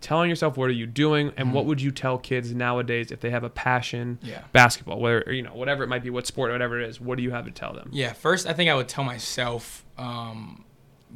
[0.00, 1.52] telling yourself what are you doing and Mhm.
[1.52, 4.18] what would you tell kids nowadays if they have a passion?
[4.22, 4.42] Yeah.
[4.52, 7.16] Basketball whether or, you know whatever it might be what sport whatever it is what
[7.16, 7.88] do you have to tell them?
[7.92, 10.64] Yeah, first, I think I would tell myself um,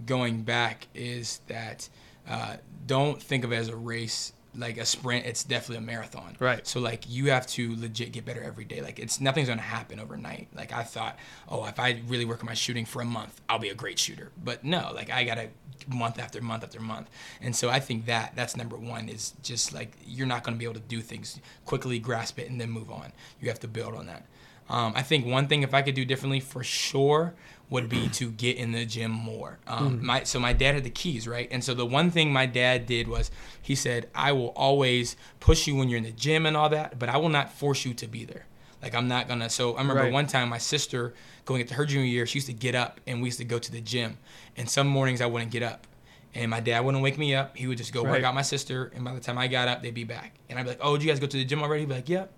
[0.04, 1.88] going back is that
[2.28, 2.56] uh,
[2.86, 5.26] don't think of it as a race, like a sprint.
[5.26, 6.36] It's definitely a marathon.
[6.38, 6.66] Right.
[6.66, 8.80] So, like, you have to legit get better every day.
[8.80, 10.48] Like, it's nothing's to happen overnight.
[10.54, 13.58] Like, I thought, oh, if I really work on my shooting for a month, I'll
[13.58, 14.32] be a great shooter.
[14.42, 15.48] But no, like, I got to
[15.88, 17.10] month after month after month.
[17.40, 20.64] And so I think that that's number one is just like you're not to be
[20.64, 23.12] able to do things quickly, grasp it, and then move on.
[23.40, 24.26] You have to build on that.
[24.68, 27.34] Um, I think one thing if I could do differently for sure
[27.68, 29.58] would be to get in the gym more.
[29.66, 31.48] Um, my so my dad had the keys, right?
[31.50, 35.66] And so the one thing my dad did was he said, "I will always push
[35.66, 37.92] you when you're in the gym and all that, but I will not force you
[37.94, 38.46] to be there.
[38.82, 40.12] Like I'm not gonna." So I remember Right.
[40.12, 41.12] one time my sister
[41.44, 43.58] going into her junior year, she used to get up and we used to go
[43.58, 44.18] to the gym,
[44.56, 45.86] and some mornings I wouldn't get up.
[46.34, 47.56] And my dad wouldn't wake me up.
[47.56, 48.24] He would just go work Right.
[48.24, 50.34] out my sister, and by the time I got up, they'd be back.
[50.48, 51.94] And I'd be like, "Oh, did you guys go to the gym already?" He'd be
[51.96, 52.32] like, "Yep."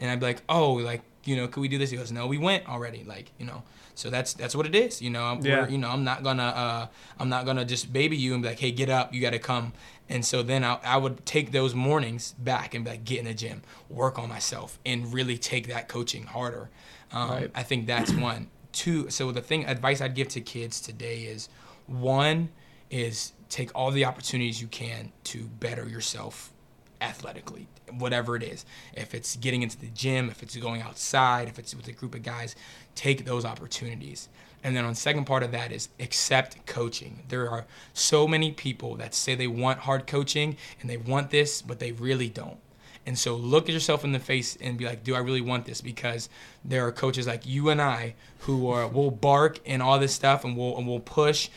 [0.00, 1.90] and I'd be like, oh, like you know, could we do this?
[1.90, 3.02] He goes, no, we went already.
[3.04, 3.62] Like you know,
[3.96, 5.02] so that's that's what it is.
[5.02, 5.66] You know, I'm, Yeah.
[5.68, 6.86] you know, I'm not gonna uh,
[7.18, 9.40] I'm not gonna just baby you and be like, hey, get up, you got to
[9.40, 9.72] come.
[10.08, 13.24] And so then I, I would take those mornings back and be like, get in
[13.24, 16.70] the gym, work on myself, and really take that coaching harder.
[17.10, 17.50] Um, Right.
[17.56, 18.48] I think that's one.
[18.70, 19.10] Two.
[19.10, 21.48] So the thing advice I'd give to kids today is,
[21.86, 22.50] one
[22.90, 26.52] is take all the opportunities you can to better yourself
[27.00, 27.66] athletically,
[27.98, 28.64] whatever it is.
[28.94, 32.14] If it's getting into the gym, if it's going outside, if it's with a group
[32.14, 32.54] of guys,
[32.96, 34.28] take those opportunities.
[34.64, 37.22] And then on second part of that is accept coaching.
[37.28, 41.62] There are so many people that say they want hard coaching and they want this,
[41.62, 42.58] but they really don't.
[43.06, 45.64] And so look at yourself in the face and be like, do I really want
[45.64, 45.80] this?
[45.80, 46.28] Because
[46.64, 50.44] there are coaches like you and I who are will bark and all this stuff
[50.44, 51.48] and we'll and we'll push,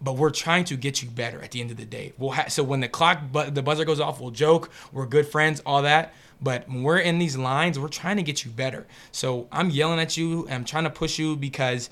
[0.00, 2.12] but we're trying to get you better at the end of the day.
[2.16, 5.26] We'll ha- so when the clock but the buzzer goes off, we'll joke, we're good
[5.26, 6.14] friends, all that.
[6.44, 8.86] But when we're in these lines, we're trying to get you better.
[9.10, 11.90] So I'm yelling at you, I'm trying to push you because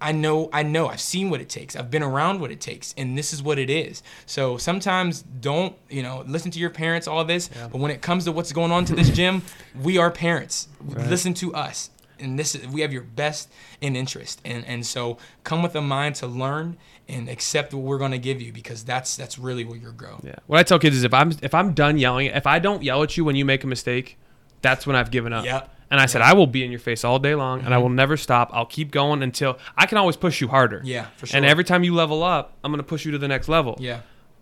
[0.00, 1.74] I know, I know, I've seen what it takes.
[1.74, 4.02] I've been around what it takes, and this is what it is.
[4.26, 7.48] So sometimes don't, you know, listen to your parents, all this.
[7.72, 9.40] But when it comes to what's going on to this gym,
[9.80, 10.68] we are parents.
[11.08, 11.88] Listen to us.
[12.18, 13.50] And this is, we have your best
[13.80, 14.40] in interest.
[14.44, 16.76] And, and so come with a mind to learn
[17.08, 20.20] and accept what we're going to give you because that's, that's really where you'll grow.
[20.22, 20.36] Yeah.
[20.46, 23.02] What I tell kids is if I'm if I'm done yelling, if I don't yell
[23.02, 24.18] at you when you make a mistake,
[24.62, 25.44] that's when I've given up.
[25.44, 25.70] Yep.
[25.90, 27.82] And I said I will be in your face all day long, and I mm-hmm.
[27.82, 28.50] will never stop.
[28.52, 30.80] I'll keep going until I can always push you harder.
[30.82, 31.36] Yeah, for sure.
[31.36, 33.76] And every time you level up, I'm gonna push you to the next level.
[33.78, 34.00] Yeah.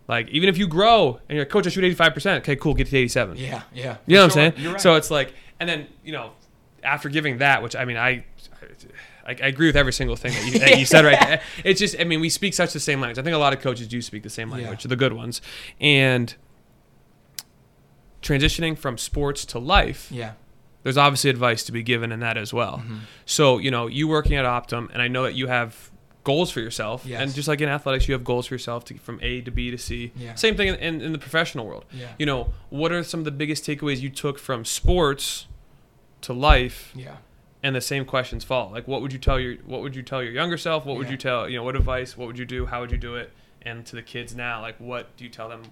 [0.09, 2.43] Like even if you grow and you're coach, I shoot 85 percent.
[2.45, 3.37] Okay, cool, get to 87.
[3.37, 3.63] Yeah.
[3.75, 3.97] Yeah.
[4.07, 4.53] You know what I'm saying?
[4.57, 4.81] You're right.
[4.81, 6.33] So it's like, and then you know,
[6.83, 8.25] after giving that, which I mean, I, I,
[9.25, 11.18] I agree with every single thing that you, that you said right.
[11.27, 11.41] there.
[11.64, 13.18] It's just, I mean, we speak such the same language.
[13.18, 14.57] I think a lot of coaches do speak the same Yeah.
[14.57, 15.41] language, the good ones,
[15.81, 16.35] and
[18.20, 20.09] transitioning from sports to life.
[20.11, 20.33] yeah.
[20.85, 22.79] There's obviously advice to be given in that as well.
[22.79, 22.97] Mm-hmm.
[23.25, 25.93] So you know, you working at Optum, and I know that you have
[26.25, 27.20] goals for yourself, Yes.
[27.23, 29.70] and just like in athletics, you have goals for yourself to from A to B
[29.70, 30.11] to C.
[30.16, 30.35] Yeah.
[30.35, 32.09] Same thing in, in, in the professional world Yeah.
[32.18, 35.47] you know, what are some of the biggest takeaways you took from sports
[36.23, 36.91] to life?
[36.97, 37.18] Yeah.
[37.63, 38.71] And the same questions fall.
[38.73, 40.85] Like, what would you tell your what would you tell your younger self?
[40.85, 41.13] What would Yeah.
[41.13, 41.63] you tell you know?
[41.63, 42.17] What advice?
[42.17, 42.67] What would you do?
[42.67, 43.33] How would you do it?
[43.63, 45.63] And to the kids now, like, what do you tell them?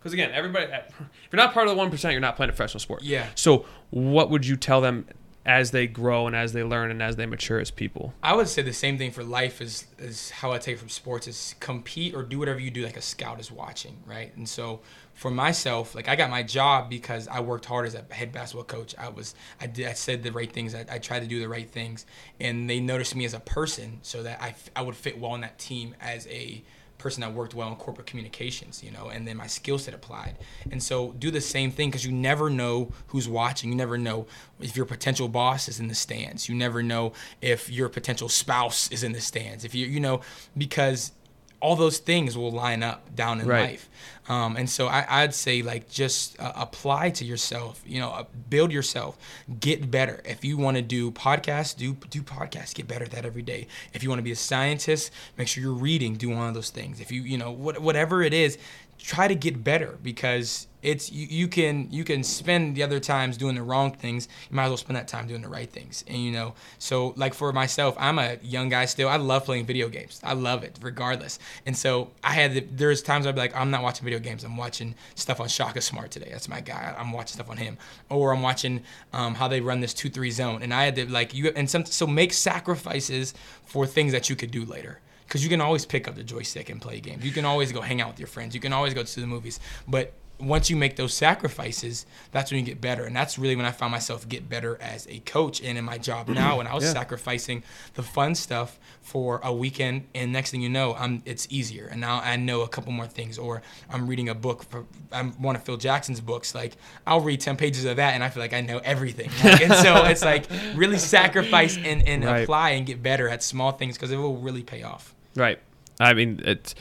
[0.00, 0.92] Because again, everybody, eh, if
[1.32, 3.02] you're not part of the one percent, you're not playing a professional sport.
[3.02, 3.26] Yeah.
[3.36, 5.06] So, what would you tell them
[5.46, 8.12] as they grow and as they learn and as they mature as people?
[8.22, 10.88] I would say the same thing for life is is how I take it from
[10.88, 14.36] sports is compete or do whatever you do like a scout is watching, right?
[14.36, 14.80] And so
[15.18, 18.62] for myself, like I got my job because I worked hard as a head basketball
[18.62, 18.94] coach.
[18.96, 20.76] I was I did I said the right things.
[20.76, 22.06] I, I tried to do the right things,
[22.38, 25.40] and they noticed me as a person so that I, I would fit well in
[25.40, 26.62] that team as a
[26.98, 30.36] person that worked well in corporate communications, you know, and then my skill set applied.
[30.70, 33.70] And so do the same thing because you never know who's watching.
[33.70, 34.26] You never know
[34.60, 36.48] if your potential boss is in the stands.
[36.48, 39.64] You never know if your potential spouse is in the stands.
[39.64, 40.20] If you, you know,
[40.56, 41.12] because
[41.60, 43.70] all those things will line up down in Right.
[43.70, 43.88] life.
[44.28, 48.24] Um, and so I, I'd say like just uh, apply to yourself, you know, uh,
[48.50, 49.16] build yourself,
[49.58, 50.20] get better.
[50.24, 53.66] If you want to do podcasts, do do podcasts, get better at that every day.
[53.94, 56.70] If you want to be a scientist, make sure you're reading, do one of those
[56.70, 57.00] things.
[57.00, 58.58] If you you know what, whatever it is,
[58.98, 63.36] try to get better because it's you, you can you can spend the other times
[63.36, 64.28] doing the wrong things.
[64.48, 66.04] You might as well spend that time doing the right things.
[66.06, 69.08] And you know so like for myself i'm a young guy still.
[69.08, 70.20] I love playing video games.
[70.22, 71.38] I love it regardless.
[71.66, 74.44] And so i had the, there's times i'd be like i'm not watching video games.
[74.44, 76.28] I'm watching stuff on shaka smart today.
[76.30, 76.94] That's my guy.
[76.96, 77.76] I'm watching stuff on him.
[78.08, 80.62] Or i'm watching um, how they run this 2-3 zone.
[80.62, 84.36] And i had to like you and some so make sacrifices for things that you
[84.36, 85.00] could do later.
[85.26, 87.22] Because you can always pick up the joystick and play games.
[87.22, 88.54] You can always go hang out with your friends.
[88.54, 89.60] You can always go to the movies.
[89.86, 93.04] But once you make those sacrifices, that's when you get better.
[93.04, 95.98] And that's really when I found myself get better as a coach and in my
[95.98, 96.34] job mm-hmm.
[96.34, 96.58] now.
[96.58, 96.92] When I was Yeah.
[96.92, 97.64] sacrificing
[97.94, 101.88] the fun stuff for a weekend, and next thing you know, I'm it's easier.
[101.90, 103.38] And now I know a couple more things.
[103.38, 104.62] Or I'm reading a book.
[104.64, 106.54] For, I'm one of Phil Jackson's books.
[106.54, 106.76] Like
[107.06, 109.30] I'll read ten pages of that, and I feel like I know everything.
[109.48, 112.42] Like, and so it's like really sacrifice and, and Right.
[112.42, 115.14] apply and get better at small things because it will really pay off.
[115.34, 115.58] Right.
[115.98, 116.74] I mean, it's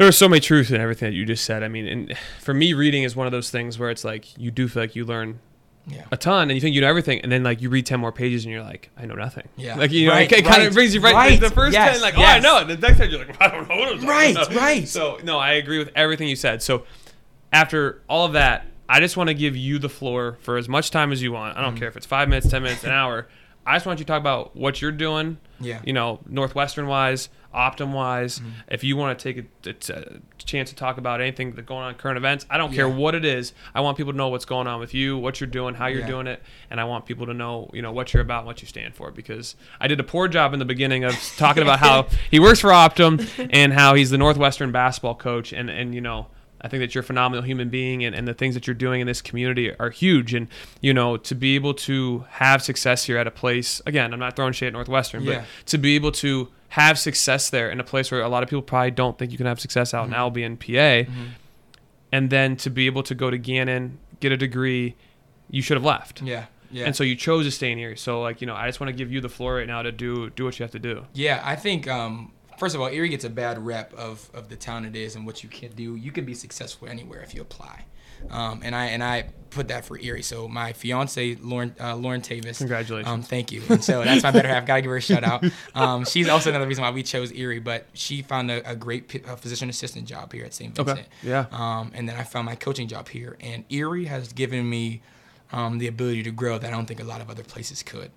[0.00, 1.62] there was so many truths in everything that you just said.
[1.62, 4.50] I mean, and for me, reading is one of those things where it's like you
[4.50, 5.40] do feel like you learn
[5.86, 6.04] Yeah.
[6.10, 8.10] a ton and you think you know everything, and then like you read ten more
[8.10, 9.46] pages and you're like, I know nothing.
[9.58, 9.74] Yeah.
[9.76, 11.38] Like you know, Right, it, kind right, of brings you right, right.
[11.40, 12.22] the first Yes, ten, like, yes.
[12.32, 12.80] oh, I know it.
[12.80, 14.54] The next time you're like, I don't know what I'm Right, about.
[14.54, 14.88] right.
[14.88, 16.62] So no, I agree with everything you said.
[16.62, 16.84] So
[17.52, 20.90] after all of that, I just want to give you the floor for as much
[20.90, 21.56] time as you want.
[21.56, 21.78] I don't Mm-hmm.
[21.78, 23.28] care if it's five minutes, ten minutes, an hour.
[23.66, 25.36] I just want you to talk about what you're doing.
[25.60, 25.80] Yeah.
[25.84, 28.38] You know, Northwestern wise, Optum wise.
[28.38, 28.48] Mm-hmm.
[28.68, 31.82] If you want to take a, a, a chance to talk about anything that's going
[31.82, 33.52] on current events, I don't care what it is.
[33.74, 36.00] I want people to know what's going on with you, what you're doing, how you're
[36.00, 36.06] Yeah.
[36.06, 38.62] doing it, and I want people to know, you know, what you're about, and what
[38.62, 39.10] you stand for.
[39.10, 42.60] Because I did a poor job in the beginning of talking about how he works
[42.60, 46.28] for Optum and how he's the Northwestern basketball coach, and and you know.
[46.62, 49.00] I think that you're a phenomenal human being, and, and the things that you're doing
[49.00, 50.34] in this community are huge.
[50.34, 50.48] And
[50.80, 54.36] you know, to be able to have success here at a place, again, I'm not
[54.36, 55.36] throwing shade at Northwestern, Yeah.
[55.40, 58.48] but to be able to have success there in a place where a lot of
[58.48, 61.02] people probably don't think you can have success out in Albion, PA,
[62.12, 64.96] and then to be able to go to Gannon, get a degree,
[65.50, 66.22] you should have left.
[66.22, 66.46] Yeah.
[66.72, 66.84] Yeah.
[66.86, 67.96] And so you chose to stay in here.
[67.96, 69.90] So like you know, I just want to give you the floor right now to
[69.90, 71.06] do do what you have to do.
[71.14, 72.30] Yeah, I think um,
[72.60, 75.26] first of all, Erie gets a bad rep of, of the town it is and
[75.26, 75.96] what you can do.
[75.96, 77.86] You can be successful anywhere if you apply,
[78.30, 80.22] um, and I and I put that for Erie.
[80.22, 83.08] So my fiance Lauren uh, Lauren Tavis, Congratulations.
[83.12, 83.62] Um, thank you.
[83.68, 84.66] And so that's my better half.
[84.66, 85.44] Gotta give her a shout out.
[85.74, 89.08] Um, she's also another reason why we chose Erie, but she found a, a great
[89.08, 90.74] p- uh, physician assistant job here at St.
[90.76, 90.98] Vincent.
[91.00, 91.08] Okay.
[91.22, 91.46] Yeah.
[91.50, 95.00] Um, and then I found my coaching job here, and Erie has given me
[95.52, 98.10] um, the ability to grow that I don't think a lot of other places could.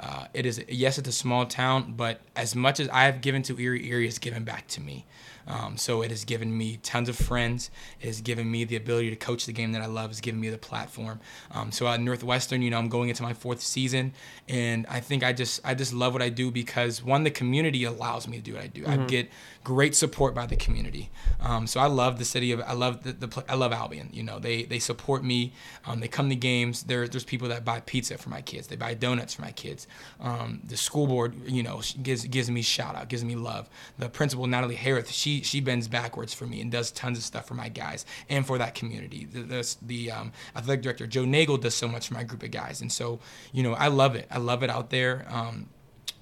[0.00, 3.42] Uh, it is yes, it's a small town, but as much as I have given
[3.42, 5.04] to Erie, Erie has given back to me.
[5.46, 7.70] Um, so it has given me tons of friends.
[8.00, 10.10] It has given me the ability to coach the game that I love.
[10.10, 11.20] It's given me the platform.
[11.50, 14.12] Um, so at Northwestern, you know, I'm going into my fourth season,
[14.48, 17.84] and I think I just I just love what I do because one, the community
[17.84, 18.86] allows me to do what I do.
[18.86, 19.28] I get
[19.62, 21.10] great support by the community.
[21.40, 24.08] Um, so I love the city of I love the, the I love Albion.
[24.12, 25.52] You know, they they support me.
[25.86, 26.84] Um, they come to games.
[26.84, 28.66] There there's people that buy pizza for my kids.
[28.66, 29.86] They buy donuts for my kids.
[30.20, 33.68] Um, the school board, you know, gives gives me shout out, gives me love.
[33.98, 37.46] The principal Natalie Harris, she she bends backwards for me and does tons of stuff
[37.46, 39.26] for my guys and for that community.
[39.26, 42.50] The the, the um, athletic director Joe Nagel does so much for my group of
[42.50, 43.20] guys, and so
[43.52, 44.26] you know I love it.
[44.30, 45.26] I love it out there.
[45.28, 45.68] Um,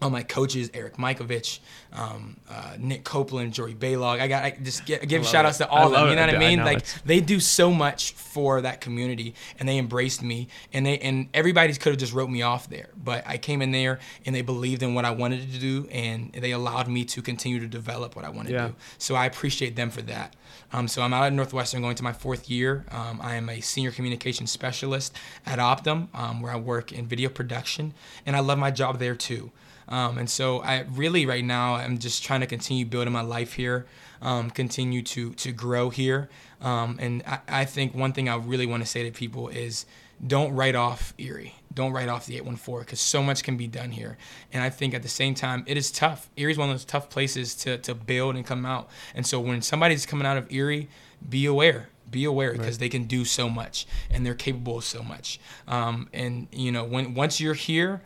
[0.01, 1.59] all my coaches, Eric Mikovich,
[1.93, 4.21] um, uh, Nick Copeland, Jory Baylog.
[4.21, 6.11] I got I just get, give shout outs to I all of them.
[6.11, 6.27] You know it.
[6.27, 6.59] what I I mean?
[6.61, 10.49] know, like it's- they do so much for that community, and they embraced me.
[10.73, 13.73] And they and everybody could have just wrote me off there, but I came in
[13.73, 17.21] there and they believed in what I wanted to do, and they allowed me to
[17.23, 18.63] continue to develop what I wanted Yeah.
[18.63, 18.75] to do.
[18.99, 20.35] So I appreciate them for that.
[20.73, 22.85] Um, so I'm out at Northwestern going to my fourth year.
[22.91, 25.17] Um, I am a senior communications specialist
[25.47, 27.95] at Optum, um, where I work in video production,
[28.27, 29.51] and I love my job there too.
[29.89, 33.55] Um, and so I really right now I'm just trying to continue building my life
[33.55, 33.87] here,
[34.21, 36.29] um, continue to to grow here.
[36.61, 39.87] Um, and I, I think one thing I really want to say to people is
[40.27, 41.55] don't write off Erie.
[41.73, 44.19] Don't write off the 814 because so much can be done here.
[44.53, 46.29] And I think at the same time, it is tough.
[46.37, 48.89] Erie is one of those tough places to, to build and come out.
[49.15, 50.89] And so when somebody's coming out of Erie,
[51.29, 51.89] be aware.
[52.11, 55.39] Be aware because they can do so much and they're capable of so much.
[55.69, 58.01] Um, and you know, when once you're here,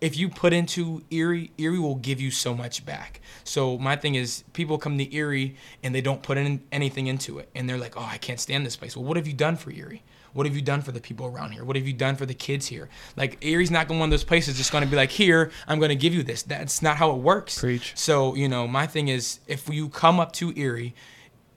[0.00, 3.20] if you put into Erie, Erie will give you so much back.
[3.44, 7.38] So my thing is, people come to Erie and they don't put in anything into
[7.38, 9.56] it, and they're like, "Oh, I can't stand this place." Well, what have you done
[9.56, 10.02] for Erie?
[10.34, 11.64] What have you done for the people around here?
[11.64, 12.88] What have you done for the kids here?
[13.16, 15.50] Like Erie's not going to one of those places just going to be like, "Here,
[15.66, 17.58] I'm going to give you this." That's not how it works.
[17.58, 17.92] Preach.
[17.96, 20.94] So you know, my thing is, if you come up to Erie,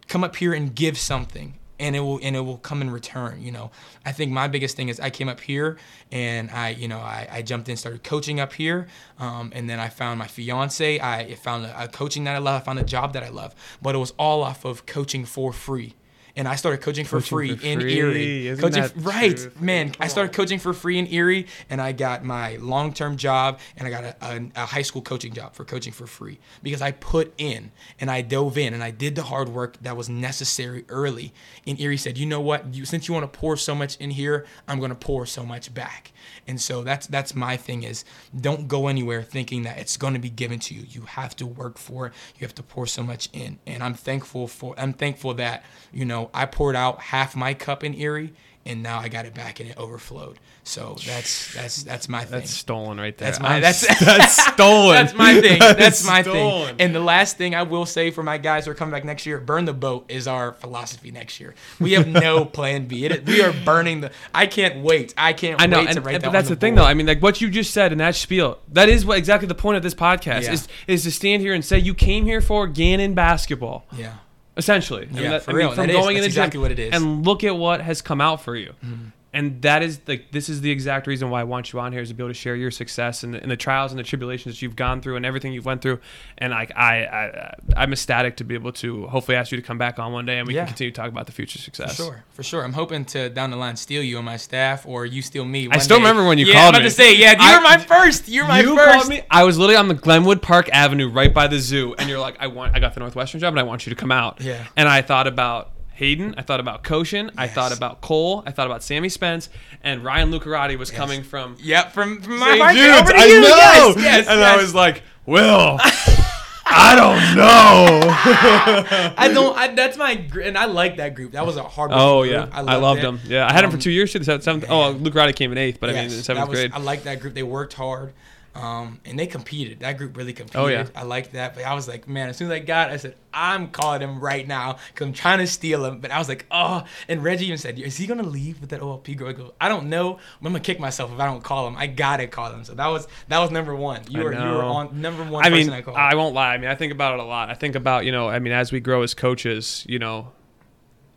[0.07, 3.41] come up here and give something and it will and it will come in return
[3.41, 3.71] you know.
[4.05, 5.77] I think my biggest thing is i came up here
[6.11, 8.87] and i you know i, I jumped in started coaching up here
[9.19, 10.99] um, and then i found my fiance.
[10.99, 12.61] I found a, a coaching that i love.
[12.61, 13.55] I found a job that i love.
[13.81, 15.95] But it was all off of coaching for free
[16.35, 17.81] and I started coaching for free for in.
[17.81, 18.47] Erie.
[18.47, 19.61] Isn't coaching that right, truth?
[19.61, 19.93] man.
[19.99, 20.35] I started on.
[20.35, 24.15] coaching for free in Erie, and I got my long-term job, and I got a,
[24.21, 28.09] a, a high school coaching job for coaching for free because I put in and
[28.09, 31.33] I dove in and I did the hard work that was necessary early.
[31.67, 32.73] And Erie said, "You know what?
[32.73, 35.45] You, since you want to pour so much in here, I'm going to pour so
[35.45, 36.11] much back."
[36.47, 38.03] And so that's that's my thing is
[38.39, 40.85] don't go anywhere thinking that it's going to be given to you.
[40.89, 42.13] You have to work for it.
[42.37, 43.59] You have to pour so much in.
[43.65, 47.83] And I'm thankful for I'm thankful that, you know, I poured out half my cup
[47.83, 48.33] in Erie
[48.65, 50.37] and now I got it back and it overflowed.
[50.63, 52.31] So that's that's that's my thing.
[52.39, 53.27] That's stolen right there.
[53.31, 54.93] That's my- I'm that's- that's stolen.
[54.95, 55.57] That's my thing.
[55.59, 56.67] That's, That's my stolen.
[56.67, 56.75] thing.
[56.79, 59.25] And the last thing I will say for my guys who are coming back next
[59.25, 61.55] year, burn the boat is our philosophy next year.
[61.79, 63.05] We have no plan B.
[63.05, 64.11] It, we are burning the.
[64.35, 65.15] I can't wait.
[65.17, 66.75] I can't I know, wait and, to write and- that but that's on the, thing,
[66.75, 66.83] board.
[66.85, 66.89] though.
[66.89, 69.55] I mean, like what you just said in that spiel, that is what exactly the
[69.55, 70.53] point of this podcast Yeah.
[70.53, 74.13] is is to stand here and say you came here for Gannon basketball, Yeah.
[74.57, 75.03] Essentially.
[75.09, 75.69] I mean, Yeah, that- for I mean, real.
[75.75, 75.95] from That is.
[75.99, 76.93] going in That's the gym, exactly what it is.
[76.93, 78.73] and look at what has come out for you.
[78.85, 78.95] Mm-hmm.
[79.33, 82.01] And that is like this is the exact reason why I want you on here
[82.01, 84.03] is to be able to share your success and the, and the trials and the
[84.03, 85.99] tribulations that you've gone through and everything you've went through.
[86.37, 89.77] And like I, I, I'm ecstatic to be able to hopefully ask you to come
[89.77, 90.61] back on one day and we Yeah.
[90.65, 91.95] can continue to talk about the future success.
[91.95, 92.63] For sure, for sure.
[92.65, 95.69] I'm hoping to down the line steal you on my staff, or you steal me.
[95.71, 96.03] I still day.
[96.03, 96.89] remember when you yeah, called I'm about me.
[96.89, 98.27] to say, yeah, you I- were my first.
[98.27, 98.93] You're my you first.
[98.95, 99.21] called me.
[99.31, 102.35] I was literally on the Glenwood Park Avenue, right by the zoo, and you're like,
[102.41, 104.67] "I want, I got the Northwestern job, and I want you to come out." Yeah.
[104.75, 105.71] And I thought about
[106.01, 106.33] Hayden.
[106.35, 107.29] I thought about Koshin.
[107.37, 108.41] I thought about Cole.
[108.47, 109.49] I thought about Sammy Spence,
[109.83, 112.59] and Ryan Lucarati was coming from Yep, from, from my St.
[112.59, 112.99] market Jude's.
[113.01, 113.41] over to I you.
[113.41, 113.47] know.
[113.49, 114.57] Yes, yes, and yes.
[114.57, 115.77] I was like, "Will,
[116.65, 119.55] I don't know." I don't.
[119.55, 121.33] I, that's my, and I like that group.
[121.33, 121.91] That was a hard.
[121.93, 122.33] oh group.
[122.33, 123.19] yeah, I, loved loved them.
[123.27, 124.17] Yeah, I had Um, for two years too.
[124.19, 124.65] The seventh.
[124.69, 126.71] Oh, Lucarati came in eighth, but I mean in seventh was, grade.
[126.73, 127.35] I like that group.
[127.35, 128.13] They worked hard.
[128.53, 129.79] Um, and they competed.
[129.79, 130.59] That group really competed.
[130.61, 130.87] Oh, yeah.
[130.95, 131.55] I like that.
[131.55, 134.01] But I was like, man, as soon as I got, it, I said, I'm calling
[134.01, 135.99] him right now because I'm trying to steal him.
[135.99, 136.83] But I was like, oh.
[137.07, 139.29] And Reggie even said, is he gonna leave with that OLP girl?
[139.29, 140.15] I go, I don't know.
[140.15, 141.77] I'm gonna kick myself if I don't call him.
[141.77, 142.65] I gotta call him.
[142.65, 144.01] So that was that was number one.
[144.09, 144.67] You I were you were know.
[144.67, 145.97] on number one I person mean, I called.
[145.97, 146.53] I won't lie.
[146.53, 147.49] I mean, I think about it a lot.
[147.49, 150.33] I think about, you know, I mean, as we grow as coaches, you know,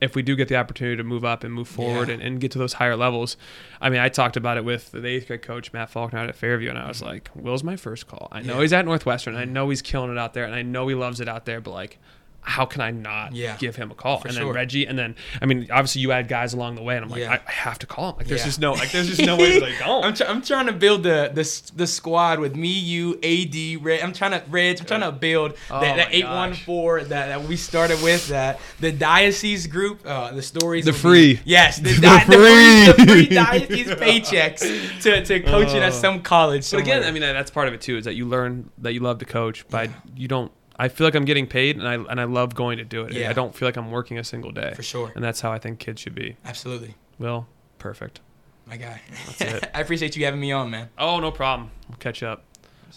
[0.00, 2.14] if we do get the opportunity to move up and move forward Yeah.
[2.14, 3.36] and, and get to those higher levels,
[3.80, 6.34] I mean, I talked about it with the eighth grade coach, Matt Faulkner, out at
[6.36, 8.28] Fairview, and I was like, Will's my first call.
[8.32, 8.62] I know Yeah.
[8.62, 9.34] he's at Northwestern.
[9.36, 9.52] I mm-hmm.
[9.52, 11.70] know he's killing it out there, and I know he loves it out there, but
[11.72, 11.98] like,
[12.46, 13.56] how can I not Yeah.
[13.56, 14.18] give him a call?
[14.18, 14.46] For and sure.
[14.46, 17.10] then Reggie, and then I mean, obviously you add guys along the way, and I'm
[17.10, 17.32] like, Yeah.
[17.32, 18.16] I, I have to call him.
[18.18, 18.46] Like, there's Yeah.
[18.46, 20.02] just no, like, there's just no way to like go.
[20.02, 24.02] I'm, try- I'm trying to build the, the the squad with me, you, AD, Reg.
[24.02, 24.78] I'm trying to Reg.
[24.80, 26.64] I'm trying to build Oh that, that my eight one gosh.
[26.64, 28.28] four that, that we started with.
[28.28, 30.02] That the diocese group.
[30.04, 30.84] Uh, the stories.
[30.84, 31.00] The will be-
[31.36, 31.40] free.
[31.44, 33.04] yes, the, The di- the free.
[33.04, 33.34] The free free.
[33.34, 35.96] diocese paychecks to, to coaching at Oh.
[35.96, 36.70] some college.
[36.70, 37.04] But again.
[37.04, 37.96] I mean, that's part of it too.
[37.96, 40.52] Is that you learn that you love to coach, but you don't.
[40.76, 43.12] I feel like I'm getting paid, and I and I love going to do it.
[43.12, 43.30] Yeah.
[43.30, 45.58] I don't feel like I'm working a single day, for sure, and that's how I
[45.58, 46.36] think kids should be.
[46.44, 47.46] absolutely, Well,
[47.78, 48.20] perfect.
[48.66, 49.00] my guy.
[49.40, 49.70] it.
[49.74, 50.88] I appreciate you having me on, man.
[50.98, 51.70] Oh, no problem.
[51.88, 52.44] We'll catch up.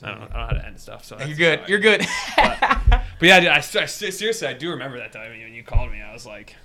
[0.04, 1.06] I don't, know, I don't know how to end stuff.
[1.06, 1.62] So You're good.
[1.68, 2.06] You're good.
[3.20, 6.04] But yeah, dude, I, I seriously, I do remember that time when you called me.
[6.04, 6.56] I was like,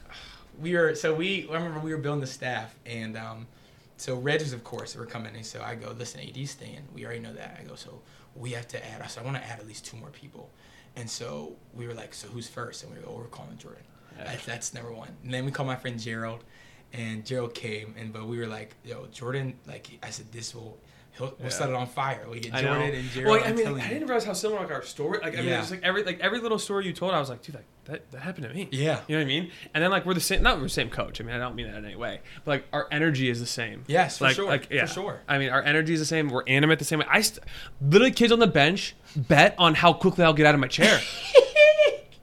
[0.60, 3.46] we were so we I remember we were building the staff and um
[3.96, 7.04] so Reg was of course we're coming and so I go listen AD's staying we
[7.06, 8.02] already know that I go so
[8.36, 10.50] we have to add so I want to add at least two more people
[10.96, 12.84] and so we were like so who's first?
[12.84, 13.82] And we go oh, we're calling Jordan.
[14.18, 14.24] Yeah.
[14.24, 15.10] that's, that's number one.
[15.24, 16.44] And then we called my friend Gerald
[16.92, 20.78] and Gerald came and but we were like yo Jordan like I said this will
[21.12, 21.48] he'll, we'll Yeah.
[21.48, 22.62] set it on fire we get I.
[22.62, 24.82] Jordan and Gerald Well, I I'm mean, telling I didn't realize how similar like our
[24.82, 25.18] story.
[25.22, 25.60] Like, I mean, Yeah.
[25.62, 28.10] it's like every like every little story you told, I was like, dude, like, that
[28.12, 28.68] that happened to me.
[28.70, 29.50] yeah You know what I mean?
[29.74, 30.42] And then like we're the same.
[30.42, 31.20] Not we're the same coach.
[31.20, 32.20] I mean, I don't mean that in any way.
[32.44, 33.84] But like our energy is the same.
[33.88, 34.86] yes for like, sure like yeah.
[34.86, 36.28] for sure I mean, our energy is the same.
[36.28, 37.06] We're animate the same way.
[37.10, 37.44] I st-
[37.80, 41.00] literally kids on the bench bet on how quickly I'll get out of my chair.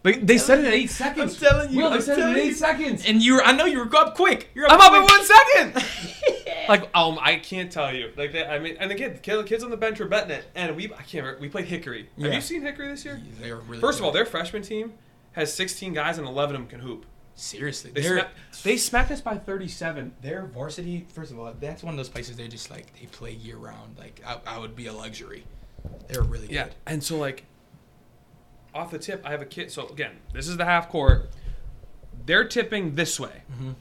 [0.03, 1.35] like they said it in eight seconds.
[1.41, 2.53] I'm telling you, Will, they I'm said it in eight you.
[2.53, 3.05] seconds.
[3.05, 5.85] and you were I know you were up quick you're I'm up in one second.
[6.69, 8.11] like um, I can't tell you.
[8.15, 10.75] Like they, I mean, and again, the kids on the bench were betting it, and
[10.75, 11.25] we I can't.
[11.25, 11.39] remember.
[11.41, 12.09] We played Hickory.
[12.21, 13.21] Have you seen Hickory this year?
[13.41, 14.93] They were really First of all, their freshman team
[15.33, 17.05] has 16 guys, and 11 of them can hoop.
[17.35, 18.29] seriously They, they're smack,
[18.63, 20.15] they smacked us by 37.
[20.21, 23.31] their varsity first of all that's one of those places they just like they play
[23.31, 25.45] year round like i, I would be a luxury
[26.07, 27.45] they're really Yeah, good and so like,
[28.73, 29.71] off the tip, I have a kid.
[29.71, 31.29] So again, this is the half court.
[32.25, 33.43] They're tipping this way.
[33.51, 33.75] Mhm.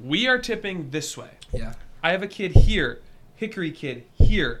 [0.00, 1.30] We are tipping this way.
[1.52, 3.00] yeah I have a kid here,
[3.36, 4.60] Hickory kid here.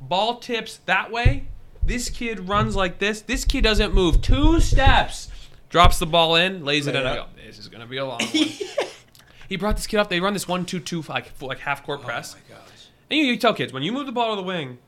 [0.00, 1.46] Ball tips that way.
[1.82, 3.20] This kid runs like this.
[3.20, 5.28] This kid doesn't move two steps.
[5.68, 7.02] Drops the ball in, lays it in.
[7.02, 8.28] it I go, this is gonna be a long one.
[9.48, 10.08] he brought this kid up.
[10.08, 12.34] They run this one two two like like half court press.
[12.34, 14.46] oh my gosh And you, you tell kids when you move the ball to the
[14.46, 14.78] wing,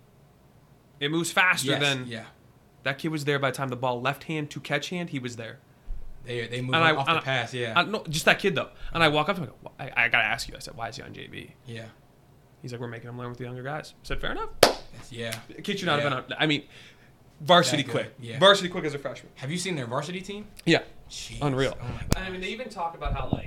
[1.00, 2.24] it moves faster yes, than yeah
[2.84, 5.10] that kid was there by the time the ball left hand to catch hand.
[5.10, 5.58] He was there.
[6.24, 8.38] they, they move And I- off and the I- pass yeah Uh, no, just that
[8.38, 8.70] kid though.
[8.92, 9.50] And I walk up to him.
[9.78, 10.54] I, go, I, I gotta ask you.
[10.56, 11.50] I said, why is he on JV?
[11.66, 11.86] yeah
[12.62, 13.92] He's like, we're making him learn with the younger guys.
[13.92, 14.48] I said, fair enough.
[14.62, 15.32] That's- yeah
[15.62, 16.08] Kid you not, Yeah.
[16.10, 16.62] have been on- I mean,
[17.40, 18.14] varsity quick.
[18.20, 18.38] yeah.
[18.38, 19.32] Varsity quick as a freshman.
[19.36, 20.82] have you seen their varsity team Yeah.
[21.10, 21.38] Jeez.
[21.42, 21.76] Unreal.
[21.80, 21.84] oh
[22.16, 23.42] my I mean, they even talk about how like